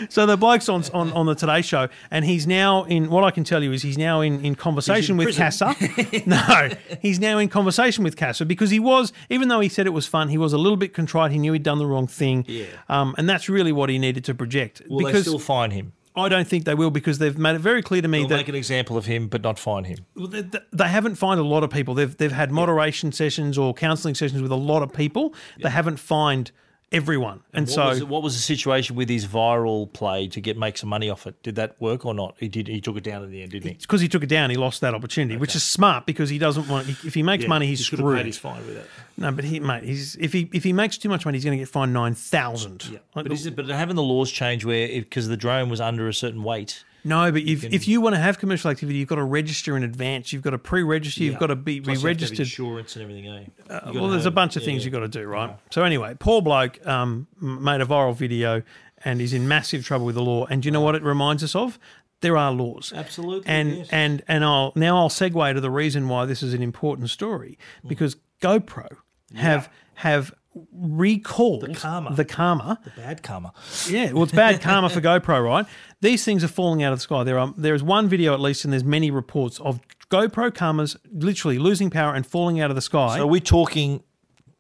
So 0.09 0.27
the 0.27 0.37
bloke's 0.37 0.69
on, 0.69 0.83
on 0.93 1.13
on 1.13 1.27
the 1.27 1.35
Today 1.35 1.63
Show, 1.63 1.89
and 2.11 2.25
he's 2.25 2.47
now 2.47 2.85
in. 2.85 3.11
What 3.11 3.25
I 3.25 3.31
can 3.31 3.45
tell 3.45 3.63
you 3.63 3.73
is 3.73 3.83
he's 3.83 3.99
now 3.99 4.21
in, 4.21 4.45
in 4.45 4.55
conversation 4.55 5.17
with 5.17 5.37
Casa. 5.37 5.75
no, 6.27 6.71
he's 7.01 7.21
now 7.21 7.39
in 7.39 7.49
conversation 7.49 8.05
with 8.05 8.17
Casa 8.17 8.45
because 8.45 8.71
he 8.71 8.81
was, 8.81 9.13
even 9.29 9.49
though 9.49 9.61
he 9.61 9.69
said 9.69 9.87
it 9.87 9.91
was 9.91 10.07
fun, 10.07 10.29
he 10.29 10.39
was 10.39 10.53
a 10.53 10.59
little 10.59 10.77
bit 10.77 10.95
contrite. 10.95 11.33
He 11.33 11.39
knew 11.39 11.53
he'd 11.53 11.63
done 11.63 11.79
the 11.79 11.87
wrong 11.87 12.07
thing. 12.07 12.45
Yeah. 12.49 12.67
Um, 12.89 13.15
and 13.19 13.29
that's 13.29 13.49
really 13.49 13.73
what 13.73 13.91
he 13.91 13.99
needed 13.99 14.25
to 14.25 14.35
project. 14.35 14.83
Will 14.89 14.99
they 14.99 15.05
because 15.07 15.23
still 15.23 15.39
fine 15.39 15.71
him? 15.71 15.93
I 16.17 16.29
don't 16.29 16.47
think 16.47 16.65
they 16.65 16.75
will 16.75 16.91
because 16.91 17.19
they've 17.19 17.39
made 17.39 17.55
it 17.55 17.61
very 17.61 17.83
clear 17.83 18.03
to 18.03 18.09
me 18.09 18.21
They'll 18.21 18.29
that 18.29 18.37
make 18.39 18.49
an 18.49 18.55
example 18.55 18.97
of 18.97 19.07
him, 19.07 19.29
but 19.29 19.43
not 19.43 19.59
fine 19.59 19.85
him. 19.85 19.99
well, 20.17 20.27
they, 20.27 20.43
they 20.73 20.89
haven't 20.89 21.15
fined 21.15 21.39
a 21.41 21.45
lot 21.45 21.63
of 21.63 21.71
people. 21.71 21.95
They've 21.95 22.17
they've 22.17 22.33
had 22.33 22.51
moderation 22.51 23.13
sessions 23.13 23.57
or 23.57 23.73
counselling 23.75 24.15
sessions 24.15 24.43
with 24.43 24.51
a 24.51 24.57
lot 24.57 24.83
of 24.83 24.93
people. 24.93 25.35
They 25.63 25.71
haven't 25.71 25.99
fined 25.99 26.51
everyone, 26.93 27.43
and, 27.53 27.67
What, 27.67 27.75
so 27.75 27.89
was, 27.89 28.05
what 28.05 28.23
was 28.23 28.35
the 28.35 28.41
situation 28.41 28.97
with 28.97 29.09
his 29.09 29.27
viral 29.27 29.93
play 29.93 30.27
to 30.29 30.41
get 30.41 30.57
make 30.57 30.77
some 30.77 30.89
money 30.89 31.09
off 31.09 31.27
it? 31.27 31.43
Did 31.43 31.55
that 31.57 31.81
work 31.81 32.05
or 32.05 32.15
not? 32.15 32.35
He 32.39 32.49
did. 32.49 32.67
He 32.69 32.81
took 32.81 32.97
it 32.97 33.05
down 33.05 33.23
in 33.25 33.31
the 33.31 33.43
end, 33.43 33.53
didn't 33.53 33.69
he? 33.71 33.75
because 33.75 34.01
he 34.01 34.09
took 34.09 34.23
it 34.23 34.29
down, 34.29 34.51
he 34.51 34.57
lost 34.57 34.81
that 34.81 34.95
opportunity, 34.95 35.37
which 35.37 35.55
is 35.55 35.63
smart 35.63 36.07
because 36.07 36.31
he 36.31 36.39
doesn't 36.39 36.69
want. 36.69 36.89
If 36.89 37.15
he 37.15 37.23
makes 37.23 37.47
money, 37.47 37.67
he's 37.67 37.87
he 37.87 37.97
paid 37.97 38.03
screwed. 38.03 38.27
his 38.27 38.39
fine 38.39 38.67
with 38.67 38.77
it. 38.77 38.87
No, 39.17 39.31
but 39.33 39.45
he, 39.45 39.61
mate, 39.61 39.85
he's 39.85 40.17
if 40.17 40.33
he 40.33 40.49
if 40.53 40.65
he 40.65 40.73
makes 40.73 40.99
too 40.99 41.09
much 41.09 41.25
money, 41.25 41.37
he's 41.39 41.45
going 41.45 41.57
to 41.57 41.63
get 41.63 41.69
fined 41.69 41.93
nine 41.93 42.15
thousand. 42.15 42.89
Yeah, 42.91 42.99
But 43.15 43.31
is 43.33 43.47
it? 43.47 43.57
But 43.57 43.67
haven't 43.67 43.97
the 43.97 44.03
laws 44.03 44.31
changed 44.31 44.65
where 44.65 44.89
because 44.89 45.29
the 45.29 45.37
drone 45.37 45.69
was 45.69 45.81
under 45.81 46.09
a 46.09 46.15
certain 46.15 46.43
weight? 46.43 46.85
No, 47.05 47.31
but 47.33 47.43
if, 47.43 47.65
if 47.65 47.89
you 47.89 48.01
want 48.01 48.15
to 48.15 48.21
have 48.21 48.39
commercial 48.39 48.71
activity, 48.71 48.99
you've 48.99 49.09
got 49.09 49.17
to 49.17 49.25
register 49.25 49.77
in 49.77 49.83
advance. 49.83 50.33
You've 50.33 50.43
got 50.43 50.51
to 50.51 50.59
pre-register. 50.59 51.23
You've 51.25 51.39
got 51.39 51.49
to 51.49 51.57
be, 51.57 51.81
Plus 51.81 52.03
you 52.03 52.09
have 52.09 52.17
to 52.19 52.25
have 52.25 52.31
registered. 52.31 52.41
insurance 52.47 52.97
and 52.97 53.03
everything. 53.03 53.27
Eh? 53.29 53.41
You 53.41 53.65
gotta 53.69 54.01
well, 54.01 54.11
there's 54.11 54.27
a 54.27 54.31
bunch 54.31 54.57
of 54.57 54.63
yeah, 54.63 54.67
things 54.67 54.83
yeah. 54.83 54.87
you've 54.87 54.93
got 54.93 55.01
to 55.01 55.09
do, 55.09 55.25
right? 55.27 55.57
So 55.71 55.83
anyway, 55.85 56.15
poor 56.19 56.43
bloke 56.43 56.85
um, 56.87 57.27
made 57.41 57.81
a 57.81 57.87
viral 57.87 58.15
video 58.15 58.63
and 59.05 59.21
he's 59.21 59.33
in 59.33 59.49
massive 59.49 59.85
trouble 59.85 60.07
with 60.07 60.15
the 60.15 60.23
law. 60.23 60.47
And 60.47 60.63
do 60.63 60.67
you 60.67 60.73
know 60.73 60.81
what 60.83 60.95
it 60.95 61.03
reminds 61.03 61.43
us 61.43 61.55
of? 61.55 61.79
There 62.21 62.37
are 62.37 62.53
laws. 62.53 62.93
Absolutely, 62.95 63.49
And 63.51 63.79
yes. 63.79 63.89
and 63.91 64.23
and 64.29 64.45
I'll 64.45 64.73
now 64.77 64.99
I'll 64.99 65.09
segue 65.09 65.55
to 65.55 65.61
the 65.61 65.71
reason 65.71 66.07
why 66.09 66.27
this 66.27 66.43
is 66.43 66.53
an 66.53 66.63
important 66.63 67.09
story 67.09 67.59
Mm. 67.83 67.89
because 67.89 68.17
GoPro 68.43 68.89
have 69.37 69.71
have 69.95 70.35
recalled 70.73 71.63
the 71.63 71.75
karma. 71.75 72.15
The 72.15 72.25
karma. 72.25 72.81
The 72.85 72.91
Bad 73.01 73.23
karma. 73.23 73.53
Yeah, 73.89 74.13
well, 74.13 74.25
it's 74.25 74.33
bad 74.33 74.61
karma 74.61 74.89
for 74.91 75.01
GoPro, 75.01 75.45
right? 75.45 75.67
These 76.01 76.25
things 76.25 76.43
are 76.43 76.49
falling 76.49 76.83
out 76.83 76.93
of 76.93 76.99
the 76.99 77.03
sky. 77.03 77.25
There 77.25 77.39
are 77.39 77.55
there 77.57 77.75
is 77.75 77.83
one 77.83 78.09
video 78.09 78.35
at 78.35 78.41
least, 78.41 78.65
and 78.65 78.73
there's 78.73 78.85
many 78.85 79.11
reports 79.11 79.61
of 79.61 79.81
GoPro 80.11 80.53
cameras 80.53 80.97
literally 81.13 81.59
losing 81.59 81.91
power 81.91 82.15
and 82.15 82.27
falling 82.27 82.61
out 82.61 82.71
of 82.71 82.77
the 82.77 82.83
sky. 82.83 83.17
So 83.17 83.27
we're 83.27 83.33
we 83.33 83.41
talking 83.41 84.03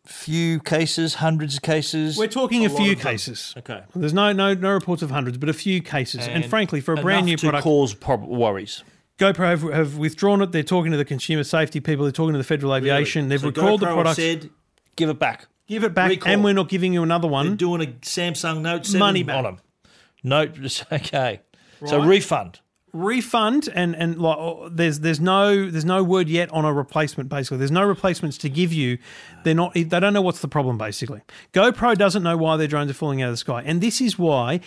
few 0.06 0.60
cases, 0.60 1.14
hundreds 1.14 1.56
of 1.56 1.62
cases? 1.62 2.16
We're 2.16 2.26
talking 2.26 2.66
a, 2.66 2.68
lot 2.68 2.78
few 2.78 2.92
of 2.92 2.98
them. 2.98 3.12
cases. 3.12 3.54
Okay. 3.58 3.82
There's 3.94 4.14
no 4.14 4.32
no 4.32 4.54
no 4.54 4.72
reports 4.72 5.02
of 5.02 5.10
hundreds, 5.10 5.38
but 5.38 5.48
a 5.48 5.54
few 5.54 5.82
cases. 5.82 6.26
And, 6.26 6.44
frankly, 6.44 6.80
for 6.80 6.94
a 6.94 7.02
brand 7.02 7.26
new 7.26 7.32
enough 7.32 7.40
to 7.40 7.46
product, 7.46 7.64
cause 7.64 7.94
prob- 7.94 8.24
worries. 8.24 8.84
GoPro 9.18 9.50
have, 9.50 9.62
have 9.62 9.98
withdrawn 9.98 10.40
it. 10.40 10.50
They're 10.52 10.62
talking 10.62 10.92
to 10.92 10.96
the 10.96 11.04
consumer 11.04 11.44
safety 11.44 11.78
people. 11.80 12.04
They're 12.04 12.12
talking 12.12 12.32
to 12.32 12.38
the 12.38 12.44
Federal 12.44 12.74
Aviation. 12.74 13.28
They've 13.28 13.40
So 13.40 13.48
recalled 13.48 13.82
GoPro 13.82 13.88
the 13.88 13.92
product. 13.94 14.16
Said, 14.16 14.50
give 14.96 15.10
it 15.10 15.18
back. 15.18 15.46
Give 15.70 15.84
it 15.84 15.94
back, 15.94 16.10
recall. 16.10 16.32
and 16.32 16.42
we're 16.44 16.52
not 16.52 16.68
giving 16.68 16.92
you 16.92 17.02
another 17.02 17.28
one. 17.28 17.54
Doing 17.56 17.80
a 17.80 17.86
Samsung 17.86 18.60
Note 18.60 18.84
7 18.84 18.98
Money 18.98 19.22
back. 19.22 19.36
on 19.36 19.44
them. 19.44 19.58
Note, 20.24 20.58
okay. 20.92 21.40
So 21.86 21.98
Right. 22.00 22.08
refund. 22.08 22.58
refund 22.92 23.68
and 23.72 23.94
and 23.94 24.20
like 24.20 24.36
oh, 24.36 24.68
there's 24.68 24.98
there's 25.00 25.20
no 25.20 25.70
there's 25.70 25.84
no 25.84 26.02
word 26.02 26.28
yet 26.28 26.50
on 26.50 26.64
a 26.64 26.72
replacement 26.72 27.28
basically 27.28 27.56
there's 27.56 27.70
no 27.70 27.84
replacements 27.84 28.36
to 28.36 28.48
give 28.48 28.72
you 28.72 28.98
they're 29.44 29.54
not 29.54 29.72
they 29.74 29.84
don't 29.84 30.12
know 30.12 30.20
what's 30.20 30.40
the 30.40 30.48
problem 30.48 30.76
basically 30.76 31.20
GoPro 31.52 31.96
doesn't 31.96 32.24
know 32.24 32.36
why 32.36 32.56
their 32.56 32.66
drones 32.66 32.90
are 32.90 32.94
falling 32.94 33.22
out 33.22 33.26
of 33.28 33.34
the 33.34 33.36
sky 33.36 33.62
and 33.64 33.80
this 33.80 34.00
is 34.00 34.18
why 34.18 34.58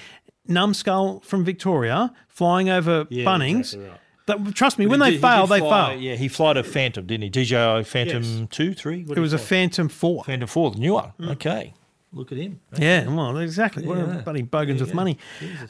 numbskull 0.48 1.20
from 1.20 1.44
Victoria 1.44 2.13
flying 2.30 2.70
over 2.70 3.04
Bunnings 3.06 3.60
exactly 3.74 3.89
right. 3.89 4.00
That, 4.25 4.55
trust 4.55 4.79
me, 4.79 4.86
when 4.86 5.01
He 5.01 5.05
they 5.05 5.12
did- 5.13 5.21
fail, 5.21 5.47
they 5.47 5.59
fly- 5.59 5.89
fail. 5.91 5.99
Yeah, 5.99 6.15
he 6.15 6.27
flied 6.29 6.55
a 6.57 6.63
Phantom, 6.63 7.05
didn't 7.05 7.23
he? 7.23 7.29
DJI 7.29 7.83
Phantom 7.83 8.23
Yes. 8.23 8.47
two, 8.49 8.73
three. 8.73 9.03
What 9.03 9.17
It 9.17 9.21
was 9.21 9.33
a? 9.33 9.38
Phantom 9.38 9.89
4. 9.89 10.23
Phantom 10.23 10.47
four, 10.47 10.71
the 10.71 10.79
new 10.79 10.93
one. 10.93 11.12
Mm. 11.19 11.31
Okay, 11.31 11.73
look 12.13 12.31
at 12.31 12.38
him. 12.38 12.62
Yeah, 12.77 13.07
well, 13.09 13.38
exactly. 13.38 13.86
What 13.86 13.97
a 13.97 14.01
Yeah. 14.01 14.21
bloody 14.23 14.41
bogans 14.43 14.79
with 14.79 14.93
money. 14.93 15.17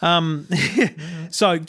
Um, 0.03 0.47
so, 1.31 1.59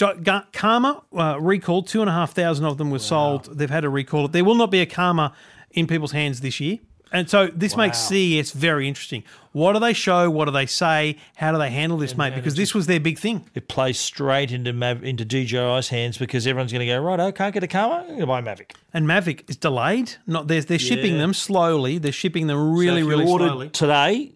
Karma 0.53 1.03
uh, 1.17 1.39
recalled 1.41 1.87
two 1.89 2.01
and 2.03 2.11
a 2.11 2.13
half 2.13 2.33
thousand 2.35 2.67
of 2.67 2.77
them 2.77 2.91
were 2.91 2.99
sold. 2.99 3.57
They've 3.59 3.71
had 3.71 3.81
to 3.81 3.89
recall 3.89 4.27
it. 4.27 4.33
There 4.33 4.45
will 4.45 4.55
not 4.55 4.71
be 4.71 4.81
a 4.81 4.87
Karma 4.87 5.33
in 5.71 5.87
people's 5.87 6.13
hands 6.13 6.41
this 6.41 6.61
year. 6.61 6.79
And 7.15 7.31
so 7.31 7.47
this 7.47 7.77
makes 7.77 7.97
CES 7.99 8.51
very 8.53 8.89
interesting. 8.89 9.23
What 9.53 9.75
do 9.75 9.79
they 9.79 9.93
show? 9.93 10.29
What 10.29 10.47
do 10.47 10.51
they 10.51 10.67
say? 10.67 11.17
How 11.37 11.53
do 11.53 11.59
they 11.59 11.71
handle 11.71 11.97
this, 11.97 12.17
mate? 12.17 12.35
Because 12.35 12.57
this 12.57 12.75
was 12.75 12.87
their 12.87 12.99
big 12.99 13.19
thing. 13.21 13.49
It 13.55 13.69
plays 13.69 14.01
straight 14.01 14.51
into 14.51 14.73
Mav- 14.73 15.05
into 15.05 15.25
DJI's 15.25 15.89
hands 15.91 16.19
because 16.19 16.45
everyone's 16.47 16.73
going 16.73 16.81
to 16.87 16.93
go 16.93 17.01
right. 17.01 17.21
I 17.21 17.31
can't 17.31 17.55
get 17.55 17.63
a 17.63 17.69
Karma. 17.69 18.01
I'm 18.01 18.07
going 18.09 18.21
to 18.21 18.27
buy 18.27 18.41
a 18.41 18.43
Mavic. 18.43 18.73
And 18.93 19.07
Mavic 19.07 19.49
is 19.49 19.57
delayed. 19.57 20.17
Not 20.27 20.49
they're, 20.49 20.61
they're 20.61 20.79
shipping 20.79 21.13
Yeah. 21.13 21.19
them 21.19 21.35
slowly. 21.35 21.99
They're 21.99 22.11
shipping 22.11 22.49
them 22.49 22.77
really, 22.77 23.03
So 23.03 23.09
really 23.09 23.27
slowly. 23.27 23.69
today. 23.71 24.33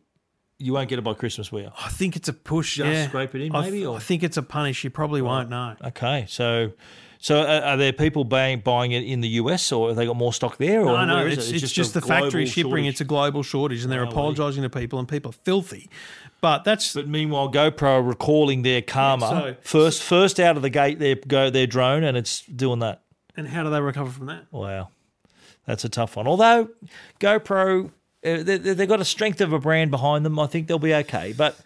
You 0.61 0.73
won't 0.73 0.88
get 0.88 0.99
it 1.01 1.03
by 1.03 1.14
Christmas, 1.14 1.51
will 1.53 1.62
you? 1.62 1.71
I 1.85 1.88
think 1.88 2.14
it's 2.17 2.29
a 2.29 2.33
push. 2.33 2.77
Just 2.77 2.88
yeah. 2.88 3.09
scrape 3.09 3.35
it 3.35 3.43
in, 3.43 3.55
I, 3.55 3.62
maybe, 3.62 3.77
th- 3.79 3.87
or- 3.88 3.97
I 3.97 4.01
think 4.01 4.23
it's 4.23 4.37
a 4.37 4.43
punish. 4.43 4.83
You 4.85 4.91
probably 4.91 5.23
won't 5.23 5.51
know. 5.51 5.75
Okay, 5.85 6.27
so 6.29 6.73
so 7.20 7.40
are, 7.42 7.62
are 7.62 7.76
there 7.76 7.92
people 7.92 8.24
buying 8.24 8.61
buying 8.61 8.92
it 8.92 9.02
in 9.04 9.20
the 9.20 9.28
US 9.40 9.72
or 9.72 9.88
have 9.88 9.96
they 9.96 10.07
got 10.07 10.16
more 10.16 10.33
stock 10.33 10.57
there? 10.59 10.81
Or 10.83 10.87
No, 10.87 11.04
no, 11.04 11.26
it's, 11.26 11.48
it? 11.50 11.62
it's, 11.62 11.72
just, 11.72 11.96
a 11.96 12.00
the 12.00 12.07
factory 12.07 12.46
shipping. 12.46 12.85
It's 12.87 13.00
a 13.00 13.04
global 13.04 13.42
shortage, 13.42 13.83
and 13.83 13.90
they're 13.92 14.04
apologising 14.04 14.62
to 14.62 14.70
people, 14.70 14.98
and 14.98 15.09
people 15.09 15.31
are 15.31 15.40
filthy. 15.44 15.88
But 16.40 16.62
that's 16.64 16.94
But 16.94 17.09
meanwhile, 17.09 17.50
GoPro 17.50 17.83
are 17.83 18.02
recalling 18.02 18.62
their 18.62 18.81
Karma 18.83 19.26
Yeah, 19.31 19.40
so- 19.40 19.57
first 19.62 20.02
first 20.02 20.38
out 20.38 20.57
of 20.57 20.62
the 20.62 20.70
gate. 20.70 20.98
They 21.00 21.14
go 21.16 21.50
their 21.50 21.66
drone 21.66 22.04
and 22.04 22.16
it's 22.16 22.42
doing 22.46 22.78
that. 22.78 23.02
and 23.37 23.48
how 23.48 23.64
do 23.64 23.70
they 23.70 23.81
recover 23.81 24.11
from 24.11 24.26
that? 24.26 24.44
Wow, 24.52 24.90
that's 25.66 25.85
a 25.85 25.88
tough 25.88 26.16
one. 26.16 26.26
Although 26.28 26.68
GoPro. 27.20 27.90
Uh, 28.24 28.42
they- 28.42 28.59
they- 28.59 28.74
They've 28.74 28.88
got 28.88 29.00
a 29.00 29.04
strength 29.04 29.40
of 29.40 29.52
a 29.52 29.59
brand 29.59 29.90
behind 29.90 30.24
them. 30.24 30.38
I 30.38 30.46
think 30.46 30.66
they'll 30.66 30.78
be 30.78 30.94
okay. 30.94 31.33
But 31.37 31.59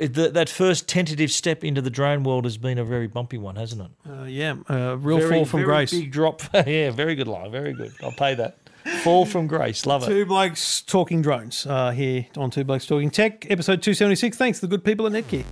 that 0.00 0.48
first 0.48 0.88
tentative 0.88 1.30
step 1.30 1.62
into 1.64 1.80
the 1.80 1.90
drone 1.90 2.22
world 2.24 2.44
has 2.44 2.56
been 2.58 2.78
a 2.78 2.84
very 2.84 3.06
bumpy 3.06 3.38
one, 3.38 3.56
hasn't 3.56 3.82
it? 3.82 3.90
Uh, 4.10 4.24
yeah, 4.24 4.54
uh, 4.68 4.96
real 4.98 5.18
Very- 5.18 5.30
fall 5.30 5.44
from 5.44 5.60
very 5.60 5.66
grace. 5.66 5.90
Big 5.92 6.10
drop. 6.12 6.42
yeah, 6.66 6.90
very 6.90 7.14
good 7.14 7.28
line. 7.28 7.50
Very 7.50 7.72
good. 7.72 7.92
I'll 8.02 8.12
pay 8.12 8.34
that. 8.34 8.56
Fall 9.02 9.24
from 9.24 9.46
grace. 9.46 9.86
Love 9.86 10.02
it. 10.02 10.06
Two 10.06 10.26
blokes 10.26 10.82
talking 10.82 11.22
drones 11.22 11.64
uh, 11.66 11.90
here 11.92 12.26
on 12.36 12.50
Two 12.50 12.64
Blokes 12.64 12.84
Talking 12.84 13.10
Tech, 13.10 13.50
episode 13.50 13.80
two 13.82 13.94
seventy 13.94 14.14
six. 14.16 14.36
Thanks 14.36 14.60
to 14.60 14.66
the 14.66 14.70
good 14.76 14.84
people 14.84 15.06
at 15.06 15.12
Netgear. 15.12 15.44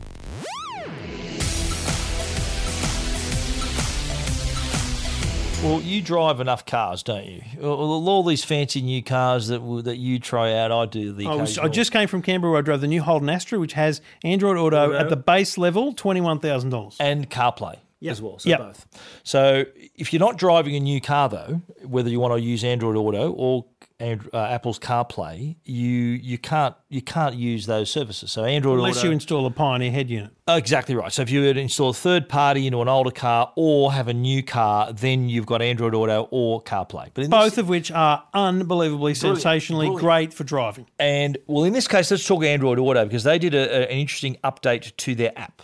Well, 5.63 5.81
you 5.81 6.03
drive 6.03 6.41
enough 6.41 6.67
cars, 6.67 7.05
don't 7.05 7.25
you? 7.25 7.43
All, 7.63 8.25
these 8.25 8.43
fancy 8.43 8.83
new 8.83 9.01
cars 9.01 9.47
that 9.47 9.61
that 9.85 9.97
you 9.97 10.19
try 10.19 10.55
out, 10.55 10.73
I 10.73 10.87
do 10.87 11.13
the. 11.13 11.27
I, 11.27 11.37
was, 11.37 11.57
I 11.57 11.69
just 11.69 11.93
came 11.93 12.09
from 12.09 12.21
Canberra. 12.21 12.51
Where 12.51 12.59
I 12.59 12.63
drove 12.63 12.81
the 12.81 12.89
new 12.89 13.01
Holden 13.01 13.31
Astra, 13.31 13.61
which 13.61 13.75
has 13.75 14.01
Android 14.25 14.57
Auto, 14.57 14.89
Auto. 14.89 14.97
at 14.97 15.09
the 15.09 15.17
base 15.17 15.57
level, 15.57 15.93
twenty 15.93 16.21
one 16.21 16.41
thousand 16.41 16.71
dollars. 16.71 16.97
and 16.99 17.31
CarPlay 17.31 17.77
as 18.11 18.21
well. 18.23 18.39
So 18.39 18.49
Yep. 18.51 18.59
both. 18.59 18.87
So 19.23 19.65
if 19.97 20.13
you're 20.13 20.21
not 20.21 20.37
driving 20.37 20.75
a 20.77 20.81
new 20.81 21.01
car 21.01 21.29
though, 21.29 21.61
whether 21.85 22.11
you 22.11 22.21
want 22.21 22.35
to 22.35 22.41
use 22.41 22.65
Android 22.65 22.97
Auto 22.97 23.31
or 23.33 23.65
and, 24.01 24.29
uh, 24.35 24.39
Apple's 24.39 24.81
CarPlay, 24.81 25.55
you 25.65 25.89
you 25.89 26.37
can't 26.37 26.75
you 26.89 27.01
can't 27.03 27.37
use 27.37 27.67
those 27.67 27.89
services. 27.89 28.33
So 28.33 28.43
Android 28.43 28.79
Unless 28.79 28.99
Auto, 28.99 29.07
you 29.07 29.13
install 29.13 29.47
a 29.47 29.51
Pioneer 29.51 29.93
head 29.93 30.11
unit. 30.11 30.33
Exactly 30.49 30.97
right. 30.97 31.13
So 31.13 31.23
if 31.23 31.31
you 31.31 31.41
were 31.43 31.55
to 31.55 31.61
install 31.61 31.91
a 31.91 31.95
third 31.95 32.29
party 32.29 32.67
into 32.67 32.83
an 32.83 32.89
older 32.89 33.13
car 33.13 33.53
or 33.55 33.93
have 33.93 34.09
a 34.09 34.13
new 34.15 34.43
car, 34.43 34.93
then 34.93 35.29
you've 35.29 35.47
got 35.47 35.63
Android 35.63 35.95
Auto 35.95 36.27
or 36.33 36.61
CarPlay. 36.65 37.11
But 37.15 37.25
in 37.25 37.31
this- 37.31 37.39
Both 37.45 37.59
of 37.59 37.69
which 37.69 37.93
are 37.93 38.25
unbelievably, 38.35 39.15
sensationally 39.15 39.87
Brilliant. 39.87 40.01
great 40.05 40.35
for 40.35 40.43
driving. 40.43 40.87
And 40.99 41.39
well, 41.47 41.63
in 41.63 41.73
this 41.73 41.87
case, 41.87 42.11
let's 42.11 42.27
talk 42.27 42.43
Android 42.43 42.81
Auto 42.81 43.05
because 43.05 43.23
they 43.23 43.39
did 43.39 43.55
a, 43.55 43.59
a- 43.59 43.83
an 43.85 43.99
interesting 43.99 44.37
update 44.43 44.97
to 44.97 45.15
their 45.15 45.33
app. 45.39 45.63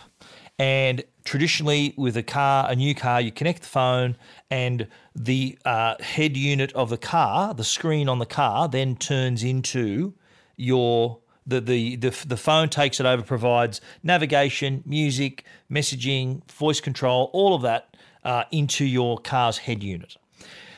And 0.57 1.03
traditionally, 1.29 1.93
with 1.95 2.17
a 2.17 2.23
car, 2.23 2.67
a 2.71 2.75
new 2.75 2.95
car, 2.95 3.21
you 3.21 3.31
connect 3.31 3.61
the 3.61 3.67
phone, 3.67 4.17
and 4.49 4.87
the 5.15 5.55
uh, 5.63 5.93
head 6.01 6.35
unit 6.35 6.73
of 6.73 6.89
the 6.89 6.97
car, 6.97 7.53
the 7.53 7.63
screen 7.63 8.09
on 8.09 8.17
the 8.17 8.25
car, 8.25 8.67
then 8.67 8.95
turns 8.95 9.43
into 9.43 10.15
your 10.57 11.19
the, 11.45 11.61
the 11.61 11.95
the 11.97 12.09
the 12.25 12.35
phone 12.35 12.67
takes 12.67 12.99
it 12.99 13.05
over, 13.05 13.21
provides 13.21 13.79
navigation, 14.01 14.83
music, 14.87 15.45
messaging, 15.71 16.43
voice 16.51 16.81
control, 16.81 17.29
all 17.31 17.53
of 17.53 17.61
that 17.61 17.95
uh, 18.23 18.45
into 18.51 18.83
your 18.83 19.19
car's 19.19 19.59
head 19.59 19.83
unit. 19.83 20.17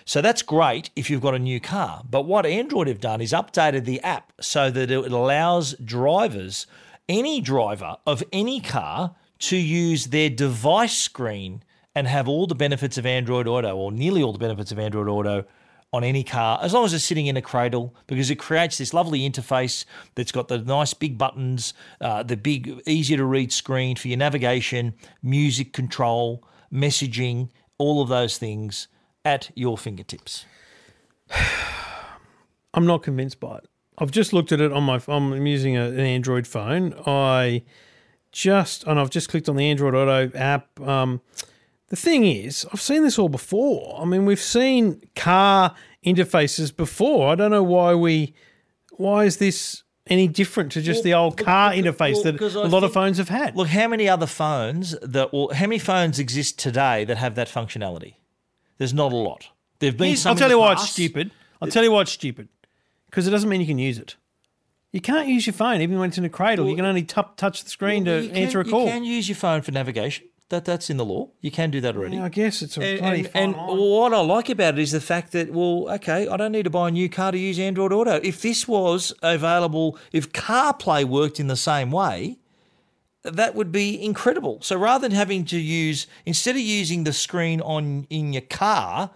So 0.03 0.21
that's 0.21 0.41
great 0.41 0.89
if 0.97 1.09
you've 1.09 1.21
got 1.21 1.33
a 1.33 1.39
new 1.39 1.61
car. 1.61 2.03
But 2.09 2.23
what 2.23 2.45
Android 2.45 2.89
have 2.89 2.99
done 2.99 3.21
is 3.21 3.31
updated 3.31 3.85
the 3.85 4.01
app 4.01 4.33
so 4.41 4.69
that 4.69 4.91
it 4.91 5.11
allows 5.13 5.75
drivers, 5.75 6.67
any 7.07 7.39
driver 7.39 7.95
of 8.05 8.21
any 8.33 8.59
car, 8.59 9.15
to 9.41 9.57
use 9.57 10.07
their 10.07 10.29
device 10.29 10.97
screen 10.97 11.63
and 11.95 12.07
have 12.07 12.27
all 12.27 12.47
the 12.47 12.55
benefits 12.55 12.97
of 12.97 13.05
Android 13.05 13.47
Auto, 13.47 13.75
or 13.75 13.91
nearly 13.91 14.23
all 14.23 14.31
the 14.31 14.39
benefits 14.39 14.71
of 14.71 14.79
Android 14.79 15.07
Auto, 15.07 15.45
on 15.93 16.05
any 16.05 16.23
car, 16.23 16.57
as 16.61 16.71
long 16.71 16.85
as 16.85 16.93
it's 16.93 17.03
sitting 17.03 17.27
in 17.27 17.35
a 17.35 17.41
cradle, 17.41 17.93
because 18.07 18.29
it 18.29 18.37
creates 18.37 18.77
this 18.77 18.93
lovely 18.93 19.29
interface 19.29 19.83
that's 20.15 20.31
got 20.31 20.47
the 20.47 20.57
nice 20.57 20.93
big 20.93 21.17
buttons, 21.17 21.73
uh, 21.99 22.23
the 22.23 22.37
big, 22.37 22.81
easy 22.87 23.17
to 23.17 23.25
read 23.25 23.51
screen 23.51 23.97
for 23.97 24.07
your 24.07 24.17
navigation, 24.17 24.93
music 25.21 25.73
control, 25.73 26.45
messaging, 26.71 27.49
all 27.77 28.01
of 28.01 28.07
those 28.07 28.37
things 28.37 28.87
at 29.25 29.51
your 29.53 29.77
fingertips. 29.77 30.45
I'm 32.73 32.85
not 32.85 33.03
convinced 33.03 33.41
by 33.41 33.57
it. 33.57 33.67
I've 33.97 34.11
just 34.11 34.31
looked 34.31 34.53
at 34.53 34.61
it 34.61 34.71
on 34.71 34.83
my. 34.83 35.01
I'm 35.09 35.45
using 35.45 35.75
a, 35.75 35.89
an 35.89 35.99
Android 35.99 36.47
phone. 36.47 36.93
I 37.05 37.63
just 38.31 38.83
and 38.85 38.99
I've 38.99 39.09
just 39.09 39.29
clicked 39.29 39.49
on 39.49 39.55
the 39.55 39.69
Android 39.69 39.93
Auto 39.95 40.31
app. 40.37 40.79
Um, 40.79 41.21
the 41.87 41.95
thing 41.95 42.25
is, 42.25 42.65
I've 42.71 42.81
seen 42.81 43.03
this 43.03 43.19
all 43.19 43.29
before. 43.29 43.99
I 44.01 44.05
mean, 44.05 44.25
we've 44.25 44.39
seen 44.39 45.01
car 45.15 45.75
interfaces 46.05 46.75
before. 46.75 47.29
I 47.31 47.35
don't 47.35 47.51
know 47.51 47.63
why 47.63 47.93
we. 47.95 48.33
Why 48.93 49.25
is 49.25 49.37
this 49.37 49.83
any 50.07 50.27
different 50.27 50.71
to 50.73 50.81
just 50.81 51.03
the 51.03 51.13
old 51.13 51.37
car 51.37 51.75
look- 51.75 51.85
interface 51.85 52.23
well, 52.23 52.33
that 52.33 52.41
a 52.55 52.59
I 52.61 52.67
lot 52.67 52.83
of 52.83 52.93
phones 52.93 53.17
have 53.17 53.29
had? 53.29 53.55
Look, 53.55 53.67
how 53.69 53.87
many 53.87 54.07
other 54.07 54.27
phones 54.27 54.95
that 55.01 55.31
will, 55.33 55.53
how 55.53 55.65
many 55.67 55.79
phones 55.79 56.19
exist 56.19 56.59
today 56.59 57.03
that 57.05 57.17
have 57.17 57.35
that 57.35 57.47
functionality? 57.47 58.15
There's 58.77 58.93
not 58.93 59.11
a 59.11 59.15
lot. 59.15 59.49
There've 59.79 59.95
been 59.97 60.07
Here's- 60.07 60.21
some 60.21 60.31
I'll 60.31 60.37
tell 60.37 60.49
you 60.49 60.59
why 60.59 60.73
it's 60.73 60.89
stupid. 60.89 61.31
I'll 61.61 61.67
tell 61.69 61.83
you 61.83 61.91
why 61.91 62.01
it's 62.01 62.11
stupid. 62.11 62.47
Because 63.09 63.27
it 63.27 63.31
doesn't 63.31 63.49
mean 63.49 63.61
you 63.61 63.67
can 63.67 63.77
use 63.79 63.97
it. 63.97 64.15
You 64.91 64.99
can't 65.01 65.27
use 65.27 65.45
your 65.47 65.53
phone 65.53 65.81
even 65.81 65.99
when 65.99 66.09
it's 66.09 66.17
in 66.17 66.25
a 66.25 66.29
cradle. 66.29 66.67
you 66.69 66.75
can 66.75 66.85
only 66.85 67.03
tu- 67.03 67.21
touch 67.37 67.63
the 67.63 67.69
screen 67.69 68.03
Well, 68.05 68.21
to 68.21 68.27
can- 68.27 68.35
answer 68.37 68.59
a 68.59 68.65
call. 68.65 68.85
You 68.85 68.91
can 68.91 69.03
use 69.05 69.29
your 69.29 69.35
phone 69.37 69.61
for 69.61 69.71
navigation. 69.71 70.27
That 70.49 70.65
that's 70.65 70.89
in 70.89 70.97
the 70.97 71.05
law. 71.05 71.29
You 71.39 71.49
can 71.49 71.71
do 71.71 71.79
that 71.79 71.95
already. 71.95 72.17
Yeah, 72.17 72.25
I 72.25 72.29
guess 72.29 72.61
it's 72.61 72.77
a 72.77 72.81
And, 72.83 72.99
bloody 72.99 73.19
and, 73.19 73.29
fine 73.29 73.43
and 73.43 73.55
line. 73.55 73.77
what 73.77 74.13
I 74.13 74.19
like 74.19 74.49
about 74.49 74.73
it 74.77 74.81
is 74.81 74.91
the 74.91 74.99
fact 74.99 75.31
that, 75.31 75.53
well, 75.53 75.89
okay, 75.91 76.27
I 76.27 76.35
don't 76.35 76.51
need 76.51 76.63
to 76.63 76.69
buy 76.69 76.89
a 76.89 76.91
new 76.91 77.07
car 77.07 77.31
to 77.31 77.37
use 77.37 77.57
Android 77.57 77.93
Auto. 77.93 78.19
If 78.21 78.41
this 78.41 78.67
was 78.67 79.13
available, 79.23 79.97
if 80.11 80.33
CarPlay 80.33 81.05
worked 81.05 81.39
in 81.39 81.47
the 81.47 81.55
same 81.55 81.89
way, 81.89 82.37
that 83.23 83.55
would 83.55 83.71
be 83.71 84.03
incredible. 84.03 84.57
So 84.61 84.75
rather 84.75 85.07
than 85.07 85.15
having 85.15 85.45
to 85.45 85.57
use, 85.57 86.05
instead 86.25 86.55
of 86.55 86.61
using 86.61 87.05
the 87.05 87.13
screen 87.13 87.61
on 87.61 88.05
in 88.09 88.33
your 88.33 88.41
car, 88.41 89.11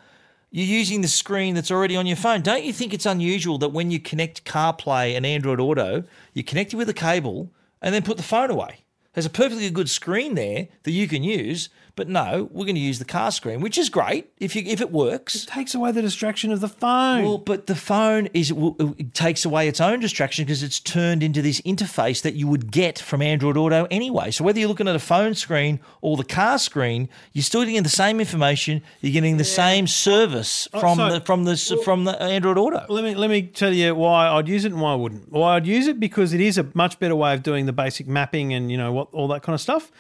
you're 0.56 0.66
using 0.66 1.02
the 1.02 1.10
screen 1.10 1.54
that's 1.54 1.70
already 1.70 1.98
on 1.98 2.06
your 2.06 2.16
phone. 2.16 2.42
Don't 2.42 2.64
you 2.64 2.72
think 2.72 2.94
it's 2.94 3.06
unusual 3.06 3.58
that 3.58 3.74
when 3.74 3.92
you 3.92 4.00
connect 4.00 4.46
CarPlay 4.46 5.14
and 5.14 5.26
Android 5.26 5.60
Auto, 5.60 6.06
you 6.34 6.46
connect 6.46 6.72
it 6.72 6.78
with 6.78 6.88
a 6.88 6.94
cable 6.94 7.52
and 7.82 7.94
then 7.94 8.04
put 8.04 8.16
the 8.16 8.24
phone 8.24 8.50
away? 8.50 8.86
There's 9.12 9.26
a 9.26 9.30
perfectly 9.30 9.70
good 9.70 9.90
screen 9.90 10.36
there 10.36 10.70
that 10.84 10.92
you 10.92 11.10
can 11.10 11.26
use, 11.26 11.68
but 11.96 12.10
no, 12.10 12.50
we're 12.52 12.66
going 12.66 12.76
to 12.76 12.82
use 12.82 13.00
the 13.00 13.06
car 13.06 13.32
screen, 13.32 13.62
which 13.62 13.78
is 13.78 13.90
great 13.90 14.32
if 14.38 14.56
you 14.56 14.64
if 14.66 14.82
it 14.82 14.92
works. 14.92 15.36
It 15.36 15.48
takes 15.48 15.74
away 15.74 15.92
the 15.92 16.02
distraction 16.02 16.52
of 16.52 16.60
the 16.60 16.68
phone. 16.68 17.24
Well, 17.24 17.38
but 17.38 17.68
the 17.68 17.76
phone 17.76 18.28
is 18.34 18.52
it 18.52 19.14
takes 19.14 19.46
away 19.46 19.68
its 19.68 19.80
own 19.80 20.02
distraction 20.02 20.46
because 20.46 20.62
it's 20.62 20.80
turned 20.80 21.24
into 21.24 21.42
this 21.42 21.62
interface 21.62 22.22
that 22.24 22.34
you 22.34 22.48
would 22.48 22.72
get 22.72 23.00
from 23.00 23.22
Android 23.22 23.56
Auto 23.56 23.88
anyway. 23.90 24.32
So 24.32 24.44
whether 24.44 24.60
you're 24.60 24.68
looking 24.68 24.88
at 24.88 24.96
a 24.96 25.00
phone 25.00 25.36
screen 25.36 25.80
or 26.02 26.18
the 26.18 26.26
car 26.26 26.58
screen, 26.58 27.08
you're 27.32 27.44
still 27.44 27.64
getting 27.64 27.84
the 27.84 27.90
same 27.90 28.20
information. 28.20 28.82
You're 29.00 29.14
getting 29.14 29.38
the 29.38 29.46
same 29.46 29.88
service 29.88 30.68
oh, 30.74 30.80
from 30.80 30.98
so- 30.98 31.12
the 31.12 31.22
from 31.22 31.46
the 31.46 31.82
from 31.86 32.04
the 32.04 32.22
Android 32.22 32.58
Auto. 32.58 32.86
let 32.90 33.04
me 33.04 33.16
let 33.16 33.30
me 33.30 33.44
tell 33.44 33.74
you 33.74 33.96
why 33.96 34.28
I'd 34.28 34.50
use 34.50 34.66
it 34.66 34.74
and 34.74 34.82
why 34.82 34.92
I 34.92 34.96
wouldn't. 34.96 35.32
Why 35.32 35.56
I'd 35.56 35.68
use 35.68 35.88
it 35.88 36.00
because 36.00 36.34
it 36.34 36.42
is 36.42 36.58
a 36.58 36.68
much 36.74 37.00
better 37.00 37.16
way 37.16 37.34
of 37.34 37.42
doing 37.42 37.66
the 37.66 37.74
basic 37.74 38.08
mapping 38.08 38.54
and 38.54 38.70
you 38.70 38.78
know 38.78 38.92
what 38.92 39.08
all 39.14 39.30
that 39.30 39.44
kind 39.44 39.54
of 39.54 39.62
stuff. 39.62 39.92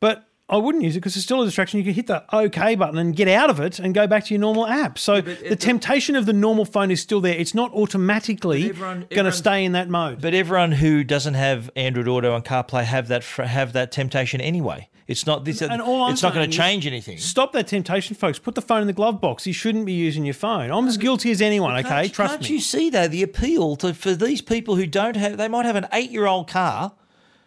But 0.00 0.26
I 0.46 0.58
wouldn't 0.58 0.84
use 0.84 0.94
it 0.94 1.00
because 1.00 1.16
it's 1.16 1.24
still 1.24 1.40
a 1.40 1.46
distraction. 1.46 1.78
You 1.78 1.84
can 1.84 1.94
hit 1.94 2.06
the 2.06 2.22
OK 2.34 2.74
button 2.74 2.98
and 2.98 3.16
get 3.16 3.28
out 3.28 3.48
of 3.48 3.60
it 3.60 3.78
and 3.78 3.94
go 3.94 4.06
back 4.06 4.26
to 4.26 4.34
your 4.34 4.40
normal 4.42 4.66
app. 4.66 4.98
So 4.98 5.22
the 5.22 5.56
temptation 5.56 6.16
of 6.16 6.26
the 6.26 6.34
normal 6.34 6.66
phone 6.66 6.90
is 6.90 7.00
still 7.00 7.22
there. 7.22 7.34
It's 7.34 7.54
not 7.54 7.72
automatically 7.72 8.68
going 8.70 9.06
to 9.08 9.32
stay 9.32 9.64
in 9.64 9.72
that 9.72 9.88
mode. 9.88 10.20
But 10.20 10.34
everyone 10.34 10.72
who 10.72 11.02
doesn't 11.02 11.34
have 11.34 11.70
Android 11.76 12.08
Auto 12.08 12.34
and 12.34 12.44
CarPlay 12.44 12.84
have 12.84 13.08
that 13.08 13.24
have 13.24 13.72
that 13.72 13.90
temptation 13.90 14.42
anyway. 14.42 14.90
It's 15.06 15.26
not 15.26 15.44
this. 15.46 15.62
And 15.62 15.80
all 15.80 16.04
I'm 16.04 16.12
it's 16.12 16.22
not 16.22 16.34
going 16.34 16.50
to 16.50 16.56
change 16.56 16.86
anything. 16.86 17.18
Stop 17.18 17.52
that 17.52 17.66
temptation, 17.66 18.14
folks. 18.14 18.38
Put 18.38 18.54
the 18.54 18.62
phone 18.62 18.80
in 18.82 18.86
the 18.86 18.92
glove 18.94 19.20
box. 19.20 19.46
You 19.46 19.52
shouldn't 19.52 19.86
be 19.86 19.92
using 19.92 20.24
your 20.24 20.34
phone. 20.34 20.70
I'm 20.70 20.86
as 20.86 20.96
guilty 20.98 21.30
as 21.30 21.40
anyone. 21.40 21.74
Okay, 21.78 21.88
Can't- 21.88 22.12
trust 22.12 22.32
can't 22.34 22.50
you 22.50 22.60
see 22.60 22.90
though 22.90 23.08
the 23.08 23.22
appeal 23.22 23.76
to 23.76 23.94
for 23.94 24.14
these 24.14 24.42
people 24.42 24.76
who 24.76 24.86
don't 24.86 25.16
have? 25.16 25.38
They 25.38 25.48
might 25.48 25.64
have 25.64 25.76
an 25.76 25.88
eight-year-old 25.92 26.48
car. 26.48 26.92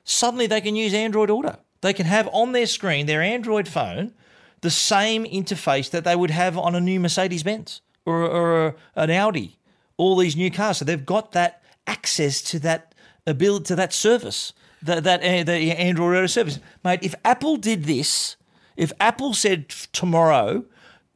Suddenly, 0.04 0.48
they 0.48 0.62
can 0.62 0.76
use 0.76 0.94
Android 0.94 1.30
Auto. 1.30 1.58
They 1.88 1.94
can 1.94 2.06
have 2.06 2.28
on 2.34 2.52
their 2.52 2.66
screen 2.66 3.06
their 3.06 3.22
Android 3.22 3.66
phone 3.66 4.14
the 4.60 4.70
same 4.70 5.24
interface 5.24 5.90
that 5.92 6.04
they 6.04 6.18
would 6.18 6.32
have 6.32 6.58
on 6.58 6.76
a 6.76 6.82
new 6.82 7.00
Mercedes 7.00 7.44
Benz 7.44 7.80
or, 8.06 8.24
or 8.24 8.76
an 8.98 9.10
Audi. 9.10 9.58
All 9.96 10.18
these 10.18 10.36
new 10.36 10.52
cars, 10.52 10.80
so 10.80 10.84
they've 10.84 11.06
got 11.06 11.32
that 11.32 11.64
access 11.88 12.42
to 12.42 12.60
that 12.60 12.94
ability 13.26 13.64
to 13.68 13.76
that 13.78 13.94
service, 13.94 14.52
that 14.82 15.06
that 15.06 15.22
uh, 15.22 15.46
the 15.46 15.72
Android 15.72 16.18
Auto 16.18 16.28
service, 16.28 16.60
mate. 16.84 17.00
If 17.04 17.16
Apple 17.24 17.56
did 17.56 17.86
this, 17.86 18.36
if 18.76 18.92
Apple 19.00 19.34
said 19.34 19.70
tomorrow 19.94 20.66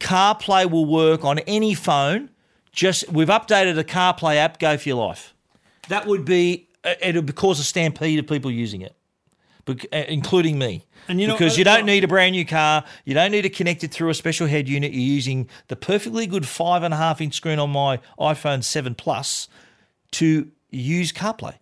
CarPlay 0.00 0.70
will 0.70 0.86
work 0.86 1.22
on 1.22 1.38
any 1.40 1.74
phone, 1.74 2.30
just 2.72 3.12
we've 3.12 3.28
updated 3.28 3.74
the 3.74 3.84
CarPlay 3.84 4.36
app, 4.36 4.58
go 4.58 4.78
for 4.78 4.88
your 4.88 5.06
life. 5.06 5.34
That 5.90 6.06
would 6.06 6.24
be 6.24 6.70
uh, 6.82 6.94
it'll 7.02 7.24
cause 7.24 7.60
a 7.60 7.64
stampede 7.64 8.18
of 8.18 8.26
people 8.26 8.50
using 8.50 8.80
it, 8.80 8.96
including 9.92 10.58
me. 10.58 10.84
And 11.08 11.20
you 11.20 11.26
know- 11.26 11.34
because 11.34 11.56
you 11.58 11.62
uh, 11.62 11.76
don't 11.76 11.86
need 11.86 12.04
a 12.04 12.08
brand 12.08 12.32
new 12.32 12.44
car, 12.44 12.84
you 13.04 13.14
don't 13.14 13.30
need 13.30 13.42
to 13.42 13.50
connect 13.50 13.84
it 13.84 13.90
through 13.92 14.10
a 14.10 14.14
special 14.14 14.46
head 14.46 14.68
unit. 14.68 14.92
You're 14.92 15.00
using 15.00 15.48
the 15.68 15.76
perfectly 15.76 16.26
good 16.26 16.46
five 16.46 16.82
and 16.82 16.92
a 16.92 16.96
half 16.96 17.20
inch 17.20 17.34
screen 17.34 17.58
on 17.58 17.70
my 17.70 17.98
iPhone 18.18 18.62
Seven 18.64 18.94
Plus 18.94 19.48
to 20.12 20.50
use 20.70 21.12
CarPlay. 21.12 21.54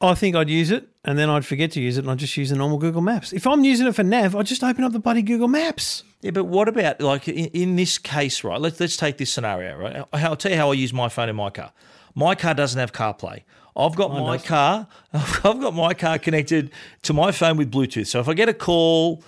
I 0.00 0.14
think 0.14 0.36
I'd 0.36 0.50
use 0.50 0.70
it 0.70 0.88
and 1.04 1.18
then 1.18 1.30
I'd 1.30 1.46
forget 1.46 1.70
to 1.72 1.80
use 1.80 1.96
it 1.96 2.02
and 2.02 2.10
I'd 2.10 2.18
just 2.18 2.36
use 2.36 2.50
the 2.50 2.56
normal 2.56 2.76
Google 2.78 3.00
Maps. 3.00 3.32
If 3.32 3.46
I'm 3.46 3.64
using 3.64 3.86
it 3.86 3.94
for 3.94 4.02
nav, 4.02 4.36
I'd 4.36 4.44
just 4.46 4.62
open 4.62 4.84
up 4.84 4.92
the 4.92 4.98
bloody 4.98 5.22
Google 5.22 5.48
Maps. 5.48 6.02
Yeah, 6.20 6.32
but 6.32 6.44
what 6.44 6.68
about 6.68 7.00
like 7.00 7.28
in, 7.28 7.46
in 7.46 7.76
this 7.76 7.96
case, 7.96 8.44
right? 8.44 8.60
Let's 8.60 8.78
let's 8.78 8.96
take 8.96 9.16
this 9.16 9.32
scenario, 9.32 9.76
right? 9.76 10.04
I'll 10.12 10.36
tell 10.36 10.50
you 10.52 10.58
how 10.58 10.70
I 10.70 10.74
use 10.74 10.92
my 10.92 11.08
phone 11.08 11.28
in 11.30 11.36
my 11.36 11.48
car. 11.50 11.72
My 12.14 12.34
car 12.34 12.52
doesn't 12.52 12.78
have 12.78 12.92
CarPlay. 12.92 13.42
I've 13.76 13.94
got 13.94 14.10
my 14.10 14.38
car. 14.38 14.88
I've 15.12 15.42
got 15.42 15.74
my 15.74 15.94
car 15.94 16.18
connected 16.18 16.70
to 17.02 17.12
my 17.12 17.32
phone 17.32 17.56
with 17.56 17.70
Bluetooth. 17.70 18.06
So 18.06 18.20
if 18.20 18.28
I 18.28 18.34
get 18.34 18.48
a 18.48 18.54
call, 18.54 19.22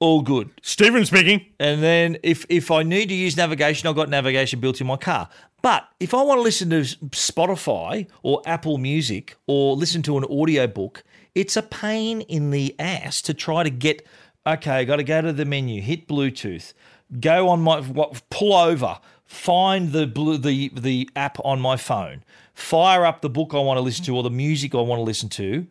all 0.00 0.22
good. 0.22 0.50
Stephen 0.62 1.04
speaking. 1.04 1.44
And 1.58 1.82
then 1.82 2.16
if 2.22 2.46
if 2.48 2.70
I 2.70 2.82
need 2.82 3.10
to 3.10 3.14
use 3.14 3.36
navigation, 3.36 3.88
I've 3.88 3.96
got 3.96 4.08
navigation 4.08 4.58
built 4.58 4.80
in 4.80 4.86
my 4.86 4.96
car. 4.96 5.28
But 5.62 5.86
if 6.00 6.14
I 6.14 6.22
want 6.22 6.38
to 6.38 6.42
listen 6.42 6.70
to 6.70 6.80
Spotify 6.80 8.06
or 8.22 8.40
Apple 8.46 8.78
Music 8.78 9.36
or 9.46 9.76
listen 9.76 10.02
to 10.02 10.16
an 10.16 10.24
audiobook, 10.24 11.04
it's 11.34 11.56
a 11.56 11.62
pain 11.62 12.22
in 12.22 12.50
the 12.50 12.74
ass 12.78 13.20
to 13.22 13.34
try 13.34 13.62
to 13.62 13.70
get 13.70 14.06
okay, 14.46 14.72
I 14.72 14.84
got 14.84 14.96
to 14.96 15.04
go 15.04 15.20
to 15.20 15.32
the 15.32 15.44
menu, 15.44 15.82
hit 15.82 16.08
Bluetooth, 16.08 16.72
go 17.20 17.48
on 17.48 17.60
my 17.60 17.80
what, 17.80 18.22
pull 18.30 18.54
over, 18.54 18.98
find 19.26 19.92
the 19.92 20.06
blue, 20.06 20.38
the 20.38 20.70
the 20.74 21.10
app 21.14 21.38
on 21.44 21.60
my 21.60 21.76
phone, 21.76 22.24
fire 22.60 23.04
up 23.04 23.22
the 23.22 23.30
book 23.30 23.54
I 23.54 23.58
want 23.58 23.78
to 23.78 23.82
listen 23.82 24.04
to 24.06 24.16
or 24.16 24.22
the 24.22 24.30
music 24.30 24.74
I 24.74 24.80
want 24.80 24.98
to 24.98 25.04
listen 25.04 25.28
to, 25.30 25.66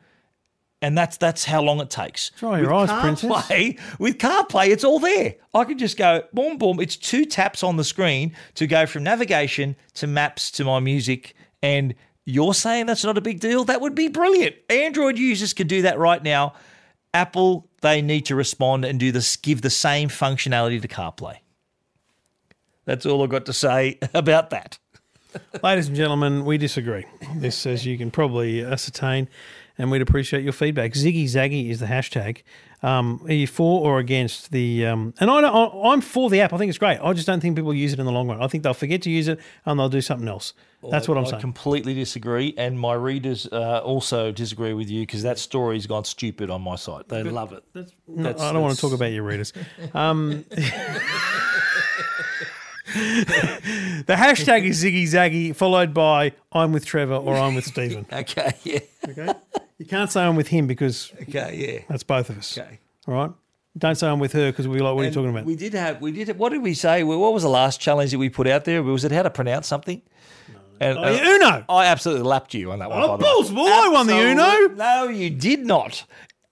and 0.82 0.98
that's 0.98 1.18
that's 1.18 1.46
how 1.46 1.62
long 1.62 1.80
it 1.82 1.90
takes. 1.90 2.32
Dry 2.32 2.60
your 2.60 2.74
eyes, 2.74 2.90
princess. 3.02 3.30
CarPlay, 3.30 3.80
with 4.00 4.18
CarPlay, 4.18 4.70
it's 4.70 4.84
all 4.84 5.00
there. 5.00 5.36
I 5.54 5.64
can 5.66 5.78
just 5.78 5.98
go 5.98 6.24
boom, 6.34 6.58
boom. 6.58 6.80
It's 6.80 6.96
two 6.96 7.26
taps 7.26 7.64
on 7.64 7.78
the 7.78 7.84
screen 7.84 8.36
to 8.56 8.68
go 8.68 8.86
from 8.86 9.04
navigation 9.04 9.76
to 9.96 10.08
maps 10.08 10.52
to 10.52 10.64
my 10.64 10.80
music. 10.80 11.36
And 11.62 11.96
you're 12.26 12.54
saying 12.54 12.86
that's 12.86 13.04
not 13.04 13.18
a 13.18 13.22
big 13.22 13.40
deal? 13.40 13.66
That 13.66 13.82
would 13.82 13.96
be 13.96 14.08
brilliant. 14.08 14.56
Android 14.70 15.18
users 15.18 15.54
can 15.54 15.68
do 15.68 15.82
that 15.82 15.98
right 15.98 16.24
now. 16.24 16.54
Apple, 17.14 17.68
they 17.82 18.02
need 18.02 18.26
to 18.28 18.36
respond 18.36 18.86
and 18.86 19.00
do 19.00 19.12
this, 19.12 19.36
give 19.36 19.62
the 19.62 19.70
same 19.70 20.10
functionality 20.10 20.82
to 20.82 20.88
CarPlay. 20.88 21.38
That's 22.86 23.06
all 23.06 23.24
I've 23.24 23.30
got 23.30 23.46
to 23.48 23.54
say 23.54 24.00
about 24.14 24.52
that. 24.52 24.78
Ladies 25.64 25.88
and 25.88 25.96
gentlemen, 25.96 26.46
we 26.46 26.58
disagree. 26.58 27.06
This, 27.36 27.66
as 27.66 27.86
you 27.86 27.98
can 27.98 28.10
probably 28.12 28.64
ascertain, 28.64 29.28
and 29.78 29.92
we'd 29.92 30.02
appreciate 30.02 30.44
your 30.44 30.54
feedback. 30.54 30.94
Ziggy 30.94 31.26
Zaggy 31.26 31.70
is 31.70 31.80
the 31.80 31.86
hashtag. 31.86 32.42
Um, 32.82 33.22
are 33.26 33.34
you 33.34 33.46
for 33.46 33.82
or 33.86 34.00
against 34.00 34.52
the? 34.52 34.86
Um, 34.86 35.14
and 35.20 35.30
I, 35.30 35.42
I'm 35.48 36.02
for 36.02 36.30
the 36.30 36.42
app. 36.42 36.54
I 36.54 36.58
think 36.58 36.70
it's 36.70 36.78
great. 36.78 36.98
I 37.02 37.12
just 37.14 37.28
don't 37.28 37.42
think 37.42 37.56
people 37.56 37.74
use 37.74 37.94
it 37.94 38.00
in 38.00 38.06
the 38.06 38.12
long 38.12 38.28
run. 38.30 38.42
I 38.42 38.48
think 38.48 38.64
they'll 38.64 38.74
forget 38.74 39.02
to 39.04 39.10
use 39.10 39.28
it 39.28 39.40
and 39.66 39.80
they'll 39.80 39.90
do 39.90 40.02
something 40.02 40.28
else. 40.28 40.54
That's 40.90 41.10
what 41.10 41.18
I'm 41.18 41.26
I 41.26 41.30
saying. 41.32 41.42
completely 41.42 41.94
disagree, 41.94 42.54
and 42.58 42.80
my 42.80 42.94
readers 42.94 43.46
uh, 43.52 43.80
also 43.84 44.32
disagree 44.32 44.74
with 44.74 44.90
you 44.90 45.02
because 45.02 45.24
that 45.24 45.38
story's 45.38 45.86
gone 45.88 46.06
stupid 46.06 46.50
on 46.50 46.62
my 46.62 46.78
site. 46.78 47.10
They 47.10 47.22
love 47.22 47.52
it. 47.52 47.64
No, 47.76 47.84
That's- 48.24 48.42
I 48.42 48.54
don't 48.54 48.62
want 48.62 48.76
to 48.76 48.82
talk 48.82 48.94
about 48.94 49.12
your 49.12 49.24
readers. 49.24 49.52
Um, 49.94 50.46
the 54.06 54.16
hashtag 54.16 54.64
is 54.66 54.84
Ziggy 54.84 55.04
Zaggy, 55.04 55.56
followed 55.56 55.94
by 55.94 56.34
I'm 56.52 56.72
with 56.72 56.86
Trevor 56.86 57.16
or 57.16 57.36
I'm 57.36 57.56
with 57.56 57.66
Stephen. 57.66 58.06
Okay, 58.12 58.54
yeah, 58.64 58.80
Okay, 59.08 59.34
you 59.78 59.86
can't 59.86 60.12
say 60.12 60.22
I'm 60.22 60.36
with 60.36 60.48
him 60.48 60.68
because 60.68 61.12
okay, 61.24 61.56
yeah. 61.56 61.86
that's 61.90 62.04
both 62.04 62.30
of 62.30 62.38
us. 62.38 62.58
Okay. 62.58 62.80
All 63.08 63.14
right. 63.14 63.32
Don't 63.78 63.96
say 63.96 64.08
I'm 64.08 64.20
with 64.20 64.34
her 64.34 64.52
because 64.52 64.68
we'll 64.68 64.84
like, 64.84 64.96
what 64.96 65.02
are 65.02 65.04
you 65.04 65.08
And 65.08 65.14
talking 65.14 65.30
about? 65.30 65.46
We 65.46 65.56
did 65.56 65.74
have, 65.74 66.02
we 66.02 66.12
did. 66.12 66.38
What 66.38 66.50
did 66.52 66.62
we 66.64 66.74
say? 66.74 67.04
What 67.04 67.34
was 67.34 67.44
the 67.44 67.50
last 67.50 67.80
challenge 67.80 68.12
that 68.12 68.18
we 68.18 68.30
put 68.30 68.48
out 68.48 68.66
there? 68.66 68.82
Was 68.82 69.06
it 69.06 69.12
how 69.12 69.22
to 69.24 69.30
pronounce 69.30 69.68
something? 69.68 70.02
And, 70.82 70.98
Oh, 70.98 71.04
uh, 71.04 71.12
yeah, 71.12 71.36
Uno. 71.36 71.66
I 71.70 71.86
absolutely 71.86 72.24
lapped 72.28 72.54
you 72.54 72.72
on 72.72 72.80
that 72.80 72.90
one. 72.90 73.04
Oh, 73.04 73.18
balls, 73.18 73.52
well, 73.52 73.68
I 73.68 73.90
won 73.90 74.08
the 74.08 74.18
Uno. 74.18 74.74
No, 74.76 75.08
you 75.10 75.30
did 75.30 75.66
not. 75.66 76.04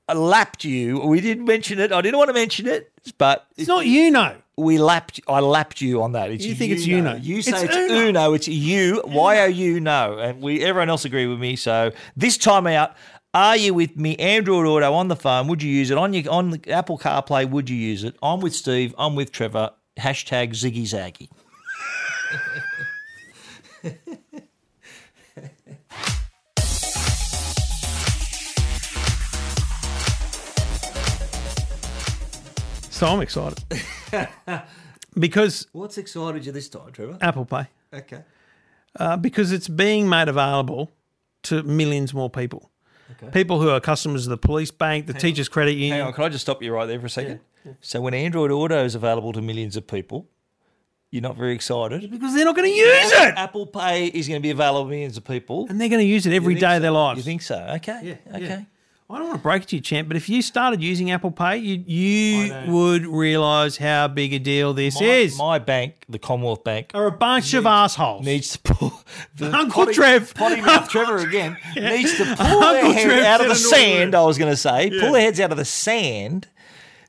I 0.07 0.13
lapped 0.13 0.63
you. 0.63 0.99
We 0.99 1.19
didn't 1.21 1.45
mention 1.45 1.79
it. 1.79 1.91
I 1.91 2.01
didn't 2.01 2.17
want 2.17 2.29
to 2.29 2.33
mention 2.33 2.65
it, 2.67 2.91
but 3.17 3.45
It's 3.57 3.67
not 3.67 3.85
you 3.85 4.09
know. 4.09 4.35
we 4.55 4.77
lapped. 4.77 5.19
I 5.27 5.39
lapped 5.41 5.81
you 5.81 6.01
on 6.01 6.13
that. 6.13 6.31
It's 6.31 6.45
You 6.45 6.55
think 6.55 6.71
it's 6.71 6.87
Uno. 6.87 7.11
Uno. 7.11 7.15
You 7.21 7.41
say 7.41 7.51
It's 7.51 7.63
it's, 7.63 7.75
Uno. 7.75 8.07
Uno. 8.07 8.33
It's 8.33 8.47
you. 8.47 9.01
Why 9.05 9.39
are 9.39 9.47
Y 9.49 9.53
O 9.53 9.73
U 9.73 9.79
no. 9.81 10.17
And 10.17 10.41
we 10.41 10.63
everyone 10.63 10.89
else 10.89 11.03
agree 11.05 11.27
with 11.27 11.39
me. 11.39 11.55
So 11.57 11.91
this 12.15 12.37
time 12.37 12.67
out, 12.67 12.95
are 13.33 13.57
you 13.57 13.73
with 13.73 13.97
me? 13.97 14.15
Android 14.15 14.65
Auto 14.65 14.93
on 14.93 15.09
the 15.09 15.15
phone. 15.17 15.47
Would 15.47 15.61
you 15.61 15.69
use 15.69 15.91
it 15.91 15.97
on 15.97 16.13
your 16.13 16.31
on 16.31 16.51
the 16.51 16.71
Apple 16.71 16.97
CarPlay? 16.97 17.49
Would 17.49 17.69
you 17.69 17.75
use 17.77 18.03
it? 18.05 18.15
I'm 18.23 18.39
with 18.39 18.55
Steve. 18.55 18.95
I'm 18.97 19.15
with 19.15 19.31
Trevor. 19.31 19.71
Hashtag 19.99 20.51
Ziggy 20.51 20.83
Zaggy. 20.83 21.29
So 32.97 33.05
I'm 33.05 33.21
excited 33.21 33.63
because 35.19 35.67
What's 35.71 35.99
excited 35.99 36.47
you 36.47 36.51
this 36.51 36.67
time, 36.67 36.91
Trevor? 36.91 37.19
Apple 37.21 37.45
Pay, 37.45 37.67
Okay. 37.93 38.23
uh, 38.99 39.17
because 39.17 39.51
it's 39.51 39.67
being 39.67 40.09
made 40.09 40.27
available 40.27 40.89
to 41.43 41.61
millions 41.61 42.11
more 42.11 42.27
people. 42.31 42.71
Okay. 43.11 43.29
People 43.29 43.61
who 43.61 43.69
are 43.69 43.79
customers 43.79 44.25
of 44.25 44.31
the 44.31 44.37
police 44.37 44.71
bank, 44.71 45.05
the 45.05 45.13
teachers' 45.13 45.47
credit 45.47 45.73
union. 45.73 45.91
Hang 45.91 46.07
on, 46.07 46.13
can 46.13 46.23
I 46.23 46.29
just 46.29 46.41
stop 46.41 46.63
you 46.63 46.73
right 46.73 46.87
there 46.87 46.99
for 46.99 47.05
a 47.05 47.09
second? 47.09 47.39
So 47.81 48.01
when 48.01 48.15
Android 48.15 48.49
Auto 48.49 48.83
is 48.83 48.95
available 48.95 49.31
to 49.33 49.43
millions 49.43 49.77
of 49.77 49.85
people, 49.85 50.27
you're 51.11 51.21
not 51.21 51.37
very 51.37 51.53
excited. 51.53 52.09
Because 52.09 52.33
they're 52.33 52.45
not 52.45 52.55
going 52.55 52.67
to 52.71 52.75
use 52.75 53.11
it. 53.11 53.35
Apple 53.37 53.67
Pay 53.67 54.07
is 54.07 54.27
going 54.27 54.41
to 54.41 54.43
be 54.43 54.49
available 54.49 54.85
to 54.85 54.89
millions 54.89 55.17
of 55.17 55.23
people. 55.23 55.67
And 55.69 55.79
they're 55.79 55.87
going 55.89 56.01
to 56.01 56.07
use 56.07 56.25
it 56.25 56.33
every 56.33 56.55
day 56.55 56.77
of 56.77 56.81
their 56.81 56.89
lives. 56.89 57.19
You 57.19 57.23
think 57.23 57.43
so? 57.43 57.73
Okay. 57.75 58.17
okay. 58.33 58.65
I 59.09 59.19
don't 59.19 59.27
want 59.27 59.39
to 59.39 59.43
break 59.43 59.63
it 59.63 59.69
to 59.69 59.77
you, 59.77 59.81
champ, 59.81 60.09
but 60.09 60.17
if 60.17 60.27
you 60.27 60.41
started 60.41 60.83
using 60.83 61.11
Apple 61.11 61.31
Pay, 61.31 61.57
you, 61.59 61.81
you 61.87 62.53
would 62.67 63.05
realise 63.07 63.77
how 63.77 64.09
big 64.09 64.33
a 64.33 64.39
deal 64.39 64.73
this 64.73 64.99
My, 64.99 65.07
is. 65.07 65.37
my 65.37 65.59
bank, 65.59 66.03
the 66.09 66.19
Commonwealth 66.19 66.65
Bank, 66.65 66.91
are 66.93 67.07
a 67.07 67.11
bunch 67.11 67.53
of 67.53 67.65
assholes. 67.65 68.25
needs 68.25 68.51
to 68.51 68.59
pull 68.59 69.01
the 69.37 69.55
Uncle 69.55 69.85
potty, 69.85 69.93
Trev. 69.93 70.33
potty 70.35 70.59
mouth 70.59 70.89
Trevor 70.89 71.19
again 71.19 71.55
needs 71.77 72.17
to 72.17 72.25
pull 72.25 72.61
Uncle 72.61 72.73
their 72.73 72.93
head 72.93 73.05
Trev 73.05 73.23
out 73.23 73.41
of 73.41 73.47
the 73.47 73.55
sand. 73.55 74.13
I 74.13 74.23
was 74.23 74.37
going 74.37 74.51
to 74.51 74.57
say, 74.57 74.89
pull 74.89 75.13
their 75.13 75.21
heads 75.21 75.39
out 75.39 75.51
of 75.51 75.57
the 75.57 75.63
sand, 75.63 76.49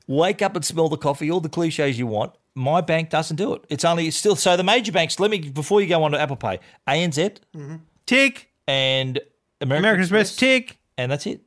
wake 0.07 0.41
up 0.41 0.55
and 0.55 0.63
smell 0.63 0.87
the 0.87 0.95
coffee, 0.95 1.29
all 1.29 1.41
the 1.41 1.49
cliches 1.49 1.99
you 1.99 2.07
want. 2.07 2.31
My 2.55 2.79
bank 2.79 3.09
doesn't 3.09 3.35
do 3.35 3.53
it. 3.55 3.65
It's 3.67 3.83
only 3.83 4.07
it's 4.07 4.15
still 4.15 4.37
so 4.37 4.55
the 4.55 4.63
major 4.63 4.93
banks. 4.93 5.19
Let 5.19 5.31
me 5.31 5.39
before 5.39 5.81
you 5.81 5.87
go 5.87 6.01
on 6.03 6.11
to 6.11 6.19
Apple 6.19 6.37
Pay, 6.37 6.61
ANZ 6.87 7.39
mm-hmm. 7.53 7.75
Tick. 8.05 8.49
and 8.69 9.19
American, 9.59 9.83
American 9.83 10.01
Express, 10.03 10.35
tick. 10.37 10.77
and 10.97 11.11
that's 11.11 11.25
it 11.25 11.41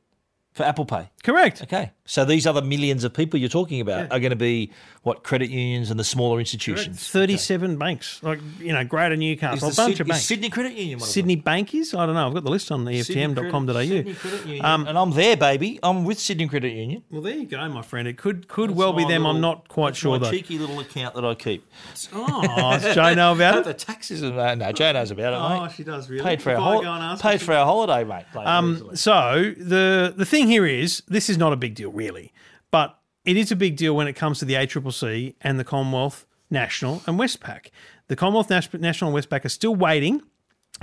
for 0.53 0.63
Apple 0.63 0.85
Pay. 0.85 1.09
Correct. 1.23 1.61
Okay, 1.63 1.91
So 2.05 2.25
these 2.25 2.45
other 2.45 2.61
millions 2.61 3.05
of 3.05 3.13
people 3.13 3.39
you're 3.39 3.47
talking 3.49 3.79
about 3.79 4.11
are 4.11 4.19
going 4.19 4.31
to 4.31 4.35
be 4.35 4.71
what 5.03 5.23
credit 5.23 5.49
unions 5.49 5.89
and 5.89 5.97
the 5.99 6.03
smaller 6.03 6.37
institutions. 6.39 7.07
37 7.09 7.77
banks, 7.77 8.21
like, 8.23 8.39
you 8.59 8.73
know, 8.73 8.83
Greater 8.83 9.15
Newcastle, 9.15 9.69
a 9.69 9.73
bunch 9.73 9.97
Syd- 9.97 10.01
of 10.01 10.07
is 10.07 10.11
banks. 10.11 10.25
Sydney 10.25 10.49
Credit 10.49 10.73
Union 10.73 10.99
one 10.99 11.03
of 11.03 11.07
them? 11.07 11.13
Sydney 11.13 11.35
Bank 11.37 11.73
is? 11.75 11.93
I 11.93 12.05
don't 12.05 12.15
know. 12.15 12.27
I've 12.27 12.33
got 12.33 12.43
the 12.43 12.51
list 12.51 12.71
on 12.73 12.83
EFTM.com.au. 12.85 13.73
Sydney 13.83 14.13
Credit 14.15 14.45
Union. 14.45 14.65
Um, 14.65 14.85
and 14.87 14.97
I'm 14.97 15.11
there, 15.11 15.37
baby. 15.37 15.79
I'm 15.81 16.03
with 16.03 16.19
Sydney 16.19 16.47
Credit 16.47 16.73
Union. 16.73 17.03
Well, 17.09 17.21
there 17.21 17.35
you 17.35 17.45
go, 17.45 17.67
my 17.69 17.81
friend. 17.81 18.05
It 18.07 18.17
could 18.17 18.47
could 18.49 18.71
well 18.71 18.91
be 18.93 19.05
them. 19.05 19.25
I'm 19.25 19.39
not 19.41 19.67
quite 19.69 19.89
that's 19.91 19.99
sure 19.99 20.19
my 20.19 20.25
though. 20.25 20.31
cheeky 20.31 20.57
little 20.57 20.79
account 20.81 21.15
that 21.15 21.23
I 21.25 21.35
keep. 21.35 21.65
Oh, 22.13 22.41
does 22.81 22.95
Joe 22.95 23.13
know 23.13 23.31
about 23.35 23.63
the 23.63 23.73
taxes 23.73 24.21
and 24.21 24.37
that. 24.37 24.57
No, 24.57 24.71
Joe 24.73 24.91
knows 24.91 25.11
about 25.11 25.33
it, 25.33 25.37
Oh, 25.37 25.73
she 25.73 25.83
does 25.83 26.09
really. 26.09 26.23
Paid 26.23 26.41
for 26.41 26.49
our 26.51 26.55
Before 26.57 26.73
hol- 26.73 26.81
go 26.81 26.91
and 26.93 27.03
ask 27.03 27.23
her, 27.23 27.29
paid 27.31 27.41
for 27.41 27.53
our 27.53 27.65
holiday, 27.65 28.03
mate. 28.03 28.25
Um, 28.35 28.95
so 28.95 29.53
the 29.57 30.13
the 30.15 30.25
thing 30.25 30.47
here 30.47 30.65
is, 30.65 31.01
this 31.13 31.29
is 31.29 31.37
not 31.37 31.53
a 31.53 31.57
big 31.57 31.75
deal 31.75 31.91
really, 31.91 32.33
but 32.71 32.99
it 33.25 33.37
is 33.37 33.51
a 33.51 33.55
big 33.55 33.77
deal 33.77 33.95
when 33.95 34.07
it 34.07 34.13
comes 34.13 34.39
to 34.39 34.45
the 34.45 34.55
ACCC 34.55 35.35
and 35.41 35.59
the 35.59 35.63
Commonwealth 35.63 36.25
National 36.49 37.01
and 37.07 37.17
Westpac. 37.17 37.67
The 38.07 38.15
Commonwealth 38.15 38.49
National 38.49 39.15
and 39.15 39.25
Westpac 39.25 39.45
are 39.45 39.49
still 39.49 39.75
waiting 39.75 40.21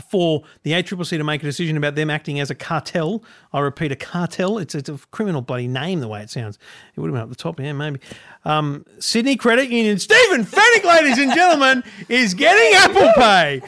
for 0.00 0.42
the 0.62 0.72
ACCC 0.72 1.18
to 1.18 1.24
make 1.24 1.42
a 1.42 1.46
decision 1.46 1.76
about 1.76 1.94
them 1.94 2.10
acting 2.10 2.40
as 2.40 2.50
a 2.50 2.54
cartel. 2.54 3.22
I 3.52 3.60
repeat, 3.60 3.92
a 3.92 3.96
cartel. 3.96 4.58
It's, 4.58 4.74
it's 4.74 4.88
a 4.88 4.98
criminal 5.10 5.42
bloody 5.42 5.68
name 5.68 6.00
the 6.00 6.08
way 6.08 6.22
it 6.22 6.30
sounds. 6.30 6.58
It 6.94 7.00
would 7.00 7.08
have 7.08 7.14
been 7.14 7.22
up 7.22 7.28
the 7.28 7.36
top, 7.36 7.60
yeah, 7.60 7.72
maybe. 7.72 8.00
Um, 8.44 8.84
Sydney 8.98 9.36
Credit 9.36 9.68
Union, 9.68 9.98
Stephen 9.98 10.44
Fenech, 10.44 10.84
ladies 10.84 11.18
and 11.18 11.32
gentlemen, 11.32 11.84
is 12.08 12.34
getting 12.34 12.74
Apple 12.74 13.12
Pay. 13.14 13.60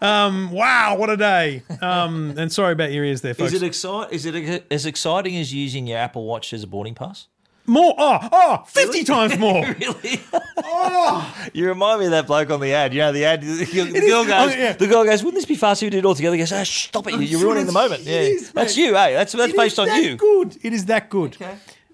Um, 0.00 0.50
wow, 0.50 0.96
what 0.96 1.10
a 1.10 1.16
day. 1.16 1.62
Um, 1.80 2.34
and 2.36 2.52
sorry 2.52 2.72
about 2.72 2.92
your 2.92 3.04
ears 3.04 3.22
there, 3.22 3.34
folks. 3.34 3.52
Is 3.52 3.62
it 3.62 3.66
excite? 3.66 4.12
Is 4.12 4.26
it 4.26 4.66
as 4.70 4.86
exciting 4.86 5.36
as 5.36 5.54
using 5.54 5.86
your 5.86 5.98
Apple 5.98 6.24
Watch 6.26 6.52
as 6.52 6.62
a 6.62 6.66
boarding 6.66 6.94
pass? 6.94 7.28
More, 7.66 7.94
oh, 7.98 8.28
oh, 8.32 8.64
50 8.66 9.04
times 9.04 9.38
more. 9.38 9.64
Really? 9.64 10.20
oh. 10.64 11.36
You 11.52 11.68
remind 11.68 12.00
me 12.00 12.06
of 12.06 12.12
that 12.12 12.26
bloke 12.26 12.50
on 12.50 12.60
the 12.60 12.72
ad. 12.72 12.92
You 12.92 13.00
know 13.00 13.12
the 13.12 13.24
ad. 13.24 13.42
The, 13.42 13.64
girl 13.66 13.86
is. 13.94 14.12
Oh, 14.12 14.24
goes. 14.26 14.54
Oh, 14.54 14.56
yeah. 14.56 14.72
The 14.72 14.86
girl 14.86 15.04
goes. 15.04 15.22
Wouldn't 15.22 15.38
this 15.40 15.46
be 15.46 15.54
faster 15.56 15.86
if 15.86 15.88
we 15.88 15.90
did 15.90 15.98
it 15.98 16.04
all 16.04 16.14
together? 16.14 16.34
He 16.36 16.40
goes. 16.40 16.52
Oh, 16.52 16.62
stop 16.64 17.06
it! 17.08 17.20
You're 17.20 17.40
ruining 17.40 17.66
the 17.66 17.72
moment. 17.72 18.02
Yeah, 18.02 18.20
is, 18.20 18.52
that's 18.52 18.76
you. 18.76 18.94
Hey, 18.94 19.14
that's 19.14 19.32
that's 19.32 19.52
It 19.52 19.56
based 19.56 19.74
is 19.74 19.78
on 19.80 19.86
that 19.88 20.02
you. 20.02 20.16
good. 20.16 20.56
It 20.62 20.72
is 20.72 20.86
that 20.86 21.10
good. 21.10 21.36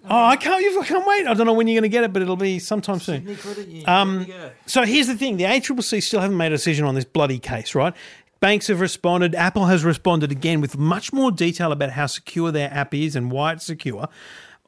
Oh, 0.08 0.24
I 0.24 0.36
can't, 0.36 0.64
I 0.64 0.84
can't 0.86 1.06
wait. 1.06 1.26
I 1.26 1.34
don't 1.34 1.46
know 1.46 1.52
when 1.52 1.66
you're 1.66 1.80
going 1.80 1.90
to 1.90 1.94
get 1.94 2.04
it, 2.04 2.12
but 2.12 2.22
it'll 2.22 2.36
be 2.36 2.58
sometime 2.60 3.00
soon. 3.00 3.36
Um, 3.86 4.26
so 4.66 4.84
here's 4.84 5.08
the 5.08 5.16
thing: 5.16 5.36
the 5.36 5.44
ACCC 5.44 6.02
still 6.02 6.20
haven't 6.20 6.36
made 6.36 6.52
a 6.52 6.56
decision 6.56 6.84
on 6.84 6.94
this 6.94 7.04
bloody 7.04 7.38
case, 7.38 7.74
right? 7.74 7.94
Banks 8.40 8.66
have 8.68 8.80
responded. 8.80 9.34
Apple 9.34 9.64
has 9.64 9.84
responded 9.84 10.30
again 10.30 10.60
with 10.60 10.76
much 10.76 11.12
more 11.12 11.32
detail 11.32 11.72
about 11.72 11.90
how 11.90 12.06
secure 12.06 12.52
their 12.52 12.70
app 12.72 12.92
is 12.94 13.16
and 13.16 13.30
why 13.32 13.52
it's 13.52 13.64
secure. 13.64 14.08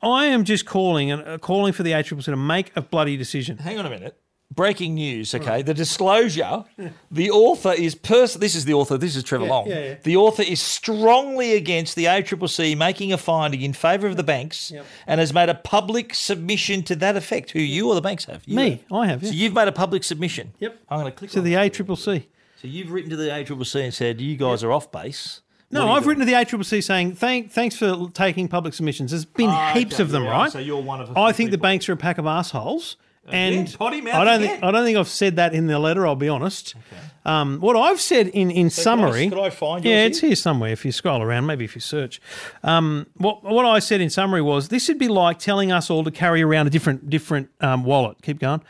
I 0.02 0.26
am 0.26 0.44
just 0.44 0.66
calling 0.66 1.10
and 1.10 1.22
uh, 1.26 1.38
calling 1.38 1.72
for 1.72 1.82
the 1.82 1.92
ACCC 1.92 2.24
to 2.26 2.36
make 2.36 2.70
a 2.76 2.82
bloody 2.82 3.16
decision. 3.16 3.58
Hang 3.58 3.78
on 3.78 3.86
a 3.86 3.90
minute. 3.90 4.18
Breaking 4.54 4.94
news. 4.94 5.34
Okay, 5.34 5.60
the 5.60 5.74
disclosure. 5.74 6.64
The 7.10 7.30
author 7.30 7.72
is 7.72 7.94
pers- 7.94 8.32
This 8.34 8.54
is 8.54 8.64
the 8.64 8.72
author. 8.72 8.96
This 8.96 9.14
is 9.14 9.22
Trevor 9.22 9.44
Long. 9.44 9.66
yeah, 9.68 9.78
yeah. 9.84 9.94
The 10.02 10.16
author 10.16 10.42
is 10.42 10.58
strongly 10.60 11.52
against 11.54 11.96
the 11.96 12.06
ACCC 12.06 12.74
making 12.76 13.12
a 13.12 13.18
finding 13.18 13.60
in 13.60 13.74
favour 13.74 14.06
of 14.06 14.16
the 14.16 14.22
banks, 14.22 14.72
and 15.06 15.20
has 15.20 15.34
made 15.34 15.50
a 15.50 15.54
public 15.54 16.14
submission 16.14 16.82
to 16.84 16.96
that 16.96 17.14
effect. 17.14 17.50
Who 17.50 17.60
you 17.60 17.88
or 17.90 17.94
the 17.94 18.00
banks 18.00 18.24
have? 18.24 18.42
You 18.46 18.56
Me. 18.56 18.84
I 18.90 19.06
have. 19.08 19.24
So 19.26 19.32
you've 19.32 19.52
made 19.52 19.68
a 19.68 19.72
public 19.72 20.02
submission. 20.02 20.54
Yep. 20.60 20.78
I'm 20.88 21.00
going 21.00 21.12
to 21.12 21.16
click 21.18 21.30
To 21.32 21.40
on 21.40 21.44
the. 21.44 21.52
ACCC. 21.52 22.24
So 22.62 22.66
you've 22.68 22.90
written 22.90 23.10
to 23.10 23.16
the 23.16 23.28
ACCC 23.28 23.84
and 23.84 23.92
said 23.94 24.18
you 24.20 24.36
guys 24.36 24.64
are 24.64 24.72
off 24.72 24.90
base. 24.90 25.42
No, 25.70 25.80
What 25.80 25.86
are 25.86 25.90
you 25.92 25.96
I've 25.98 26.06
written 26.06 26.20
to 26.20 26.26
the 26.26 26.32
ACCC 26.32 26.82
saying 26.82 27.14
thank, 27.16 27.50
thanks 27.52 27.76
for 27.76 28.08
taking 28.14 28.48
public 28.48 28.72
submissions. 28.74 29.10
There's 29.10 29.24
been 29.26 29.50
Ah, 29.50 29.72
heaps 29.74 29.94
okay, 29.94 30.02
of 30.02 30.10
them, 30.10 30.24
yeah, 30.24 30.30
right? 30.30 30.50
so 30.52 30.58
you're 30.58 30.80
one 30.80 31.00
of 31.00 31.14
a 31.14 31.18
I 31.18 31.32
think 31.32 31.50
the 31.50 31.58
people. 31.58 31.62
banks 31.68 31.88
are 31.88 31.92
a 31.92 31.96
pack 31.96 32.18
of 32.18 32.26
assholes. 32.26 32.96
And 33.30 33.70
potty 33.78 34.00
mouth 34.00 34.14
I 34.14 34.24
don't 34.24 34.36
again. 34.36 34.48
think 34.52 34.64
I 34.64 34.70
don't 34.70 34.84
think 34.86 34.96
I've 34.96 35.06
said 35.08 35.36
that 35.36 35.52
in 35.52 35.66
the 35.66 35.78
letter. 35.78 36.06
I'll 36.06 36.16
be 36.16 36.30
honest. 36.30 36.74
Um, 37.26 37.60
what 37.60 37.76
I've 37.76 38.00
said 38.00 38.28
in 38.28 38.50
in 38.50 38.70
summary, 38.70 39.28
could 39.28 39.38
I 39.38 39.50
find 39.50 39.84
yeah, 39.84 40.04
it's 40.06 40.20
here? 40.20 40.28
here 40.28 40.36
somewhere. 40.36 40.72
If 40.72 40.82
you 40.86 40.92
scroll 40.92 41.20
around, 41.20 41.44
maybe 41.44 41.66
if 41.66 41.74
you 41.74 41.82
search, 41.82 42.22
um, 42.64 43.06
what 43.18 43.44
what 43.44 43.66
I 43.66 43.80
said 43.80 44.00
in 44.00 44.08
summary 44.08 44.40
was 44.40 44.68
this 44.68 44.88
would 44.88 44.98
be 44.98 45.08
like 45.08 45.38
telling 45.38 45.70
us 45.70 45.90
all 45.90 46.04
to 46.04 46.10
carry 46.10 46.40
around 46.40 46.68
a 46.68 46.70
different 46.70 47.10
different 47.10 47.50
um, 47.60 47.84
wallet. 47.84 48.16
Keep 48.22 48.38
going. 48.40 48.62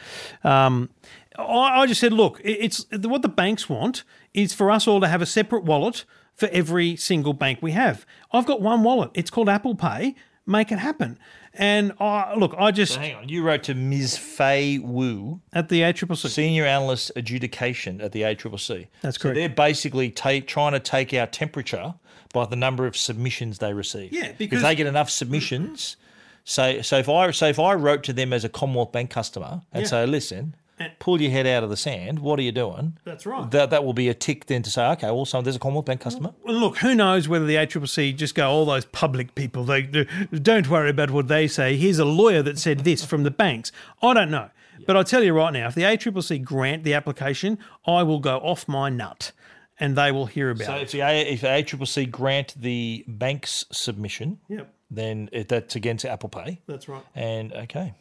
Um, 0.43 0.91
I, 1.39 1.83
I 1.83 1.87
just 1.87 2.01
said, 2.01 2.13
look, 2.13 2.41
it- 2.43 2.59
it's 2.61 2.85
what 3.05 3.23
the 3.23 3.29
banks 3.29 3.69
want 3.69 4.03
is 4.35 4.55
for 4.55 4.73
us 4.73 4.89
all 4.89 5.01
to 5.01 5.07
have 5.07 5.23
a 5.23 5.27
separate 5.27 5.63
wallet 5.63 6.05
for 6.39 6.49
every 6.53 6.95
single 6.97 7.33
bank 7.35 7.59
we 7.61 7.73
have. 7.73 8.07
I've 8.33 8.47
got 8.47 8.63
one 8.63 8.85
wallet. 8.85 9.11
It's 9.13 9.29
called 9.29 9.49
Apple 9.49 9.75
Pay. 9.75 10.15
Make 10.47 10.71
it 10.73 10.79
happen. 10.79 11.19
And 11.53 11.93
I, 12.01 12.35
look, 12.37 12.55
I 12.57 12.71
just 12.71 12.95
Hang 12.97 13.17
on. 13.17 13.29
You 13.29 13.43
wrote 13.43 13.65
to 13.65 13.75
Ms. 13.75 14.17
Fei 14.17 14.79
Wu, 14.79 15.41
at 15.53 15.69
the 15.69 15.81
ACCC. 15.83 16.29
Senior 16.31 16.65
Analyst 16.65 17.11
Adjudication 17.17 18.01
at 18.01 18.13
the 18.13 18.23
ACCC. 18.23 18.87
That's 19.03 19.19
correct. 19.19 19.35
So 19.37 19.41
they're 19.41 19.49
basically 19.49 20.11
trying 20.11 20.73
to 20.73 20.81
take 20.81 21.13
our 21.13 21.27
temperature 21.27 21.95
by 22.33 22.47
the 22.47 22.57
number 22.57 22.87
of 22.87 22.97
submissions 22.97 23.59
they 23.59 23.75
receive. 23.75 24.13
Yeah, 24.13 24.33
because- 24.39 24.61
if 24.61 24.63
they 24.63 24.75
get 24.77 24.87
enough 24.87 25.11
submissions, 25.11 25.97
so 26.45 26.81
so 26.83 26.99
if 26.99 27.09
I 27.09 27.31
so 27.33 27.47
if 27.49 27.59
I 27.59 27.75
wrote 27.75 28.05
to 28.05 28.13
them 28.13 28.33
as 28.33 28.45
a 28.45 28.49
Commonwealth 28.49 28.93
Bank 28.93 29.11
customer 29.11 29.63
and 29.73 29.83
Yeah. 29.83 29.89
say, 29.89 30.07
listen, 30.07 30.55
pull 30.99 31.21
your 31.21 31.31
head 31.31 31.47
out 31.47 31.63
of 31.65 31.71
the 31.71 31.77
sand. 31.77 32.19
What 32.21 32.39
are 32.39 32.43
you 32.43 32.53
doing? 32.53 32.99
That's 33.05 33.27
right. 33.27 33.51
That 33.51 33.71
that 33.71 33.85
will 33.85 33.93
be 33.93 34.09
a 34.09 34.15
tick 34.15 34.47
then 34.47 34.63
to 34.63 34.71
say, 34.71 34.85
okay, 34.93 35.11
well, 35.11 35.25
so 35.25 35.41
there's 35.43 35.57
a 35.57 35.59
Commonwealth 35.59 35.87
Bank 35.87 36.01
customer. 36.01 36.33
Well, 36.45 36.57
look, 36.57 36.79
who 36.79 36.95
knows 36.95 37.29
whether 37.29 37.47
the 37.47 37.57
ACCC 37.57 38.15
just 38.17 38.35
go 38.35 38.49
all 38.51 38.65
those 38.65 38.85
public 38.87 39.35
people. 39.35 39.65
They 39.65 39.83
do, 39.83 40.05
don't 40.33 40.69
worry 40.69 40.91
about 40.91 41.11
what 41.11 41.29
they 41.29 41.47
say. 41.49 41.77
Here's 41.77 41.99
a 41.99 42.05
lawyer 42.05 42.43
that 42.43 42.59
said 42.59 42.81
this 42.81 43.05
from 43.05 43.23
the 43.25 43.31
banks. 43.31 43.73
I 44.03 44.15
don't 44.15 44.31
know, 44.31 44.51
but 44.87 44.97
I 44.97 45.03
tell 45.03 45.23
you 45.23 45.33
right 45.35 45.53
now, 45.53 45.69
if 45.69 45.75
the 45.75 45.83
ACCC 45.83 46.43
grant 46.43 46.85
the 46.85 46.95
application, 46.95 47.59
I 47.87 48.03
will 48.03 48.21
go 48.21 48.39
off 48.39 48.67
my 48.69 48.89
nut, 48.89 49.33
and 49.81 49.97
they 49.97 50.11
will 50.13 50.27
hear 50.27 50.51
about 50.51 50.67
So 50.67 50.75
it. 50.77 50.83
if 50.83 50.93
the 50.93 51.01
A- 51.01 51.33
if 51.33 51.41
the 51.43 51.49
ACCC 51.49 52.11
grant 52.11 52.55
the 52.61 53.05
bank's 53.09 53.65
submission, 53.73 54.39
Yep, 54.49 54.73
then 54.91 55.29
it, 55.33 55.49
that's 55.49 55.77
against 55.77 56.05
Apple 56.05 56.29
Pay. 56.29 56.61
that's 56.67 56.89
right. 56.89 57.03
And 57.15 57.53
okay, 57.53 57.95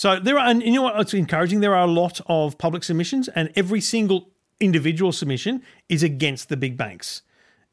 So 0.00 0.18
there 0.18 0.38
are, 0.38 0.48
and 0.48 0.62
you 0.62 0.72
know 0.72 0.82
what? 0.84 0.98
It's 0.98 1.12
encouraging. 1.12 1.60
There 1.60 1.74
are 1.74 1.84
a 1.84 1.90
lot 1.90 2.22
of 2.26 2.56
public 2.56 2.84
submissions, 2.84 3.28
and 3.28 3.52
every 3.54 3.82
single 3.82 4.30
individual 4.58 5.12
submission 5.12 5.62
is 5.90 6.02
against 6.02 6.48
the 6.48 6.56
big 6.56 6.78
banks. 6.78 7.20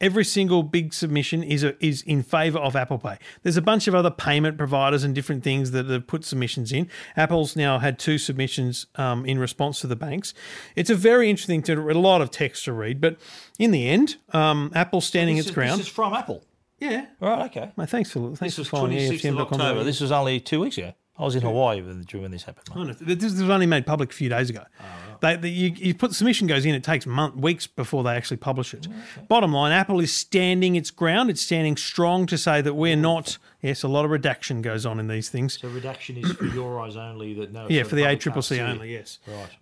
Every 0.01 0.25
single 0.25 0.61
big 0.61 0.93
submission 0.93 1.41
is 1.41 1.63
a, 1.63 1.81
is 1.81 2.01
in 2.01 2.23
favour 2.23 2.59
of 2.59 2.75
Apple 2.75 2.97
Pay. 2.99 3.17
There's 3.43 3.55
a 3.55 3.61
bunch 3.61 3.87
of 3.87 3.95
other 3.95 4.11
payment 4.11 4.57
providers 4.57 5.05
and 5.05 5.15
different 5.15 5.41
things 5.41 5.71
that 5.71 5.85
have 5.85 6.05
put 6.05 6.25
submissions 6.25 6.73
in. 6.73 6.89
Apple's 7.15 7.55
now 7.55 7.79
had 7.79 7.97
two 7.97 8.17
submissions 8.17 8.87
um, 8.95 9.25
in 9.25 9.39
response 9.39 9.79
to 9.79 9.87
the 9.87 9.95
banks. 9.95 10.33
It's 10.75 10.89
a 10.89 10.95
very 10.95 11.29
interesting 11.29 11.61
to 11.61 11.79
a 11.79 11.93
lot 11.93 12.21
of 12.21 12.29
text 12.29 12.65
to 12.65 12.73
read, 12.73 12.99
but 12.99 13.15
in 13.57 13.71
the 13.71 13.87
end, 13.87 14.17
um, 14.33 14.73
Apple's 14.75 15.05
standing 15.05 15.37
its 15.37 15.47
is, 15.47 15.53
ground. 15.53 15.79
This 15.79 15.87
is 15.87 15.93
from 15.93 16.13
Apple. 16.13 16.43
yeah. 16.77 17.05
Right. 17.21 17.45
Okay. 17.45 17.71
Mate, 17.77 17.87
thanks 17.87 18.11
for 18.11 18.35
thanks 18.35 18.39
This 18.39 18.55
for 18.55 18.59
was 18.59 18.67
following 18.67 18.97
26th 18.97 19.31
of 19.31 19.53
October. 19.53 19.85
This 19.85 20.01
was 20.01 20.11
only 20.11 20.41
two 20.41 20.59
weeks 20.59 20.77
ago. 20.77 20.93
I 21.19 21.23
was 21.23 21.35
in 21.35 21.41
Hawaii 21.41 21.81
when, 21.81 22.05
when 22.21 22.31
this 22.31 22.43
happened. 22.43 22.69
Oh, 22.75 22.83
no, 22.83 22.93
This 22.93 23.33
was 23.33 23.49
only 23.49 23.65
made 23.65 23.87
public 23.87 24.11
a 24.11 24.13
few 24.13 24.29
days 24.29 24.51
ago. 24.51 24.63
Ah, 24.79 25.17
they, 25.19 25.35
they, 25.35 25.49
you, 25.49 25.73
you 25.75 25.95
put 25.95 26.13
submission 26.13 26.45
goes 26.45 26.63
in, 26.63 26.75
it 26.75 26.83
takes 26.83 27.07
month, 27.07 27.35
weeks 27.35 27.65
before 27.65 28.03
they 28.03 28.15
actually 28.15 28.37
publish 28.37 28.73
it. 28.75 28.87
Bottom 29.27 29.51
line, 29.51 29.71
Apple 29.71 29.99
is 29.99 30.13
standing 30.13 30.75
its 30.75 30.91
ground. 30.91 31.31
It's 31.31 31.41
standing 31.41 31.75
strong 31.75 32.27
to 32.27 32.37
say 32.37 32.61
that 32.61 32.75
we're 32.75 32.95
not. 32.95 33.39
Yes, 33.61 33.81
a 33.81 33.87
lot 33.87 34.05
of 34.05 34.11
redaction 34.11 34.61
goes 34.61 34.85
on 34.85 34.99
in 34.99 35.07
these 35.07 35.29
things. 35.29 35.59
So 35.59 35.67
redaction 35.69 36.17
is 36.17 36.31
for 36.33 36.45
your 36.45 36.79
eyes 36.79 36.95
only. 36.95 37.33
That 37.33 37.51
no. 37.51 37.65
Yeah, 37.67 37.83
for 37.83 37.95
the 37.95 38.03
ACCC 38.03 38.59
only. 38.59 38.93
Yes. 38.93 39.17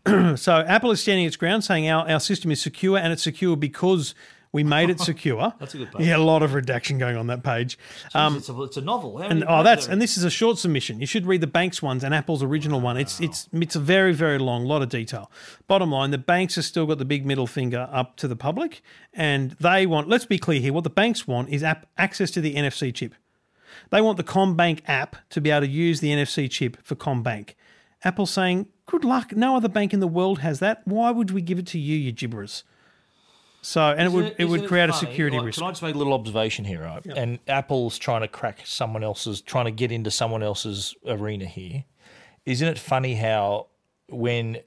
Right. 0.06 0.36
so 0.40 0.58
Apple 0.68 0.92
is 0.92 1.02
standing 1.02 1.26
its 1.26 1.38
ground, 1.38 1.64
saying 1.64 1.88
our, 1.88 2.10
our 2.10 2.20
system 2.20 2.52
is 2.52 2.62
secure, 2.62 2.98
and 2.98 3.14
it's 3.14 3.24
secure 3.24 3.56
because 3.56 4.14
we 4.56 4.64
made 4.64 4.90
it 4.90 5.00
secure. 5.12 5.54
That's 5.60 5.74
a 5.74 5.80
good 5.80 5.92
page. 5.92 6.08
Yeah, 6.08 6.16
a 6.16 6.18
lot 6.18 6.42
of 6.42 6.54
redaction 6.54 6.98
going 6.98 7.18
on 7.18 7.28
that 7.28 7.44
page. 7.44 7.78
Um, 8.14 8.38
it's, 8.38 8.48
a, 8.48 8.62
it's 8.64 8.78
a 8.78 8.82
novel. 8.82 9.18
How 9.18 9.26
and 9.26 9.44
oh, 9.46 9.64
that's 9.64 9.86
and 9.86 10.02
this 10.02 10.18
is 10.18 10.24
a 10.24 10.30
short 10.30 10.58
submission. 10.58 11.02
You 11.02 11.06
should 11.06 11.26
read 11.26 11.42
the 11.42 11.48
banks 11.48 11.82
ones 11.82 12.06
and 12.06 12.16
Apple's 12.16 12.42
original 12.42 12.80
one. 12.80 12.96
It's 12.96 13.20
it's 13.20 13.50
it's 13.52 13.76
a 13.76 13.82
very 13.82 14.14
very 14.14 14.40
long, 14.40 14.64
lot 14.64 14.82
of 14.82 14.88
detail. 14.88 15.30
Bottom 15.68 15.92
line, 15.92 16.12
the 16.12 16.18
banks 16.18 16.56
have 16.56 16.64
still 16.64 16.86
got 16.86 17.00
the 17.00 17.06
big 17.06 17.26
middle 17.26 17.48
finger 17.48 17.90
up 17.92 18.16
to 18.16 18.30
the 18.30 18.38
public, 18.38 18.82
and 19.14 19.52
they 19.60 19.86
want. 19.86 20.08
Let's 20.08 20.26
be 20.26 20.40
clear 20.40 20.62
here. 20.62 20.72
What 20.72 20.86
the 20.86 20.90
banks 20.90 21.28
want 21.28 21.50
is 21.50 21.62
app 21.62 21.88
access 21.98 22.32
to 22.32 22.40
the 22.40 22.56
NFC 22.56 22.96
chip. 22.96 23.14
They 23.90 24.00
want 24.00 24.16
the 24.16 24.24
ComBank 24.24 24.84
app 24.88 25.18
to 25.32 25.42
be 25.42 25.52
able 25.52 25.68
to 25.68 25.72
use 25.72 26.00
the 26.00 26.12
NFC 26.12 26.50
chip 26.50 26.78
for 26.82 26.96
ComBank. 26.96 27.56
Apple's 28.06 28.32
saying, 28.32 28.68
"Good 28.86 29.04
luck. 29.04 29.36
No 29.36 29.58
other 29.58 29.68
bank 29.68 29.94
in 29.94 30.00
the 30.00 30.08
world 30.08 30.40
has 30.40 30.60
that. 30.60 30.82
Why 30.86 31.12
would 31.12 31.32
we 31.32 31.42
give 31.42 31.60
it 31.60 31.68
to 31.68 31.78
you, 31.78 31.98
you 31.98 32.14
gibberers?" 32.14 32.64
So, 33.66 33.82
and 33.82 34.02
it 34.02 34.12
would 34.12 34.26
Isn't 34.26 34.42
it 34.42 34.46
would 34.46 34.68
create 34.68 34.90
a 34.92 34.94
security 34.94 35.38
Like, 35.38 35.48
risk. 35.48 35.58
Can 35.58 35.68
I 35.68 35.72
just 35.72 35.82
make 35.82 35.96
a 35.96 35.98
little 35.98 36.14
observation 36.14 36.66
here, 36.66 36.84
right? 36.84 37.04
And 37.04 37.40
Apple's 37.48 37.98
trying 37.98 38.22
to 38.22 38.28
crack 38.28 38.60
someone 38.64 39.04
else's, 39.04 39.42
trying 39.42 39.66
to 39.66 39.72
get 39.72 39.92
into 39.92 40.12
someone 40.12 40.44
else's 40.44 40.94
arena 41.08 41.46
here. 41.46 41.84
Isn't 42.46 42.68
it 42.68 42.78
funny 42.78 43.16
how 43.16 43.66
when 44.08 44.60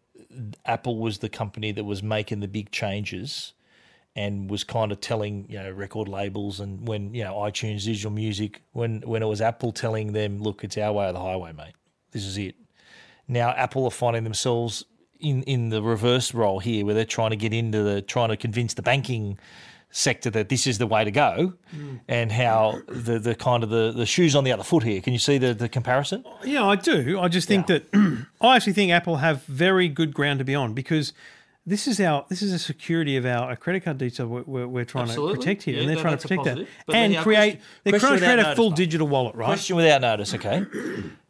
Apple 0.67 0.99
was 0.99 1.19
the 1.19 1.29
company 1.29 1.71
that 1.71 1.85
was 1.85 2.03
making 2.03 2.41
the 2.41 2.49
big 2.49 2.73
changes, 2.73 3.53
and 4.17 4.51
was 4.51 4.65
kind 4.65 4.91
of 4.91 5.01
telling 5.01 5.47
you 5.49 5.63
know 5.63 5.71
record 5.71 6.09
labels 6.09 6.59
and 6.59 6.89
when 6.89 7.15
you 7.15 7.23
know 7.23 7.35
iTunes 7.35 7.85
digital 7.85 8.11
music 8.11 8.63
when 8.73 9.01
when 9.03 9.23
it 9.23 9.27
was 9.27 9.41
Apple 9.41 9.71
telling 9.71 10.13
them 10.13 10.39
look 10.39 10.65
it's 10.65 10.77
our 10.77 10.93
way 10.93 11.09
or 11.09 11.13
the 11.13 11.21
highway 11.21 11.53
mate 11.53 11.75
this 12.11 12.25
is 12.25 12.37
it 12.37 12.57
now 13.29 13.51
Apple 13.51 13.85
are 13.85 13.93
finding 13.93 14.25
themselves 14.25 14.85
in 15.21 15.43
in 15.45 15.69
the 15.71 15.83
reverse 15.83 16.35
role 16.35 16.59
here 16.59 16.85
where 16.85 16.95
they're 16.95 17.05
trying 17.05 17.31
to 17.31 17.37
get 17.37 17.53
into 17.53 17.83
the 17.83 18.03
trying 18.03 18.29
to 18.29 18.37
convince 18.37 18.75
the 18.75 18.83
banking 18.83 19.39
sector 19.91 20.29
that 20.29 20.51
this 20.51 20.67
is 20.67 20.77
the 20.79 20.87
way 20.87 21.03
to 21.03 21.11
go 21.11 21.55
hmm. 21.71 21.97
and 22.09 22.31
how 22.31 22.79
the 22.89 23.19
the 23.19 23.35
kind 23.35 23.63
of 23.65 23.71
the 23.71 23.93
the 23.93 24.05
shoes 24.05 24.37
on 24.37 24.45
the 24.45 24.53
other 24.53 24.63
foot 24.63 24.83
here 24.83 25.01
can 25.01 25.13
you 25.13 25.19
see 25.19 25.39
the 25.39 25.55
the 25.55 25.69
comparison 25.69 26.25
Yeah, 26.45 26.65
I 26.65 26.77
do. 26.77 27.19
I 27.19 27.29
just 27.29 27.49
think 27.49 27.67
that 27.69 27.87
I 28.41 28.57
actually 28.57 28.75
think 28.75 28.93
Apple 28.93 29.17
have 29.17 29.45
very 29.45 29.89
good 29.89 30.13
ground 30.13 30.41
to 30.41 30.45
be 30.45 30.55
on 30.55 30.75
because 30.75 31.13
this 31.69 31.87
is 31.87 32.01
our 32.01 32.25
this 32.29 32.43
is 32.43 32.53
a 32.53 32.59
security 32.59 33.17
of 33.17 33.27
our 33.27 33.55
credit 33.57 33.85
card 33.85 33.99
detail 33.99 34.27
we're, 34.27 34.67
we're, 34.67 34.85
trying 34.85 35.05
Absolutely. 35.05 35.35
to 35.35 35.39
protect 35.39 35.63
here, 35.65 35.75
Yeah, 35.75 35.81
and 35.81 35.89
they're 35.89 35.97
no, 35.97 36.03
trying 36.03 36.19
to 36.19 36.23
protect 36.23 36.45
that 36.45 36.55
positive. 36.55 36.75
Then, 36.87 36.97
and 36.97 37.13
yeah, 37.13 37.23
create. 37.23 37.61
they're 37.85 37.99
trying 37.99 38.19
to 38.19 38.25
create 38.25 38.39
a 38.39 38.57
full 38.57 38.71
digital 38.71 39.07
wallet, 39.07 39.35
right? 39.35 39.47
Question 39.47 39.77
without 39.77 40.01
notice, 40.01 40.35
okay? 40.35 40.65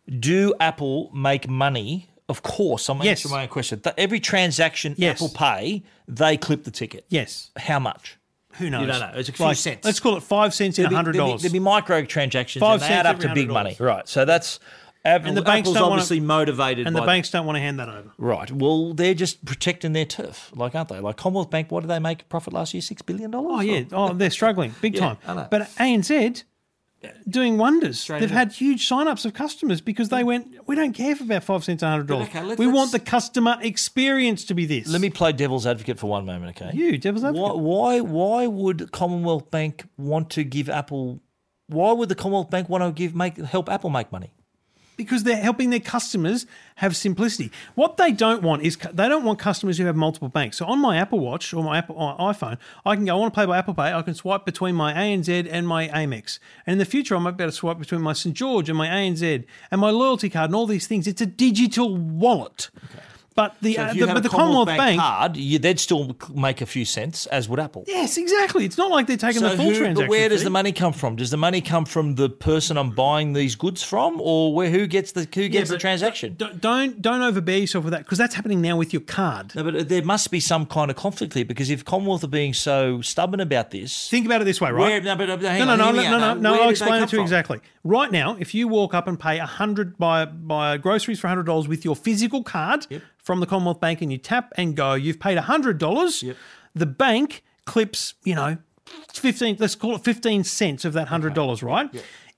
Do 0.08 0.54
Apple 0.60 1.10
make 1.12 1.48
money? 1.48 2.08
Of 2.28 2.42
course, 2.42 2.88
I'm 2.90 2.98
Yes. 2.98 3.18
answering 3.24 3.34
my 3.34 3.42
own 3.44 3.48
question. 3.48 3.80
Every 3.96 4.20
transaction 4.20 4.94
Yes. 4.98 5.16
Apple 5.16 5.30
pay, 5.30 5.82
they 6.06 6.36
clip 6.36 6.64
the 6.64 6.70
ticket. 6.70 7.04
Yes. 7.08 7.50
How 7.56 7.78
much? 7.78 8.16
Who 8.54 8.68
knows? 8.70 8.82
You 8.82 8.86
don't 8.88 9.00
know. 9.00 9.12
It's 9.18 9.28
a 9.28 9.32
few 9.32 9.54
cents. 9.54 9.84
Let's 9.84 10.00
call 10.00 10.16
it 10.16 10.22
five 10.22 10.52
cents 10.52 10.78
in 10.78 10.86
a 10.86 10.94
hundred 10.94 11.14
dollars. 11.16 11.42
There'll 11.42 11.52
be 11.52 11.58
micro 11.60 12.04
transactions 12.04 12.60
Five 12.60 12.82
and 12.82 12.90
they 12.90 12.94
add 12.94 13.06
cents 13.06 13.24
up 13.24 13.28
to 13.30 13.34
big 13.34 13.48
money. 13.48 13.76
Right. 13.78 14.06
So 14.08 14.24
that's 14.24 14.58
Apple, 15.04 15.28
And 15.28 15.36
the 15.36 15.42
banks 15.42 15.66
Apple's 15.68 15.74
don't 15.76 15.82
wanna- 15.84 15.92
obviously 16.02 16.20
motivated 16.20 16.86
and 16.86 16.94
the 16.96 17.02
banks 17.02 17.30
don't 17.30 17.46
want 17.46 17.56
to 17.56 17.60
hand 17.60 17.78
that 17.78 17.88
over. 17.88 18.10
Right. 18.18 18.50
Well, 18.50 18.94
they're 18.94 19.14
just 19.14 19.44
protecting 19.44 19.92
their 19.92 20.04
turf, 20.04 20.50
like 20.56 20.74
aren't 20.74 20.88
they? 20.88 20.98
Like 20.98 21.16
Commonwealth 21.16 21.50
Bank, 21.50 21.70
what 21.70 21.80
did 21.80 21.86
they 21.88 22.00
make 22.00 22.28
profit 22.28 22.52
last 22.52 22.74
year? 22.74 22.80
Six 22.82 23.00
billion 23.00 23.30
dollars. 23.30 23.48
Oh 23.52 23.60
yeah. 23.60 23.82
Oh, 23.92 24.12
they're 24.12 24.28
struggling 24.28 24.74
big 24.82 24.94
Yeah, 24.96 25.14
time. 25.24 25.46
But 25.50 25.70
ANZ 25.78 26.42
doing 27.28 27.58
wonders. 27.58 28.00
Straight 28.00 28.20
They've 28.20 28.30
enough. 28.30 28.48
had 28.48 28.52
huge 28.52 28.86
sign-ups 28.86 29.24
of 29.24 29.34
customers 29.34 29.80
because 29.80 30.08
they 30.08 30.24
went, 30.24 30.54
we 30.66 30.74
don't 30.74 30.92
care 30.92 31.14
for 31.14 31.24
about 31.24 31.44
five 31.44 31.64
cents, 31.64 31.82
a 31.82 31.88
hundred 31.88 32.06
dollars. 32.08 32.28
okay, 32.28 32.54
we 32.56 32.66
want 32.66 32.92
the 32.92 32.98
customer 32.98 33.56
experience 33.60 34.44
to 34.46 34.54
be 34.54 34.66
this. 34.66 34.88
Let 34.88 35.00
me 35.00 35.10
play 35.10 35.32
devil's 35.32 35.66
advocate 35.66 35.98
for 35.98 36.08
one 36.08 36.26
moment, 36.26 36.60
okay? 36.60 36.76
you, 36.76 36.98
devil's 36.98 37.24
advocate. 37.24 37.58
Why, 37.58 38.00
why 38.00 38.00
why 38.00 38.46
would 38.46 38.92
Commonwealth 38.92 39.50
Bank 39.50 39.84
want 39.96 40.30
to 40.30 40.44
give 40.44 40.68
Apple? 40.68 41.20
Why 41.68 41.92
would 41.92 42.08
the 42.08 42.14
Commonwealth 42.14 42.50
Bank 42.50 42.68
want 42.68 42.82
to 42.84 42.90
give 42.92 43.14
make 43.14 43.36
help 43.36 43.68
Apple 43.68 43.90
make 43.90 44.10
money? 44.10 44.32
Because 44.98 45.22
they're 45.22 45.36
helping 45.36 45.70
their 45.70 45.80
customers 45.80 46.44
have 46.74 46.94
simplicity. 46.94 47.50
What 47.76 47.96
they 47.96 48.12
don't 48.12 48.42
want 48.42 48.62
is 48.62 48.76
they 48.76 49.08
don't 49.08 49.24
want 49.24 49.38
customers 49.38 49.78
who 49.78 49.86
have 49.86 49.96
multiple 49.96 50.28
banks. 50.28 50.58
So 50.58 50.66
on 50.66 50.80
my 50.80 50.98
Apple 50.98 51.20
Watch 51.20 51.54
or 51.54 51.64
my 51.64 51.78
Apple 51.78 51.96
or 51.96 52.18
iPhone, 52.18 52.58
I 52.84 52.96
can 52.96 53.06
go. 53.06 53.16
I 53.16 53.18
want 53.18 53.32
to 53.32 53.40
pay 53.40 53.46
by 53.46 53.56
Apple 53.56 53.74
Pay. 53.74 53.94
I 53.94 54.02
can 54.02 54.14
swipe 54.14 54.44
between 54.44 54.74
my 54.74 54.92
ANZ 54.92 55.48
and 55.50 55.66
my 55.66 55.88
Amex. 55.88 56.40
And 56.66 56.72
in 56.72 56.78
the 56.78 56.84
future, 56.84 57.16
I 57.16 57.20
might 57.20 57.36
be 57.36 57.44
able 57.44 57.52
to 57.52 57.56
swipe 57.56 57.78
between 57.78 58.02
my 58.02 58.12
St 58.12 58.34
George 58.34 58.68
and 58.68 58.76
my 58.76 58.88
ANZ 58.88 59.44
and 59.70 59.80
my 59.80 59.90
loyalty 59.90 60.28
card 60.28 60.50
and 60.50 60.56
all 60.56 60.66
these 60.66 60.88
things. 60.88 61.06
It's 61.06 61.22
a 61.22 61.26
digital 61.26 61.96
wallet. 61.96 62.68
But 63.38 63.54
the, 63.62 63.74
So 63.74 63.82
uh, 63.82 63.92
the 63.92 64.06
but 64.06 64.22
the 64.24 64.28
Commonwealth 64.28 64.66
Bank. 64.66 65.00
card, 65.00 65.36
you, 65.36 65.60
they'd 65.60 65.78
still 65.78 66.16
make 66.34 66.60
a 66.60 66.66
few 66.66 66.84
cents, 66.84 67.26
as 67.26 67.48
would 67.48 67.60
Apple. 67.60 67.84
Yes, 67.86 68.16
exactly. 68.16 68.64
It's 68.64 68.76
not 68.76 68.90
like 68.90 69.06
they're 69.06 69.16
taking 69.16 69.38
So 69.42 69.50
the 69.50 69.56
full 69.56 69.66
who, 69.66 69.76
transaction. 69.76 69.94
but 69.94 70.08
where 70.10 70.28
does 70.28 70.40
fee. 70.40 70.44
the 70.44 70.50
money 70.50 70.72
come 70.72 70.92
from? 70.92 71.14
Does 71.14 71.30
the 71.30 71.36
money 71.36 71.60
come 71.60 71.84
from 71.84 72.16
the 72.16 72.28
person 72.28 72.76
I'm 72.76 72.90
buying 72.90 73.34
these 73.34 73.54
goods 73.54 73.80
from, 73.80 74.20
or 74.20 74.52
where 74.52 74.70
who 74.70 74.88
gets 74.88 75.12
the 75.12 75.20
who 75.32 75.48
gets 75.48 75.70
the 75.70 75.76
uh, 75.76 75.78
transaction? 75.78 76.34
Don't 76.36 76.60
don't, 76.60 77.22
overbear 77.22 77.58
yourself 77.58 77.84
with 77.84 77.92
that 77.92 78.02
because 78.02 78.18
that's 78.18 78.34
happening 78.34 78.60
now 78.60 78.76
with 78.76 78.92
your 78.92 79.02
card. 79.02 79.54
No, 79.54 79.62
but 79.62 79.76
uh, 79.76 79.82
there 79.84 80.02
must 80.02 80.32
be 80.32 80.40
some 80.40 80.66
kind 80.66 80.90
of 80.90 80.96
conflict 80.96 81.34
here 81.34 81.44
because 81.44 81.70
if 81.70 81.84
Commonwealth 81.84 82.24
are 82.24 82.26
being 82.26 82.54
so 82.54 83.00
stubborn 83.02 83.38
about 83.38 83.70
this, 83.70 84.08
Think 84.10 84.26
about 84.26 84.42
it 84.42 84.46
this 84.46 84.60
way, 84.60 84.72
right? 84.72 84.80
where, 84.80 85.00
no, 85.00 85.14
but, 85.14 85.30
uh, 85.30 85.38
hang 85.38 85.60
No, 85.60 85.76
no, 85.76 85.84
on, 85.86 85.94
no, 85.94 86.02
no, 86.02 86.10
no, 86.10 86.34
no, 86.34 86.40
no. 86.40 86.62
I'll 86.64 86.70
explain 86.70 87.04
it 87.04 87.08
to 87.10 87.16
you 87.16 87.22
exactly. 87.22 87.60
Right 87.84 88.10
now, 88.10 88.36
if 88.40 88.52
you 88.52 88.66
walk 88.66 88.94
up 88.94 89.06
and 89.06 89.18
pay 89.18 89.38
a 89.38 89.46
hundred 89.46 89.96
buy 89.96 90.24
buy 90.24 90.76
groceries 90.76 91.20
for 91.20 91.28
hundred 91.28 91.46
dollars 91.46 91.68
with 91.68 91.84
your 91.84 91.94
physical 91.94 92.42
card 92.42 92.86
from 93.28 93.40
the 93.40 93.46
Commonwealth 93.46 93.78
Bank, 93.78 94.00
and 94.00 94.10
you 94.10 94.16
tap 94.16 94.54
and 94.56 94.74
go, 94.74 94.94
you've 94.94 95.20
paid 95.20 95.36
hundred 95.36 95.76
dollars. 95.76 96.24
The 96.74 96.86
bank 96.86 97.44
clips, 97.66 98.14
you 98.24 98.34
know, 98.34 98.56
fifteen. 99.12 99.54
Let's 99.60 99.74
call 99.74 99.94
it 99.96 100.02
fifteen 100.02 100.44
cents 100.44 100.86
of 100.86 100.94
that 100.94 101.08
hundred 101.08 101.34
dollars, 101.34 101.62
right? 101.62 101.90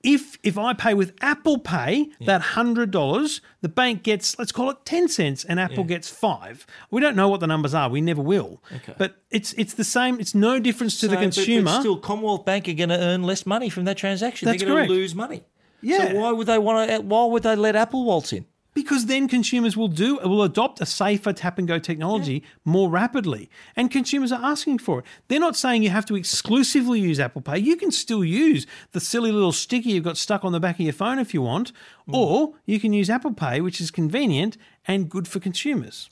If 0.03 0.37
if 0.43 0.59
I 0.59 0.73
pay 0.73 0.95
with 0.95 1.13
Apple 1.21 1.59
Pay 1.59 2.09
that 2.27 2.41
hundred 2.59 2.91
dollars, 2.91 3.41
the 3.61 3.69
bank 3.69 4.03
gets 4.03 4.37
let's 4.37 4.51
call 4.51 4.69
it 4.71 4.79
ten 4.85 5.07
cents, 5.07 5.45
and 5.45 5.61
Apple 5.61 5.85
gets 5.85 6.09
five. 6.11 6.67
We 6.91 7.01
don't 7.01 7.15
know 7.15 7.29
what 7.29 7.39
the 7.39 7.47
numbers 7.47 7.73
are. 7.73 7.89
We 7.89 8.01
never 8.01 8.23
will. 8.23 8.61
But 8.99 9.17
it's 9.31 9.53
it's 9.53 9.75
the 9.75 9.85
same. 9.85 10.19
It's 10.19 10.35
no 10.35 10.59
difference 10.59 10.99
to 11.01 11.07
the 11.07 11.15
So, 11.15 11.21
but- 11.21 11.27
but 11.27 11.35
consumer. 11.37 11.71
still, 11.79 11.99
Commonwealth 11.99 12.45
Bank 12.45 12.67
are 12.69 12.73
going 12.73 12.89
to 12.89 12.99
earn 12.99 13.23
less 13.23 13.47
money 13.47 13.69
from 13.71 13.85
that 13.85 13.97
transaction. 13.97 14.47
That's 14.47 14.61
They're 14.61 14.75
going 14.75 14.89
to 14.89 14.93
lose 14.93 15.15
money. 15.15 15.43
Yeah. 15.83 16.09
So 16.09 16.17
why 16.19 16.33
would 16.33 16.49
they 16.49 16.59
want 16.59 16.91
to? 16.91 16.99
Why 17.01 17.25
would 17.27 17.45
they 17.45 17.55
let 17.55 17.77
Apple 17.77 18.05
waltz 18.05 18.33
in? 18.33 18.45
Because 18.73 19.07
then 19.07 19.27
consumers 19.27 19.77
will 19.77 19.89
do 19.89 20.19
will 20.19 20.45
adopt 20.45 20.81
a 20.81 20.87
safer 20.87 21.33
tap 21.33 21.59
and 21.59 21.67
go 21.67 21.81
technology 21.81 22.45
more 22.65 22.89
rapidly, 22.89 23.51
and 23.75 23.91
consumers 23.91 24.31
are 24.31 24.41
asking 24.43 24.79
for 24.79 25.01
it. 25.01 25.05
They're 25.27 25.41
not 25.41 25.57
saying 25.57 25.83
you 25.83 25.91
have 25.91 26.07
to 26.07 26.15
exclusively 26.15 27.01
use 27.01 27.19
Apple 27.19 27.43
Pay. 27.43 27.59
You 27.59 27.75
can 27.75 27.91
still 27.91 28.25
use 28.25 28.67
the 28.93 29.01
silly 29.01 29.33
little 29.33 29.53
sticky 29.53 29.91
you've 29.91 30.05
got 30.05 30.17
stuck 30.17 30.45
on 30.45 30.53
the 30.53 30.61
back 30.61 30.77
of 30.77 30.83
your 30.83 30.93
phone 30.93 31.19
if 31.19 31.35
you 31.35 31.43
want, 31.43 31.73
mm. 32.09 32.15
or 32.15 32.55
you 32.65 32.79
can 32.79 32.93
use 32.93 33.11
Apple 33.11 33.35
Pay, 33.35 33.61
which 33.61 33.81
is 33.81 33.91
convenient 33.91 34.57
and 34.87 35.09
good 35.09 35.27
for 35.27 35.41
consumers. 35.41 36.09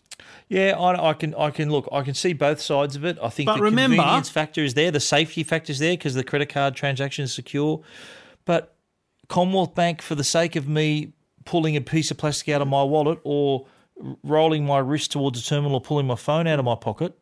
Yeah, 0.49 0.77
I, 0.77 1.11
I 1.11 1.13
can. 1.13 1.35
I 1.37 1.51
can 1.51 1.71
look. 1.71 1.89
I 1.93 2.03
can 2.03 2.15
see 2.15 2.33
both 2.33 2.61
sides 2.61 2.97
of 2.97 3.05
it. 3.05 3.19
I 3.23 3.29
think 3.29 3.47
But 3.47 3.57
the 3.59 3.63
remember- 3.63 3.97
convenience 3.97 4.29
factor 4.29 4.65
is 4.65 4.75
there, 4.75 4.91
the 4.91 5.01
safety 5.01 5.45
factor 5.45 5.71
is 5.71 5.79
there 5.79 5.93
because 5.93 6.15
the 6.15 6.25
credit 6.25 6.49
card 6.49 6.75
transaction 6.75 7.25
is 7.25 7.33
secure. 7.33 7.83
But 8.45 8.75
Commonwealth 9.29 9.75
Bank, 9.75 10.03
for 10.03 10.15
the 10.15 10.25
sake 10.25 10.57
of 10.57 10.67
me 10.67 11.13
pulling 11.49 11.77
a 11.77 11.81
piece 11.81 12.11
of 12.11 12.17
plastic 12.19 12.49
out 12.55 12.63
of 12.63 12.69
my 12.69 12.83
wallet 12.83 13.19
or 13.25 13.67
rolling 14.23 14.65
my 14.65 14.79
wrist 14.79 15.13
towards 15.13 15.41
a 15.41 15.45
terminal 15.45 15.75
or 15.75 15.81
pulling 15.81 16.07
my 16.07 16.15
phone 16.15 16.47
out 16.47 16.59
of 16.59 16.65
my 16.65 16.75
pocket, 16.77 17.17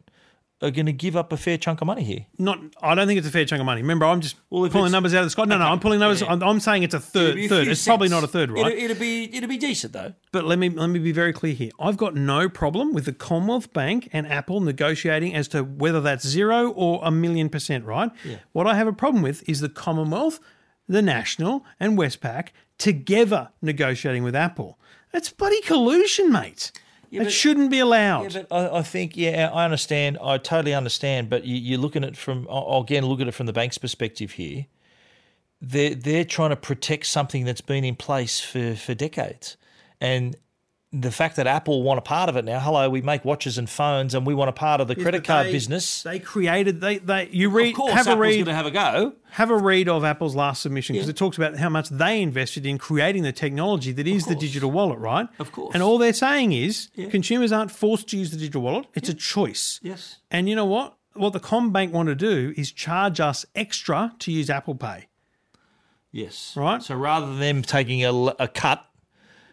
are 0.62 0.70
going 0.70 0.86
to 0.86 0.92
give 0.92 1.14
up 1.16 1.32
a 1.32 1.36
fair 1.36 1.58
chunk 1.58 1.82
of 1.82 1.86
money 1.86 2.02
here. 2.02 2.24
Not, 2.38 2.58
I 2.80 2.94
don't 2.94 3.06
think 3.06 3.18
it's 3.18 3.28
a 3.28 3.30
fair 3.30 3.44
chunk 3.44 3.60
of 3.60 3.66
money. 3.66 3.82
Remember, 3.82 4.06
I'm 4.06 4.22
just 4.22 4.36
Well, 4.48 4.68
pulling 4.70 4.90
numbers 4.90 5.12
out 5.12 5.18
of 5.18 5.26
the 5.26 5.30
sky. 5.30 5.44
No, 5.44 5.58
no, 5.58 5.66
I'm 5.66 5.80
pulling 5.80 6.00
numbers. 6.00 6.22
yeah. 6.22 6.32
I'm, 6.32 6.42
I'm 6.42 6.60
saying 6.60 6.82
it's 6.82 6.94
a 6.94 7.00
third. 7.00 7.38
a 7.38 7.46
Third. 7.46 7.68
It's 7.68 7.84
probably 7.84 8.08
not 8.08 8.24
a 8.24 8.26
third, 8.26 8.50
right? 8.50 8.72
It'll, 8.72 8.84
it'll 8.90 8.96
be 9.00 9.34
it'll 9.36 9.50
be 9.50 9.58
decent 9.58 9.92
though. 9.92 10.14
But 10.32 10.44
let 10.46 10.58
me 10.58 10.70
let 10.70 10.86
me 10.88 10.98
be 10.98 11.12
very 11.12 11.34
clear 11.34 11.52
here. 11.52 11.70
I've 11.78 11.98
got 11.98 12.14
no 12.14 12.48
problem 12.48 12.94
with 12.94 13.04
the 13.04 13.12
Commonwealth 13.12 13.72
Bank 13.74 14.08
and 14.14 14.26
Apple 14.26 14.60
negotiating 14.60 15.34
as 15.34 15.46
to 15.48 15.62
whether 15.62 16.00
that's 16.00 16.26
zero 16.26 16.70
or 16.70 17.00
a 17.04 17.10
million 17.10 17.50
percent, 17.50 17.84
right? 17.84 18.10
Yeah. 18.24 18.36
What 18.52 18.66
I 18.66 18.76
have 18.76 18.86
a 18.86 18.94
problem 18.94 19.22
with 19.22 19.46
is 19.46 19.60
the 19.60 19.68
Commonwealth, 19.68 20.40
the 20.88 21.02
National, 21.02 21.66
and 21.78 21.98
Westpac 21.98 22.48
together 22.78 23.50
negotiating 23.62 24.22
with 24.22 24.36
Apple. 24.36 24.78
That's 25.12 25.30
bloody 25.30 25.60
collusion, 25.62 26.30
mate. 26.32 26.72
it 27.10 27.18
but- 27.24 27.32
shouldn't 27.32 27.70
be 27.70 27.78
allowed. 27.78 28.34
Yeah, 28.34 28.42
but 28.48 28.54
I, 28.74 28.78
I 28.78 28.82
think 28.82 29.16
yeah, 29.16 29.50
I 29.52 29.64
understand. 29.64 30.18
I 30.22 30.38
totally 30.38 30.74
understand. 30.74 31.30
But 31.30 31.44
you, 31.44 31.56
you're 31.56 31.78
looking 31.78 32.04
at 32.04 32.10
it 32.10 32.16
from 32.16 32.46
I'll 32.50 32.80
again 32.80 33.06
look 33.06 33.20
at 33.20 33.28
it 33.28 33.32
from 33.32 33.46
the 33.46 33.52
bank's 33.52 33.78
perspective 33.78 34.32
here. 34.32 34.66
They're 35.60 35.94
they're 35.94 36.24
trying 36.24 36.50
to 36.50 36.56
protect 36.56 37.06
something 37.06 37.44
that's 37.44 37.62
been 37.62 37.84
in 37.84 37.96
place 37.96 38.40
for 38.40 38.74
for 38.74 38.94
decades, 38.94 39.56
and 40.00 40.36
the 41.00 41.10
fact 41.10 41.36
that 41.36 41.46
Apple 41.46 41.82
want 41.82 41.98
a 41.98 42.02
part 42.02 42.28
of 42.28 42.36
it 42.36 42.44
now. 42.44 42.58
Hello, 42.58 42.88
we 42.88 43.02
make 43.02 43.24
watches 43.24 43.58
and 43.58 43.68
phones, 43.68 44.14
and 44.14 44.26
we 44.26 44.34
want 44.34 44.48
a 44.48 44.52
part 44.52 44.80
of 44.80 44.88
the 44.88 44.94
credit 44.94 45.24
card 45.24 45.46
they- 45.48 45.52
business. 45.52 46.02
They 46.02 46.18
created 46.18 46.80
they 46.80 46.98
they 46.98 47.28
you 47.30 47.50
read 47.50 47.70
of 47.70 47.74
course, 47.74 47.92
have 47.92 48.06
a 48.06 48.10
Apple's 48.10 48.20
read 48.20 48.34
going 48.36 48.46
to 48.46 48.54
have 48.54 48.66
a 48.66 48.70
go. 48.70 49.12
have 49.30 49.50
a 49.50 49.56
read 49.56 49.88
of 49.88 50.04
Apple's 50.04 50.34
last 50.34 50.62
submission 50.62 50.94
because 50.94 51.08
it 51.08 51.16
talks 51.16 51.36
about 51.36 51.56
how 51.56 51.68
much 51.68 51.88
they 51.90 52.22
invested 52.22 52.64
in 52.64 52.78
creating 52.78 53.22
the 53.22 53.32
technology 53.32 53.92
that 53.92 54.06
is 54.06 54.26
the 54.26 54.34
digital 54.34 54.70
wallet, 54.70 54.98
right? 54.98 55.28
Of 55.38 55.52
course. 55.52 55.74
And 55.74 55.82
all 55.82 55.98
they're 55.98 56.12
saying 56.12 56.52
is 56.52 56.88
consumers 57.10 57.52
aren't 57.52 57.70
forced 57.70 58.08
to 58.08 58.16
use 58.18 58.30
the 58.30 58.36
digital 58.38 58.62
wallet; 58.62 58.86
it's 58.94 59.08
a 59.08 59.14
choice. 59.14 59.80
Yes. 59.82 60.16
And 60.30 60.48
you 60.48 60.56
know 60.56 60.64
what? 60.66 60.96
What 61.14 61.32
the 61.32 61.40
Combank 61.40 61.92
want 61.92 62.08
to 62.08 62.14
do 62.14 62.52
is 62.56 62.70
charge 62.72 63.20
us 63.20 63.44
extra 63.54 64.14
to 64.20 64.30
use 64.32 64.50
Apple 64.50 64.74
Pay. 64.74 65.08
Yes. 66.12 66.54
Right. 66.56 66.82
So 66.82 66.94
rather 66.94 67.26
than 67.26 67.40
them 67.40 67.62
taking 67.62 68.02
a 68.04 68.48
cut, 68.48 68.85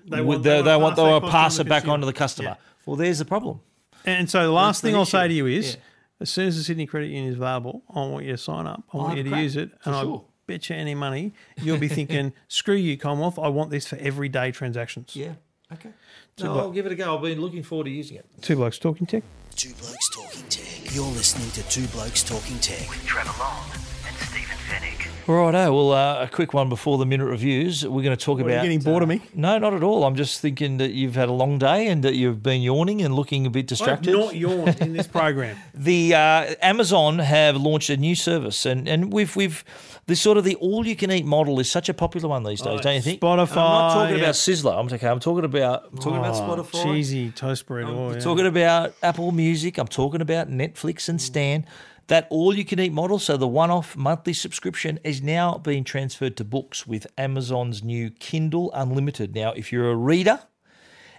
They 0.06 0.18
they, 0.18 0.22
want- 0.22 0.43
they, 0.43 0.49
they 0.58 0.62
they 0.64 0.72
want 0.78 0.97
want 0.97 1.22
to 1.22 1.26
to 1.28 1.32
pass 1.32 1.32
pass 1.32 1.60
it 1.60 1.64
back 1.70 1.84
consumer. 1.84 1.93
onto 1.93 2.06
the 2.06 2.14
customer. 2.14 2.49
Yeah. 2.49 2.56
Well, 2.86 2.95
there's 2.95 3.20
the 3.20 3.26
problem. 3.26 3.62
And 4.06 4.30
so 4.30 4.43
the 4.43 4.51
last 4.51 4.82
the 4.82 4.89
thing 4.89 4.95
I'll 4.95 5.06
say 5.06 5.28
to 5.28 5.34
you 5.34 5.47
is, 5.47 5.76
Yeah. 5.76 5.82
as 6.20 6.30
soon 6.30 6.47
as 6.47 6.58
the 6.58 6.64
Sydney 6.64 6.86
Credit 6.86 7.08
Union 7.08 7.32
is 7.32 7.38
available, 7.38 7.84
I 7.89 7.99
want 7.99 8.26
you 8.26 8.32
to 8.32 8.38
sign 8.38 8.68
up. 8.68 8.84
I 8.93 8.97
oh, 8.97 8.99
want 8.99 9.10
have 9.12 9.18
you 9.20 9.24
to 9.24 9.30
crack, 9.30 9.43
use 9.43 9.56
it, 9.56 9.70
for 9.82 9.89
and 9.89 9.95
I 9.95 10.01
sure. 10.01 10.26
bet 10.45 10.70
you 10.70 10.76
any 10.76 10.93
money 10.95 11.34
you'll 11.62 11.78
be 11.78 11.88
thinking, 11.88 12.34
"Screw 12.49 12.76
you, 12.76 12.97
Commonwealth! 12.97 13.39
I 13.39 13.47
want 13.47 13.70
this 13.72 13.88
for 13.88 13.95
everyday 13.97 14.51
transactions." 14.51 15.16
Yeah. 15.16 15.34
Okay. 15.72 15.89
Two 16.36 16.43
No, 16.45 16.54
blo- 16.54 16.62
I'll 16.64 16.72
give 16.72 16.86
it 16.86 16.91
a 16.91 16.95
go. 16.95 17.16
I've 17.16 17.22
been 17.22 17.39
looking 17.39 17.64
forward 17.64 17.86
to 17.86 17.91
using 17.91 18.18
it. 18.18 18.26
Two 18.41 18.56
blokes 18.58 18.78
talking 18.78 19.08
tech. 19.08 19.24
Two 19.56 19.72
Blokes 19.76 20.10
Talking 20.10 20.43
Tech. 20.49 20.95
You're 20.95 21.06
listening 21.06 21.49
to 21.51 21.62
Two 21.70 21.86
Blokes 21.89 22.24
Talking 22.24 22.58
Tech. 22.58 22.88
Trevor 23.06 23.30
Long 23.39 23.64
and 23.72 23.82
Stephen 24.24 24.57
Fenech. 24.67 25.28
Righto. 25.28 25.74
Well, 25.74 25.91
uh, 25.93 26.24
a 26.24 26.28
quick 26.28 26.53
one 26.53 26.67
before 26.67 26.97
the 26.97 27.05
minute 27.05 27.26
reviews. 27.26 27.88
We're 27.88 28.03
going 28.03 28.15
to 28.17 28.21
talk 28.21 28.39
What, 28.39 28.47
are 28.47 28.49
you 28.49 28.55
about. 28.55 28.63
getting 28.63 28.80
bored 28.82 29.03
of 29.03 29.09
uh, 29.09 29.13
me? 29.13 29.21
No, 29.34 29.57
not 29.57 29.74
at 29.74 29.82
all. 29.82 30.03
I'm 30.03 30.15
just 30.15 30.41
thinking 30.41 30.78
that 30.78 30.91
you've 30.91 31.15
had 31.15 31.30
a 31.30 31.32
long 31.34 31.57
day 31.59 31.88
and 31.88 32.03
that 32.03 32.15
you've 32.15 32.43
been 32.43 32.61
yawning 32.61 33.01
and 33.01 33.15
looking 33.15 33.45
a 33.45 33.49
bit 33.49 33.61
I've 33.61 33.67
distracted. 33.67 34.11
not 34.11 34.36
yawned 34.36 34.82
in 34.82 34.91
this 34.93 35.07
program. 35.07 35.55
the 35.74 36.13
uh, 36.13 36.55
Amazon 36.61 37.19
have 37.19 37.55
launched 37.55 37.89
a 37.89 37.95
new 37.95 38.15
service, 38.15 38.65
and, 38.65 38.86
and 38.88 39.13
we've 39.13 39.34
we've 39.38 39.63
this 40.07 40.19
sort 40.19 40.38
of 40.38 40.43
the 40.43 40.55
all 40.55 40.86
you 40.86 40.97
can 40.97 41.09
eat 41.09 41.26
model 41.26 41.57
is 41.61 41.71
such 41.71 41.88
a 41.88 41.93
popular 41.93 42.28
one 42.28 42.43
these 42.43 42.61
days, 42.61 42.82
don't 42.82 42.95
you 42.95 43.01
think? 43.01 43.21
Spotify, 43.21 43.51
I'm 43.51 43.55
not 43.55 43.93
talking 43.93 44.15
yeah. 44.17 44.24
about 44.24 44.36
Sizzler. 44.36 44.78
I'm 44.78 44.93
okay. 44.93 45.07
I'm 45.07 45.21
talking 45.21 45.45
about 45.45 45.86
I'm 45.91 45.97
talking 45.99 46.17
about 46.17 46.36
Oh, 46.36 46.63
Spotify. 46.63 46.84
Cheesy 46.84 47.32
toast 47.32 47.65
bread. 47.65 47.86
I'm 47.86 47.95
oh, 47.95 48.11
yeah. 48.11 48.19
talking 48.19 48.45
about 48.45 48.93
Apple 49.01 49.32
Music. 49.32 49.78
I'm 49.78 49.88
talking 49.88 50.19
about 50.19 50.49
Netflix 50.49 51.07
and 51.07 51.21
Stan. 51.21 51.65
That 52.08 52.28
all 52.30 52.54
you 52.54 52.66
can 52.66 52.82
eat 52.82 52.91
model, 52.91 53.18
so 53.18 53.38
the 53.38 53.47
one 53.47 53.72
off 53.72 53.95
monthly 53.95 54.34
subscription, 54.34 54.99
is 55.04 55.22
now 55.22 55.58
being 55.58 55.86
transferred 55.86 56.36
to 56.38 56.43
books 56.43 56.86
with 56.86 57.08
Amazon's 57.18 57.82
new 57.82 58.10
Kindle 58.10 58.74
Unlimited. 58.74 59.34
Now, 59.34 59.54
if 59.54 59.72
you're 59.72 59.89
a 59.89 59.95
reader 59.95 60.41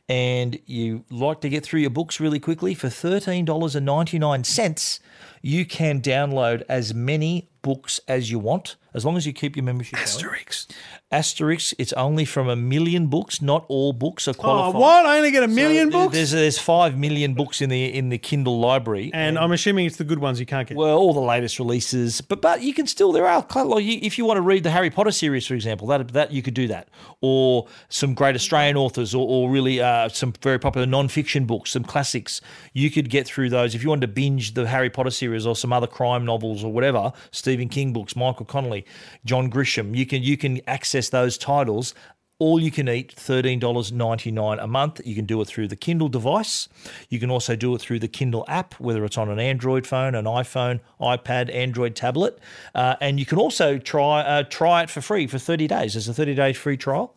and 0.09 0.59
you 0.67 1.07
like 1.11 1.41
to 1.41 1.49
get 1.49 1.65
through 1.65 1.81
your 1.81 1.89
books 1.89 2.21
really 2.21 2.39
quickly, 2.39 2.75
for 2.75 2.89
$13.99, 2.89 5.01
you 5.41 5.65
can 5.65 6.03
download 6.03 6.63
as 6.69 6.93
many 6.93 7.49
books 7.65 7.99
as 8.07 8.31
you 8.31 8.39
want, 8.39 8.77
as 8.95 9.05
long 9.05 9.17
as 9.17 9.27
you 9.27 9.33
keep 9.33 9.57
your 9.57 9.65
membership. 9.65 9.95
going. 9.95 10.07
Asterix. 10.07 10.67
Asterix, 11.11 11.75
it's 11.79 11.93
only 11.95 12.25
from 12.25 12.49
a 12.49 12.57
million 12.57 13.07
books. 13.07 13.41
Not 13.41 13.65
all 13.69 13.93
books 13.93 14.29
are 14.29 14.35
qualified. 14.35 14.69
Oh, 14.69 14.71
qualified. 14.73 15.05
what? 15.05 15.07
I 15.07 15.17
only 15.17 15.31
get 15.31 15.43
a 15.43 15.49
million 15.49 15.91
So 15.91 15.99
books? 15.99 16.15
There's 16.15 16.31
there's 16.33 16.59
five 16.59 16.99
million 16.99 17.35
books 17.35 17.61
in 17.61 17.71
the 17.71 17.85
in 17.93 18.09
the 18.11 18.19
Kindle 18.19 18.59
library, 18.61 19.11
and 19.15 19.39
I'm 19.39 19.53
assuming 19.53 19.87
it's 19.87 19.97
the 19.97 20.05
good 20.05 20.19
ones 20.19 20.39
you 20.39 20.47
can't 20.47 20.69
get. 20.69 20.77
well, 20.77 20.97
all 20.97 21.13
the 21.15 21.21
latest 21.21 21.59
releases. 21.59 22.21
But 22.21 22.43
but 22.43 22.63
you 22.63 22.75
can 22.75 22.87
still 22.87 23.13
there 23.13 23.27
are 23.27 23.47
lot. 23.55 23.83
If 23.83 24.19
you 24.19 24.25
want 24.25 24.39
to 24.39 24.43
read 24.43 24.63
the 24.65 24.71
Harry 24.71 24.91
Potter 24.91 25.11
series, 25.13 25.47
for 25.47 25.55
example, 25.55 25.87
that 25.89 26.09
that 26.09 26.33
you 26.33 26.43
could 26.43 26.55
do 26.55 26.69
that, 26.69 26.89
or 27.21 27.67
some 27.89 28.15
great 28.15 28.35
Australian 28.35 28.77
authors, 28.77 29.15
or, 29.15 29.27
or 29.27 29.51
really 29.51 29.81
uh, 29.81 30.09
some 30.09 30.33
very 30.43 30.59
popular 30.59 30.87
non-fiction 30.87 31.47
books, 31.47 31.71
some 31.71 31.85
classics. 31.85 32.41
You 32.73 32.91
could 32.91 33.09
get 33.09 33.27
through 33.27 33.51
those 33.51 33.75
if 33.75 33.83
you 33.83 33.89
wanted 33.89 34.09
to 34.09 34.13
binge 34.13 34.55
the 34.55 34.67
Harry 34.67 34.91
Potter 34.91 35.11
series 35.11 35.47
or 35.47 35.55
some 35.55 35.73
other 35.73 35.87
crime 35.87 36.25
novels 36.25 36.65
or 36.65 36.73
whatever, 36.73 37.13
Stephen 37.55 37.69
King 37.69 37.93
books, 37.93 38.17
Michael 38.17 38.47
Connolly, 38.47 38.85
John 39.25 39.49
Grisham. 39.49 39.97
You 39.97 40.07
can 40.07 40.25
you 40.25 40.37
can 40.37 40.61
access 40.67 41.11
those 41.11 41.39
titles 41.39 41.95
all 42.41 42.59
you 42.59 42.73
can 42.73 42.89
eat, 42.89 43.15
$13.99 43.15 44.63
a 44.63 44.67
month. 44.67 45.01
You 45.05 45.15
can 45.15 45.25
do 45.25 45.41
it 45.41 45.45
through 45.45 45.69
the 45.69 45.77
Kindle 45.77 46.09
device. 46.09 46.69
You 47.09 47.21
can 47.21 47.31
also 47.31 47.55
do 47.55 47.75
it 47.77 47.81
through 47.81 48.01
the 48.01 48.09
Kindle 48.09 48.45
app, 48.49 48.75
whether 48.81 49.05
it's 49.05 49.17
on 49.17 49.31
an 49.31 49.39
Android 49.39 49.87
phone, 49.87 50.17
an 50.17 50.25
iPhone, 50.25 50.81
iPad, 51.01 51.55
Android 51.55 51.95
tablet. 51.95 52.41
Uh, 52.75 52.97
and 53.01 53.21
you 53.21 53.27
can 53.27 53.39
also 53.39 53.79
try 53.79 54.23
uh, 54.23 54.43
try 54.43 54.83
it 54.83 54.91
for 54.91 55.01
free 55.01 55.29
for 55.29 55.39
30 55.39 55.69
days. 55.69 55.95
There's 55.95 56.09
a 56.09 56.15
30 56.15 56.35
day 56.35 56.53
free 56.53 56.77
trial, 56.77 57.15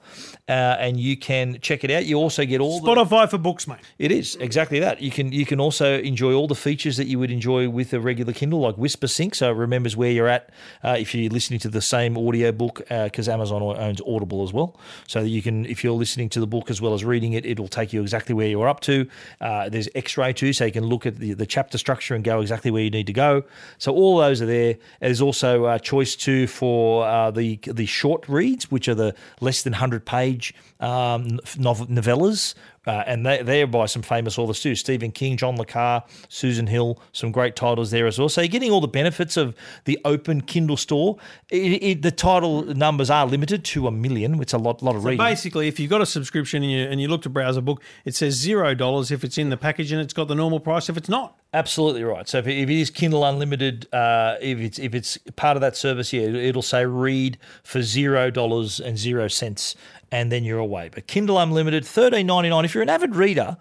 uh, 0.48 0.78
and 0.80 1.00
you 1.00 1.18
can 1.18 1.60
check 1.62 1.84
it 1.84 1.90
out. 1.90 2.06
You 2.06 2.18
also 2.18 2.46
get 2.46 2.62
all 2.62 2.80
the. 2.80 2.88
Spotify 2.88 3.28
for 3.28 3.40
books, 3.40 3.68
mate. 3.68 3.80
It 3.98 4.12
is 4.12 4.36
exactly 4.36 4.80
that. 4.82 5.02
You 5.02 5.10
can 5.10 5.32
you 5.32 5.48
can 5.48 5.60
also 5.60 6.00
enjoy 6.00 6.34
all 6.34 6.48
the 6.48 6.56
features 6.56 6.96
that 6.98 7.08
you 7.08 7.18
would 7.18 7.32
enjoy 7.32 7.70
with 7.70 7.92
a 7.94 8.00
regular 8.00 8.34
Kindle, 8.34 8.60
like 8.60 8.78
Whisper 8.78 9.08
Sync, 9.08 9.34
so 9.34 9.50
it 9.50 9.56
remembers 9.56 9.98
where 9.98 10.12
you're 10.12 10.28
at 10.28 10.52
uh, 10.84 10.96
if 11.00 11.16
you're 11.16 11.32
listening 11.32 11.60
to 11.62 11.70
the 11.70 11.82
same 11.82 12.18
audio 12.18 12.52
book, 12.52 12.84
because 12.88 13.28
Amazon 13.28 13.64
owns 13.64 14.00
Audible 14.06 14.44
as 14.44 14.54
well. 14.54 14.78
So 15.08 15.24
that 15.24 15.30
you 15.30 15.42
can, 15.42 15.66
if 15.66 15.84
you're 15.84 15.94
listening 15.94 16.30
to 16.30 16.40
the 16.40 16.48
book 16.48 16.70
as 16.70 16.82
well 16.82 16.94
as 16.94 17.04
reading 17.04 17.34
it, 17.34 17.46
it'll 17.46 17.68
take 17.68 17.94
you 17.94 18.02
exactly 18.02 18.36
where 18.36 18.48
you're 18.48 18.68
up 18.68 18.82
to. 18.82 19.08
Uh, 19.42 19.70
there's 19.70 19.88
X-ray 19.96 20.34
too, 20.34 20.54
so 20.54 20.66
you 20.66 20.72
can 20.72 20.86
look 20.86 21.06
at 21.06 21.16
the, 21.18 21.34
the 21.34 21.46
chapter 21.46 21.78
structure 21.78 22.14
and 22.14 22.24
go 22.24 22.42
exactly 22.42 22.72
where 22.72 22.84
you 22.84 22.90
need 22.90 23.08
to 23.08 23.14
go. 23.14 23.44
So 23.78 23.94
all 23.94 24.18
those 24.18 24.42
are 24.42 24.46
there. 24.46 24.76
There's 25.00 25.22
also 25.22 25.66
uh, 25.66 25.80
choice 25.80 26.16
two 26.16 26.46
for 26.46 27.06
uh, 27.06 27.32
the 27.32 27.58
the 27.66 27.86
short 27.86 28.28
reads, 28.28 28.70
which 28.70 28.88
are 28.88 28.96
the 28.96 29.16
less 29.40 29.64
than 29.64 29.74
hundred 29.74 30.06
page 30.06 30.54
um, 30.80 31.40
nov- 31.58 31.88
novellas. 31.88 32.54
Uh, 32.86 33.04
and 33.06 33.26
they, 33.26 33.42
they're 33.44 33.68
by 33.68 33.86
some 33.86 34.02
famous 34.02 34.38
authors 34.38 34.62
too 34.62 34.74
Stephen 34.74 35.12
King, 35.12 35.36
John 35.36 35.58
Le 35.58 35.66
Carre, 35.66 36.04
Susan 36.30 36.68
Hill, 36.68 37.02
some 37.12 37.34
great 37.34 37.58
titles 37.58 37.92
there 37.92 38.08
as 38.08 38.18
well. 38.18 38.30
So 38.30 38.40
you're 38.40 38.48
getting 38.48 38.72
all 38.72 38.80
the 38.80 38.88
benefits 38.88 39.36
of 39.36 39.54
the 39.84 40.00
open 40.06 40.40
Kindle 40.40 40.78
store. 40.78 41.18
It, 41.50 41.84
it, 41.84 42.02
the 42.02 42.12
title 42.12 42.64
numbers 42.64 43.10
are 43.10 43.26
limited 43.26 43.66
to 43.66 43.88
a 43.88 43.92
million. 43.92 44.38
which 44.38 44.50
is 44.50 44.54
a 44.54 44.58
lot, 44.58 44.82
lot 44.82 44.96
of 44.96 45.04
reading. 45.04 45.18
Basically, 45.18 45.68
if 45.68 45.82
you've 45.82 45.90
got 45.90 46.00
a 46.00 46.06
subscription 46.06 46.64
and 46.64 46.72
you, 46.72 46.80
and 46.86 47.02
you 47.02 47.10
look 47.10 47.24
to 47.24 47.30
browse 47.30 47.58
a 47.58 47.62
book, 47.62 47.84
it 48.06 48.16
says 48.16 48.36
zero 48.36 48.74
dollars 48.74 49.12
if 49.12 49.26
it's 49.26 49.38
in 49.38 49.50
the 49.50 49.58
package 49.58 49.92
and 49.92 50.00
it's 50.00 50.14
got 50.14 50.30
the 50.30 50.36
normal 50.36 50.62
price 50.62 50.88
if 50.88 50.96
it's 50.96 51.10
not. 51.10 51.38
Absolutely 51.54 52.04
right. 52.04 52.28
So 52.28 52.40
if 52.40 52.48
if 52.48 52.70
it 52.70 52.80
is 52.80 52.90
Kindle 52.90 53.24
Unlimited, 53.26 53.92
uh, 53.94 54.36
if 54.42 54.60
it's 54.60 54.80
if 54.80 54.94
it's 54.94 55.18
part 55.36 55.58
of 55.58 55.62
that 55.62 55.78
service, 55.78 56.12
yeah, 56.14 56.22
it'll 56.22 56.62
say 56.62 56.86
read 56.86 57.38
for 57.64 57.82
zero 57.82 58.30
dollars 58.30 58.80
and 58.80 58.98
zero 58.98 59.28
cents, 59.28 59.76
and 60.12 60.32
then 60.32 60.44
you're 60.44 60.60
away. 60.60 60.90
But 60.94 61.08
Kindle 61.08 61.40
Unlimited, 61.40 61.86
thirteen 61.86 62.28
ninety 62.28 62.50
nine. 62.50 62.66
If 62.66 62.74
you're 62.74 62.84
an 62.84 62.90
avid 62.90 63.16
reader, 63.16 63.58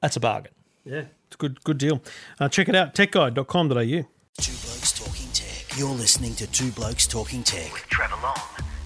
that's 0.00 0.16
a 0.16 0.20
bargain. 0.20 0.52
Yeah, 0.84 1.04
it's 1.26 1.34
a 1.34 1.38
good 1.38 1.62
good 1.64 1.78
deal. 1.78 2.02
Uh, 2.38 2.48
check 2.48 2.68
it 2.68 2.74
out, 2.74 2.94
techguide.com.au. 2.94 3.74
Two 3.74 4.52
Blokes 4.52 4.92
Talking 4.92 5.28
Tech. 5.32 5.78
You're 5.78 5.88
listening 5.88 6.34
to 6.36 6.46
Two 6.46 6.70
Blokes 6.72 7.06
Talking 7.06 7.42
Tech. 7.42 7.72
With 7.72 7.86
Trevor 7.88 8.16
Long 8.22 8.36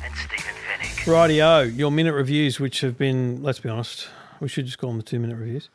and 0.04 0.14
Stephen 0.16 0.54
Fenech. 0.54 1.04
Rightio, 1.04 1.76
your 1.76 1.90
minute 1.90 2.14
reviews, 2.14 2.60
which 2.60 2.80
have 2.82 2.96
been, 2.96 3.42
let's 3.42 3.58
be 3.58 3.68
honest, 3.68 4.08
we 4.40 4.48
should 4.48 4.66
just 4.66 4.78
call 4.78 4.90
them 4.90 4.98
the 4.98 5.04
two 5.04 5.18
minute 5.18 5.36
reviews. 5.36 5.68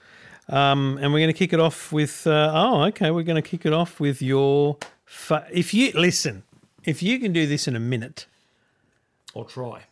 Um, 0.47 0.97
and 1.01 1.11
we're 1.11 1.19
going 1.19 1.33
to 1.33 1.37
kick 1.37 1.53
it 1.53 1.59
off 1.59 1.91
with, 1.91 2.25
uh, 2.27 2.51
oh, 2.53 2.83
okay, 2.85 3.11
we're 3.11 3.23
going 3.23 3.41
to 3.41 3.47
kick 3.47 3.65
it 3.65 3.73
off 3.73 3.99
with 3.99 4.21
your. 4.21 4.77
Fa- 5.05 5.47
if 5.51 5.73
you 5.73 5.91
listen, 5.93 6.43
if 6.83 7.01
you 7.03 7.19
can 7.19 7.33
do 7.33 7.45
this 7.47 7.67
in 7.67 7.75
a 7.75 7.79
minute, 7.79 8.27
I'll 9.35 9.43
try. 9.43 9.83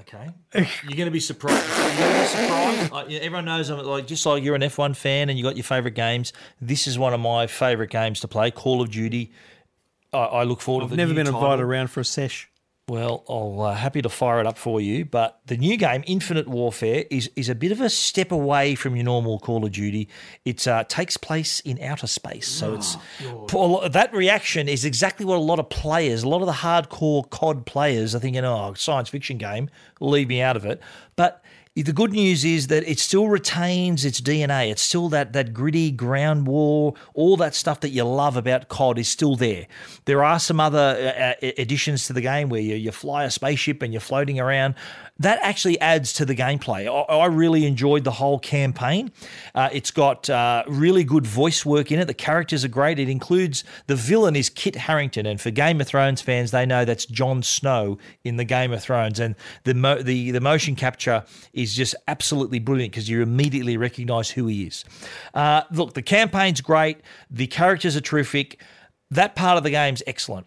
Okay. 0.00 0.28
You're 0.54 0.96
going 0.96 1.06
to 1.06 1.10
be 1.10 1.20
surprised. 1.20 1.66
You're 1.68 1.98
going 1.98 2.14
to 2.14 2.20
be 2.20 2.26
surprised. 2.26 2.92
Like, 2.92 3.10
everyone 3.10 3.44
knows 3.44 3.68
I'm 3.68 3.84
like 3.84 4.06
just 4.06 4.24
like 4.24 4.42
you're 4.42 4.54
an 4.54 4.62
F1 4.62 4.96
fan 4.96 5.28
and 5.28 5.38
you 5.38 5.44
got 5.44 5.56
your 5.56 5.64
favorite 5.64 5.94
games. 5.94 6.32
This 6.60 6.86
is 6.86 6.98
one 6.98 7.12
of 7.14 7.20
my 7.20 7.46
favorite 7.46 7.90
games 7.90 8.20
to 8.20 8.28
play. 8.28 8.50
Call 8.50 8.80
of 8.80 8.90
Duty. 8.90 9.32
I, 10.12 10.18
I 10.18 10.42
look 10.44 10.60
forward 10.60 10.80
to. 10.80 10.84
I've 10.84 10.90
to 10.90 10.96
the 10.96 11.02
never 11.02 11.14
been 11.14 11.26
invited 11.26 11.62
around 11.62 11.88
for 11.88 12.00
a 12.00 12.04
sesh. 12.04 12.48
Well, 12.88 13.22
I'll 13.28 13.60
uh, 13.60 13.74
happy 13.74 14.00
to 14.00 14.08
fire 14.08 14.40
it 14.40 14.46
up 14.46 14.56
for 14.56 14.80
you. 14.80 15.04
But 15.04 15.40
the 15.44 15.58
new 15.58 15.76
game, 15.76 16.02
Infinite 16.06 16.48
Warfare, 16.48 17.04
is 17.10 17.30
is 17.36 17.50
a 17.50 17.54
bit 17.54 17.70
of 17.70 17.82
a 17.82 17.90
step 17.90 18.32
away 18.32 18.74
from 18.74 18.96
your 18.96 19.04
normal 19.04 19.38
Call 19.38 19.62
of 19.66 19.72
Duty. 19.72 20.08
It 20.46 20.66
uh, 20.66 20.84
takes 20.84 21.18
place 21.18 21.60
in 21.60 21.80
outer 21.82 22.06
space, 22.06 22.48
so 22.48 22.74
it's 22.74 22.96
that 23.92 24.10
reaction 24.14 24.68
is 24.68 24.86
exactly 24.86 25.26
what 25.26 25.36
a 25.36 25.40
lot 25.40 25.58
of 25.58 25.68
players, 25.68 26.22
a 26.22 26.28
lot 26.28 26.40
of 26.40 26.46
the 26.46 26.52
hardcore 26.52 27.28
COD 27.28 27.66
players, 27.66 28.14
are 28.14 28.20
thinking, 28.20 28.44
"Oh, 28.46 28.72
science 28.72 29.10
fiction 29.10 29.36
game, 29.36 29.68
leave 30.00 30.28
me 30.28 30.40
out 30.40 30.56
of 30.56 30.64
it." 30.64 30.80
But 31.14 31.44
the 31.82 31.92
good 31.92 32.12
news 32.12 32.44
is 32.44 32.66
that 32.68 32.88
it 32.88 32.98
still 32.98 33.28
retains 33.28 34.04
its 34.04 34.20
DNA. 34.20 34.70
It's 34.70 34.82
still 34.82 35.08
that 35.10 35.32
that 35.32 35.54
gritty 35.54 35.90
ground 35.90 36.46
war, 36.46 36.94
all 37.14 37.36
that 37.36 37.54
stuff 37.54 37.80
that 37.80 37.90
you 37.90 38.04
love 38.04 38.36
about 38.36 38.68
COD 38.68 38.98
is 38.98 39.08
still 39.08 39.36
there. 39.36 39.66
There 40.04 40.24
are 40.24 40.38
some 40.38 40.60
other 40.60 40.78
uh, 41.40 41.46
uh, 41.46 41.52
additions 41.56 42.06
to 42.06 42.12
the 42.12 42.20
game 42.20 42.48
where 42.48 42.60
you, 42.60 42.74
you 42.74 42.90
fly 42.90 43.24
a 43.24 43.30
spaceship 43.30 43.82
and 43.82 43.92
you're 43.92 44.00
floating 44.00 44.40
around. 44.40 44.74
That 45.20 45.40
actually 45.42 45.80
adds 45.80 46.12
to 46.14 46.24
the 46.24 46.34
gameplay. 46.34 46.86
I, 46.86 47.14
I 47.14 47.26
really 47.26 47.66
enjoyed 47.66 48.04
the 48.04 48.12
whole 48.12 48.38
campaign. 48.38 49.10
Uh, 49.54 49.68
it's 49.72 49.90
got 49.90 50.30
uh, 50.30 50.62
really 50.68 51.02
good 51.02 51.26
voice 51.26 51.66
work 51.66 51.90
in 51.90 51.98
it. 51.98 52.04
The 52.04 52.14
characters 52.14 52.64
are 52.64 52.68
great. 52.68 53.00
It 53.00 53.08
includes 53.08 53.64
the 53.88 53.96
villain 53.96 54.36
is 54.36 54.48
Kit 54.48 54.76
Harington, 54.76 55.26
and 55.26 55.40
for 55.40 55.50
Game 55.50 55.80
of 55.80 55.88
Thrones 55.88 56.20
fans, 56.20 56.52
they 56.52 56.64
know 56.64 56.84
that's 56.84 57.04
Jon 57.06 57.42
Snow 57.42 57.98
in 58.22 58.36
the 58.36 58.44
Game 58.44 58.72
of 58.72 58.82
Thrones, 58.82 59.18
and 59.18 59.34
the 59.64 59.74
mo- 59.74 60.02
the 60.02 60.30
the 60.30 60.40
motion 60.40 60.76
capture 60.76 61.24
is 61.52 61.74
just 61.74 61.96
absolutely 62.06 62.60
brilliant 62.60 62.92
because 62.92 63.08
you 63.08 63.20
immediately 63.20 63.76
recognise 63.76 64.30
who 64.30 64.46
he 64.46 64.64
is. 64.66 64.84
Uh, 65.34 65.62
look, 65.72 65.94
the 65.94 66.02
campaign's 66.02 66.60
great. 66.60 66.98
The 67.30 67.48
characters 67.48 67.96
are 67.96 68.00
terrific. 68.00 68.60
That 69.10 69.34
part 69.34 69.56
of 69.56 69.64
the 69.64 69.70
game's 69.70 70.02
excellent. 70.06 70.46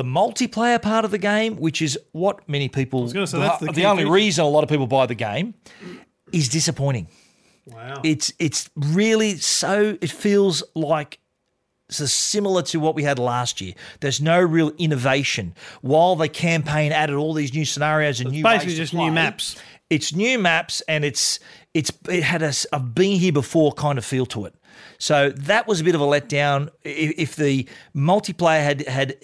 The 0.00 0.06
multiplayer 0.06 0.80
part 0.80 1.04
of 1.04 1.10
the 1.10 1.18
game, 1.18 1.56
which 1.56 1.82
is 1.82 1.98
what 2.12 2.48
many 2.48 2.70
people, 2.70 3.06
that's 3.06 3.32
the 3.32 3.70
the, 3.70 3.84
only 3.84 4.04
feature. 4.04 4.12
reason 4.14 4.44
a 4.46 4.48
lot 4.48 4.62
of 4.62 4.70
people 4.70 4.86
buy 4.86 5.04
the 5.04 5.14
game, 5.14 5.52
is 6.32 6.48
disappointing. 6.48 7.06
Wow. 7.66 8.00
It's 8.02 8.32
it's 8.38 8.70
really 8.74 9.36
so. 9.36 9.98
It 10.00 10.10
feels 10.10 10.62
like 10.74 11.18
so 11.90 12.06
similar 12.06 12.62
to 12.62 12.80
what 12.80 12.94
we 12.94 13.02
had 13.02 13.18
last 13.18 13.60
year. 13.60 13.74
There's 14.00 14.22
no 14.22 14.40
real 14.40 14.72
innovation. 14.78 15.54
While 15.82 16.16
the 16.16 16.30
campaign 16.30 16.92
added 16.92 17.16
all 17.16 17.34
these 17.34 17.52
new 17.52 17.66
scenarios 17.66 18.22
and 18.22 18.30
new 18.30 18.42
basically 18.42 18.76
just 18.76 18.94
new 18.94 19.12
maps. 19.12 19.56
It's 19.90 20.14
new 20.14 20.38
maps 20.38 20.80
and 20.88 21.04
it's 21.04 21.40
it's 21.74 21.92
it 22.08 22.22
had 22.22 22.40
a 22.40 22.54
I've 22.72 22.94
been 22.94 23.20
here 23.20 23.32
before 23.32 23.72
kind 23.72 23.98
of 23.98 24.04
feel 24.06 24.24
to 24.24 24.46
it. 24.46 24.54
So 25.00 25.30
that 25.30 25.66
was 25.66 25.80
a 25.80 25.84
bit 25.84 25.94
of 25.96 26.00
a 26.00 26.04
letdown. 26.04 26.68
If, 26.84 27.34
the 27.34 27.66
multiplayer 27.96 28.62
had 28.62 28.86
had 28.86 29.16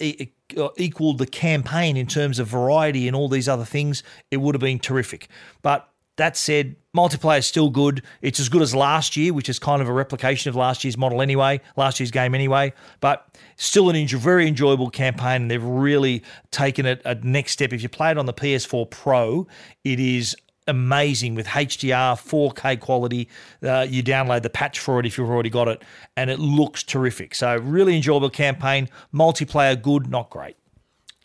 equaled 0.76 1.18
the 1.18 1.26
campaign 1.26 1.96
in 1.96 2.06
terms 2.06 2.38
of 2.38 2.48
variety 2.48 3.06
and 3.06 3.14
all 3.14 3.28
these 3.28 3.48
other 3.48 3.64
things, 3.64 4.02
it 4.30 4.38
would 4.38 4.54
have 4.54 4.60
been 4.60 4.78
terrific. 4.78 5.28
But 5.62 5.88
That 6.16 6.36
said, 6.36 6.76
multiplayer 6.96 7.38
is 7.38 7.46
still 7.46 7.68
good. 7.68 8.02
It's 8.22 8.40
as 8.40 8.48
good 8.48 8.62
as 8.62 8.74
last 8.74 9.16
year, 9.18 9.34
which 9.34 9.50
is 9.50 9.58
kind 9.58 9.82
of 9.82 9.88
a 9.88 9.92
replication 9.92 10.48
of 10.48 10.56
last 10.56 10.82
year's 10.82 10.96
model 10.96 11.20
anyway, 11.20 11.60
last 11.76 12.00
year's 12.00 12.10
game 12.10 12.34
anyway. 12.34 12.72
But 13.00 13.26
still 13.56 13.90
an 13.90 13.96
enjoy, 13.96 14.18
very 14.18 14.48
enjoyable 14.48 14.88
campaign, 14.88 15.42
and 15.42 15.50
they've 15.50 15.62
really 15.62 16.22
taken 16.50 16.86
it 16.86 17.02
a 17.04 17.16
next 17.16 17.52
step. 17.52 17.74
If 17.74 17.82
you 17.82 17.90
play 17.90 18.10
it 18.10 18.18
on 18.18 18.24
the 18.24 18.32
PS4 18.32 18.90
Pro, 18.90 19.46
it 19.84 20.00
is 20.00 20.34
amazing 20.66 21.34
with 21.34 21.46
HDR, 21.46 22.16
4K 22.16 22.80
quality. 22.80 23.28
Uh, 23.62 23.86
you 23.88 24.02
download 24.02 24.42
the 24.42 24.50
patch 24.50 24.78
for 24.78 25.00
it 25.00 25.06
if 25.06 25.18
you've 25.18 25.30
already 25.30 25.50
got 25.50 25.68
it, 25.68 25.82
and 26.16 26.30
it 26.30 26.38
looks 26.38 26.82
terrific. 26.82 27.34
So 27.34 27.56
really 27.56 27.96
enjoyable 27.96 28.30
campaign. 28.30 28.88
Multiplayer, 29.12 29.80
good, 29.80 30.10
not 30.10 30.30
great. 30.30 30.56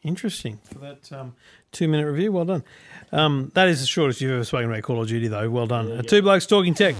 Interesting 0.04 0.60
for 0.64 0.80
that 0.80 1.12
um, 1.12 1.36
two 1.72 1.88
minute 1.88 2.08
review. 2.08 2.32
Well 2.32 2.46
done. 2.46 2.64
Um, 3.12 3.52
that 3.54 3.68
is 3.68 3.82
the 3.82 3.88
shortest 3.88 4.22
you've 4.22 4.32
ever 4.32 4.44
spoken 4.44 4.72
about 4.72 4.84
Call 4.84 5.02
of 5.02 5.08
Duty, 5.08 5.28
though. 5.28 5.50
Well 5.50 5.68
done. 5.68 5.92
Uh, 5.92 6.02
two 6.02 6.22
blokes 6.22 6.46
talking 6.46 6.74
tech. 6.74 6.96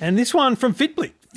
And 0.00 0.16
this 0.16 0.32
one 0.32 0.56
from 0.56 0.74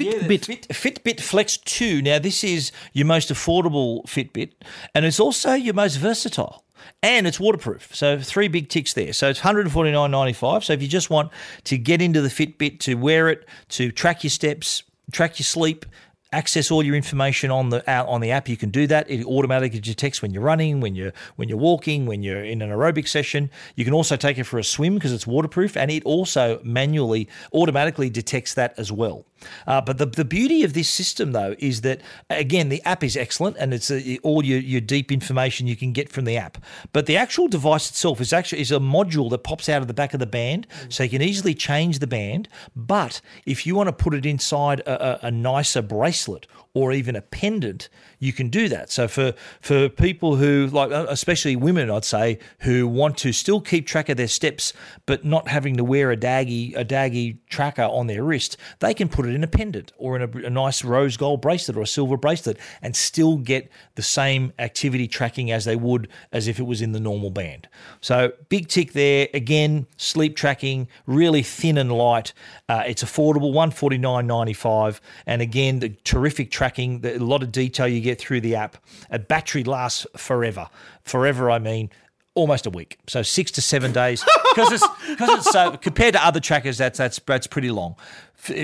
Fitbit. 0.05 0.45
Fitbit. 0.45 0.75
Fit, 0.75 1.03
Fitbit 1.03 1.21
Flex 1.21 1.57
2. 1.57 2.01
Now, 2.01 2.19
this 2.19 2.43
is 2.43 2.71
your 2.93 3.05
most 3.05 3.29
affordable 3.29 4.03
Fitbit, 4.05 4.53
and 4.95 5.05
it's 5.05 5.19
also 5.19 5.53
your 5.53 5.73
most 5.73 5.95
versatile. 5.95 6.63
And 7.03 7.27
it's 7.27 7.39
waterproof. 7.39 7.95
So 7.95 8.19
three 8.19 8.47
big 8.47 8.69
ticks 8.69 8.93
there. 8.93 9.13
So 9.13 9.29
it's 9.29 9.41
$149.95. 9.41 10.63
So 10.63 10.73
if 10.73 10.81
you 10.81 10.87
just 10.87 11.09
want 11.09 11.31
to 11.65 11.77
get 11.77 12.01
into 12.01 12.21
the 12.21 12.29
Fitbit, 12.29 12.79
to 12.81 12.95
wear 12.95 13.29
it, 13.29 13.47
to 13.69 13.91
track 13.91 14.23
your 14.23 14.31
steps, 14.31 14.83
track 15.11 15.37
your 15.39 15.43
sleep, 15.43 15.85
access 16.33 16.71
all 16.71 16.81
your 16.81 16.95
information 16.95 17.51
on 17.51 17.69
the 17.69 17.89
out 17.89 18.07
on 18.07 18.21
the 18.21 18.31
app 18.31 18.47
you 18.47 18.55
can 18.55 18.69
do 18.69 18.87
that 18.87 19.09
it 19.09 19.25
automatically 19.25 19.79
detects 19.79 20.21
when 20.21 20.31
you're 20.31 20.43
running 20.43 20.79
when 20.79 20.95
you're 20.95 21.11
when 21.35 21.49
you're 21.49 21.57
walking 21.57 22.05
when 22.05 22.23
you're 22.23 22.43
in 22.43 22.61
an 22.61 22.69
aerobic 22.69 23.07
session 23.07 23.49
you 23.75 23.83
can 23.83 23.93
also 23.93 24.15
take 24.15 24.37
it 24.37 24.45
for 24.45 24.57
a 24.57 24.63
swim 24.63 24.93
because 24.93 25.11
it's 25.11 25.27
waterproof 25.27 25.75
and 25.75 25.91
it 25.91 26.03
also 26.05 26.61
manually 26.63 27.27
automatically 27.53 28.09
detects 28.09 28.53
that 28.53 28.73
as 28.77 28.91
well 28.91 29.25
uh, 29.67 29.81
but 29.81 29.97
the, 29.97 30.05
the 30.05 30.25
beauty 30.25 30.63
of 30.63 30.73
this 30.73 30.89
system, 30.89 31.31
though, 31.31 31.55
is 31.59 31.81
that, 31.81 32.01
again, 32.29 32.69
the 32.69 32.81
app 32.83 33.03
is 33.03 33.17
excellent 33.17 33.57
and 33.57 33.73
it's 33.73 33.91
a, 33.91 34.17
all 34.19 34.43
your, 34.43 34.59
your 34.59 34.81
deep 34.81 35.11
information 35.11 35.67
you 35.67 35.75
can 35.75 35.91
get 35.91 36.09
from 36.09 36.25
the 36.25 36.37
app. 36.37 36.57
But 36.93 37.05
the 37.05 37.17
actual 37.17 37.47
device 37.47 37.89
itself 37.89 38.21
is 38.21 38.33
actually 38.33 38.61
is 38.61 38.71
a 38.71 38.79
module 38.79 39.29
that 39.31 39.39
pops 39.39 39.69
out 39.69 39.81
of 39.81 39.87
the 39.87 39.93
back 39.93 40.13
of 40.13 40.19
the 40.19 40.25
band, 40.25 40.67
so 40.89 41.03
you 41.03 41.09
can 41.09 41.21
easily 41.21 41.53
change 41.53 41.99
the 41.99 42.07
band. 42.07 42.47
But 42.75 43.21
if 43.45 43.65
you 43.65 43.75
want 43.75 43.87
to 43.87 43.93
put 43.93 44.13
it 44.13 44.25
inside 44.25 44.81
a, 44.81 45.25
a, 45.25 45.27
a 45.27 45.31
nicer 45.31 45.81
bracelet 45.81 46.47
or 46.73 46.93
even 46.93 47.15
a 47.15 47.21
pendant, 47.21 47.89
you 48.19 48.31
can 48.31 48.49
do 48.49 48.69
that. 48.69 48.89
So 48.91 49.07
for 49.07 49.33
for 49.59 49.89
people 49.89 50.37
who 50.37 50.67
like, 50.67 50.91
uh, 50.91 51.05
especially 51.09 51.55
women, 51.55 51.91
I'd 51.91 52.05
say, 52.05 52.39
who 52.59 52.87
want 52.87 53.17
to 53.19 53.33
still 53.33 53.59
keep 53.59 53.85
track 53.85 54.07
of 54.09 54.17
their 54.17 54.27
steps, 54.27 54.73
but 55.05 55.25
not 55.25 55.47
having 55.49 55.75
to 55.77 55.83
wear 55.83 56.11
a 56.11 56.17
daggy 56.17 56.73
a 56.75 56.85
daggy 56.85 57.39
tracker 57.49 57.83
on 57.83 58.07
their 58.07 58.23
wrist, 58.23 58.57
they 58.79 58.93
can 58.93 59.09
put 59.09 59.25
it 59.25 59.35
in 59.35 59.43
a 59.43 59.47
pendant 59.47 59.91
or 59.97 60.15
in 60.15 60.21
a, 60.21 60.45
a 60.47 60.49
nice 60.49 60.83
rose 60.83 61.17
gold 61.17 61.41
bracelet 61.41 61.77
or 61.77 61.81
a 61.81 61.87
silver 61.87 62.15
bracelet, 62.15 62.57
and 62.81 62.95
still 62.95 63.37
get 63.37 63.69
the 63.95 64.01
same 64.01 64.53
activity 64.57 65.07
tracking 65.07 65.51
as 65.51 65.65
they 65.65 65.75
would 65.75 66.07
as 66.31 66.47
if 66.47 66.59
it 66.59 66.63
was 66.63 66.81
in 66.81 66.93
the 66.93 66.99
normal 66.99 67.31
band. 67.31 67.67
So 67.99 68.31
big 68.49 68.67
tick 68.69 68.93
there. 68.93 69.27
Again, 69.33 69.87
sleep 69.97 70.35
tracking, 70.35 70.87
really 71.05 71.43
thin 71.43 71.77
and 71.77 71.91
light. 71.91 72.33
Uh, 72.69 72.83
it's 72.87 73.03
affordable, 73.03 73.51
one 73.51 73.71
forty 73.71 73.97
nine 73.97 74.25
ninety 74.25 74.53
five, 74.53 75.01
and 75.25 75.41
again 75.41 75.79
the 75.79 75.89
terrific 75.89 76.49
tracking, 76.61 77.03
a 77.03 77.17
lot 77.17 77.41
of 77.41 77.51
detail 77.51 77.87
you 77.87 77.99
get 78.01 78.19
through 78.19 78.39
the 78.39 78.53
app. 78.53 78.77
A 79.09 79.17
battery 79.17 79.63
lasts 79.63 80.05
forever. 80.15 80.69
Forever, 81.01 81.49
I 81.49 81.57
mean 81.57 81.89
almost 82.35 82.67
a 82.67 82.69
week. 82.69 82.99
So 83.07 83.23
six 83.23 83.49
to 83.53 83.61
seven 83.63 83.91
days 83.91 84.23
because 84.53 84.71
it's 84.71 84.87
it's 85.09 85.51
so 85.51 85.75
compared 85.77 86.13
to 86.13 86.23
other 86.23 86.39
trackers 86.39 86.77
that's 86.77 86.99
that's 86.99 87.17
that's 87.25 87.47
pretty 87.47 87.71
long. 87.71 87.95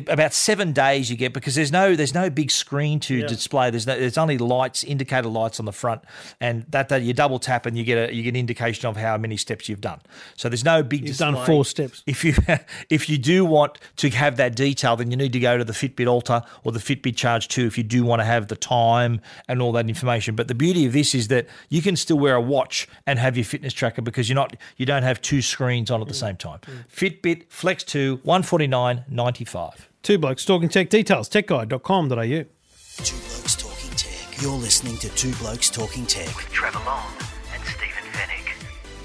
About 0.08 0.34
seven 0.34 0.72
days 0.72 1.10
you 1.10 1.18
get 1.18 1.34
because 1.34 1.56
there's 1.56 1.72
no 1.72 1.96
there's 1.96 2.14
no 2.14 2.30
big 2.30 2.52
screen 2.52 3.00
to 3.02 3.28
display. 3.28 3.70
There's 3.70 3.86
no 3.86 3.98
there's 3.98 4.18
only 4.18 4.38
lights 4.38 4.84
indicator 4.84 5.28
lights 5.28 5.60
on 5.60 5.66
the 5.66 5.72
front, 5.72 6.02
and 6.40 6.66
that, 6.70 6.90
that 6.90 7.04
you 7.04 7.14
double 7.14 7.40
tap 7.40 7.66
and 7.66 7.78
you 7.78 7.84
get 7.84 8.10
a 8.10 8.14
you 8.14 8.24
get 8.24 8.30
an 8.30 8.36
indication 8.38 8.88
of 8.88 8.98
how 8.98 9.18
many 9.18 9.38
steps 9.38 9.70
you've 9.70 9.82
done. 9.82 10.00
So 10.36 10.50
there's 10.50 10.64
no 10.64 10.84
big. 10.84 11.08
You've 11.08 11.18
done 11.18 11.46
four 11.46 11.66
steps. 11.66 12.04
If 12.06 12.24
you 12.24 12.34
if 12.90 13.10
you 13.10 13.18
do 13.18 13.46
want 13.46 13.78
to 13.98 14.10
have 14.10 14.38
that 14.38 14.56
detail, 14.56 14.96
then 14.96 15.12
you 15.12 15.18
need 15.18 15.34
to 15.34 15.40
go 15.40 15.58
to 15.58 15.64
the 15.64 15.74
Fitbit 15.74 16.08
Alta 16.08 16.46
or 16.64 16.72
the 16.72 16.80
Fitbit 16.80 17.16
Charge 17.16 17.48
2 17.48 17.66
if 17.66 17.78
you 17.78 17.84
do 17.84 18.04
want 18.04 18.20
to 18.20 18.26
have 18.26 18.48
the 18.48 18.56
time 18.56 19.22
and 19.48 19.62
all 19.62 19.72
that 19.74 19.88
information. 19.88 20.36
But 20.36 20.48
the 20.48 20.56
beauty 20.56 20.86
of 20.86 20.94
this 20.94 21.14
is 21.14 21.28
that 21.28 21.48
you 21.70 21.82
can 21.82 21.96
still 21.96 22.18
wear 22.18 22.36
a 22.36 22.42
watch 22.42 22.88
and 23.06 23.20
have 23.20 23.38
your 23.38 23.46
fitness 23.46 23.74
tracker 23.74 24.02
because 24.02 24.30
you're 24.30 24.36
not 24.36 24.56
you 24.78 24.86
don't 24.86 25.04
have 25.04 25.22
two 25.22 25.42
screens 25.42 25.92
on 25.92 26.02
at 26.02 26.08
the 26.08 26.14
mm. 26.14 26.20
same 26.20 26.36
time. 26.36 26.60
Mm. 26.62 27.22
Fitbit 27.22 27.50
Flex 27.50 27.84
2 27.84 28.20
149.95. 28.20 29.67
Two 30.04 30.18
blokes 30.18 30.46
talking 30.46 30.70
tech 30.70 30.90
details. 30.90 31.30
Techguide.com.au. 31.30 32.16
Two 32.16 33.16
Blokes 33.18 33.56
Talking 33.56 33.92
Tech. 33.92 34.42
You're 34.42 34.52
listening 34.54 34.98
to 34.98 35.10
Two 35.10 35.34
Blokes 35.36 35.70
Talking 35.70 36.06
Tech. 36.06 36.28
with 36.36 36.50
Trevor 36.52 36.80
Long 36.86 37.12
and 37.54 37.64
Stephen 37.64 38.04
Fenech. 38.14 38.54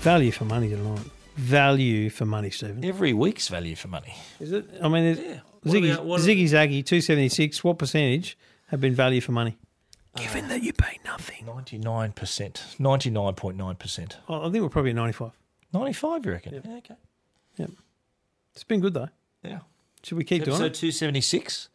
Value 0.02 0.30
for 0.30 0.44
money 0.44 0.68
tonight. 0.68 1.00
Value 1.36 2.08
for 2.10 2.24
money, 2.26 2.50
Stephen. 2.50 2.84
Every 2.84 3.12
week's 3.12 3.48
value 3.48 3.74
for 3.74 3.88
money. 3.88 4.14
Is 4.38 4.52
it? 4.52 4.66
I 4.82 4.88
mean, 4.88 5.16
What 5.62 5.74
Ziggy, 5.74 5.92
about- 5.94 6.06
Ziggy 6.20 6.44
Zaggy, 6.44 6.84
276. 6.84 7.64
What 7.64 7.78
percentage 7.78 8.36
have 8.68 8.80
been 8.80 8.94
value 8.94 9.20
for 9.20 9.32
money? 9.32 9.56
Given 10.16 10.48
that 10.48 10.62
you 10.62 10.72
pay 10.74 10.98
nothing. 11.04 11.46
99%. 11.46 12.76
99.9%. 12.78 14.16
Oh, 14.28 14.40
I 14.46 14.50
think 14.50 14.62
we're 14.62 14.68
probably 14.68 14.90
at 14.90 14.96
95. 14.96 15.30
95, 15.72 16.26
you 16.26 16.32
reckon? 16.32 16.62
Yeah, 16.64 16.76
okay. 16.76 16.94
It's 18.54 18.64
been 18.64 18.80
good, 18.80 18.92
though. 18.92 19.08
Yeah. 19.42 19.60
Should 20.04 20.18
we 20.18 20.24
keep 20.24 20.44
doing 20.44 20.56
Episode 20.56 20.72
it? 20.86 20.92
276. 20.92 21.68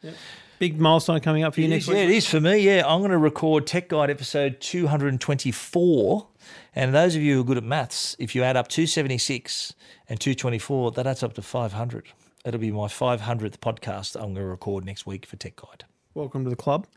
Big 0.60 0.80
milestone 0.80 1.20
coming 1.22 1.44
up 1.44 1.54
for 1.54 1.62
you 1.62 1.68
It 1.68 1.70
next 1.70 1.84
is, 1.84 1.90
week. 1.90 1.98
yeah, 1.98 2.04
it 2.04 2.10
is 2.10 2.26
for 2.28 2.42
me. 2.42 2.58
Yeah, 2.58 2.84
I'm 2.86 3.00
going 3.00 3.12
to 3.12 3.18
record 3.18 3.68
Tech 3.68 3.88
Guide 3.90 4.10
episode 4.10 4.60
224. 4.60 6.28
And 6.76 6.94
those 6.94 7.16
of 7.16 7.22
you 7.22 7.36
who 7.36 7.42
are 7.42 7.44
good 7.46 7.58
at 7.58 7.64
maths, 7.64 8.16
if 8.20 8.36
you 8.36 8.44
add 8.44 8.58
up 8.58 8.68
276 8.68 9.76
and 10.10 10.20
224, 10.20 10.92
that 10.92 11.08
adds 11.08 11.24
up 11.24 11.34
to 11.36 11.42
500. 11.42 12.08
It'll 12.44 12.60
be 12.60 12.72
my 12.72 12.88
500th 12.88 13.58
podcast 13.60 14.16
I'm 14.16 14.34
going 14.34 14.36
to 14.36 14.46
record 14.46 14.84
next 14.84 15.06
week 15.06 15.26
for 15.26 15.36
Tech 15.38 15.56
Guide. 15.56 15.86
Welcome 16.14 16.44
to 16.44 16.50
the 16.50 16.56
club. 16.56 16.88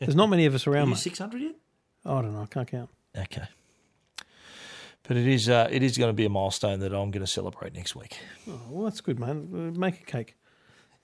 There's 0.00 0.16
not 0.16 0.28
many 0.28 0.44
of 0.44 0.54
us 0.54 0.66
Are 0.66 0.72
around, 0.72 0.88
you 0.90 0.96
600 0.96 1.40
yet? 1.40 1.54
I 2.04 2.20
don't 2.20 2.32
know. 2.34 2.42
I 2.42 2.46
can't 2.46 2.68
count. 2.68 2.90
Okay. 3.16 3.44
But 5.06 5.16
it 5.18 5.26
is 5.26 5.48
uh, 5.48 5.68
it 5.70 5.82
is 5.82 5.96
going 5.98 6.08
to 6.08 6.14
be 6.14 6.24
a 6.24 6.30
milestone 6.30 6.80
that 6.80 6.92
I'm 6.92 7.10
going 7.10 7.24
to 7.24 7.26
celebrate 7.30 7.74
next 7.74 7.94
week. 7.94 8.18
Oh, 8.48 8.58
well, 8.70 8.84
that's 8.84 9.00
good, 9.02 9.18
man. 9.20 9.48
Uh, 9.52 9.78
Make 9.78 10.00
a 10.00 10.04
cake. 10.04 10.34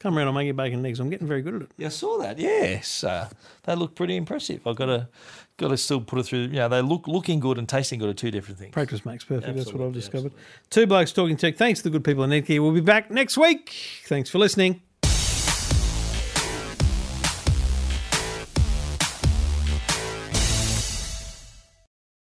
Come 0.00 0.16
around, 0.16 0.28
I'll 0.28 0.32
make 0.32 0.46
you 0.46 0.54
bacon 0.54 0.78
and 0.78 0.86
eggs. 0.86 0.98
I'm 0.98 1.10
getting 1.10 1.26
very 1.26 1.42
good 1.42 1.54
at 1.56 1.62
it. 1.62 1.70
Yeah, 1.76 1.88
I 1.88 1.90
saw 1.90 2.18
that. 2.18 2.38
Yes, 2.38 3.04
uh, 3.04 3.28
they 3.64 3.74
look 3.74 3.94
pretty 3.94 4.16
impressive. 4.16 4.66
I've 4.66 4.76
got 4.76 4.86
to 4.86 5.08
got 5.58 5.68
to 5.68 5.76
still 5.76 6.00
put 6.00 6.18
it 6.18 6.22
through. 6.22 6.38
You 6.38 6.48
know, 6.48 6.68
they 6.70 6.80
look 6.80 7.06
looking 7.06 7.38
good 7.38 7.58
and 7.58 7.68
tasting 7.68 7.98
good 7.98 8.08
are 8.08 8.14
two 8.14 8.30
different 8.30 8.58
things. 8.58 8.72
Practice 8.72 9.04
makes 9.04 9.24
perfect. 9.24 9.54
That's 9.54 9.66
what 9.66 9.82
I've 9.82 9.94
Absolutely, 9.94 10.00
discovered. 10.00 10.32
Two 10.70 10.86
blokes 10.86 11.12
talking 11.12 11.36
tech. 11.36 11.58
Thanks 11.58 11.80
to 11.80 11.84
the 11.84 11.90
good 11.90 12.04
people 12.04 12.24
in 12.24 12.30
Netgear. 12.30 12.62
We'll 12.62 12.72
be 12.72 12.80
back 12.80 13.10
next 13.10 13.36
week. 13.36 13.74
Thanks 14.06 14.30
for 14.30 14.38
listening. 14.38 14.80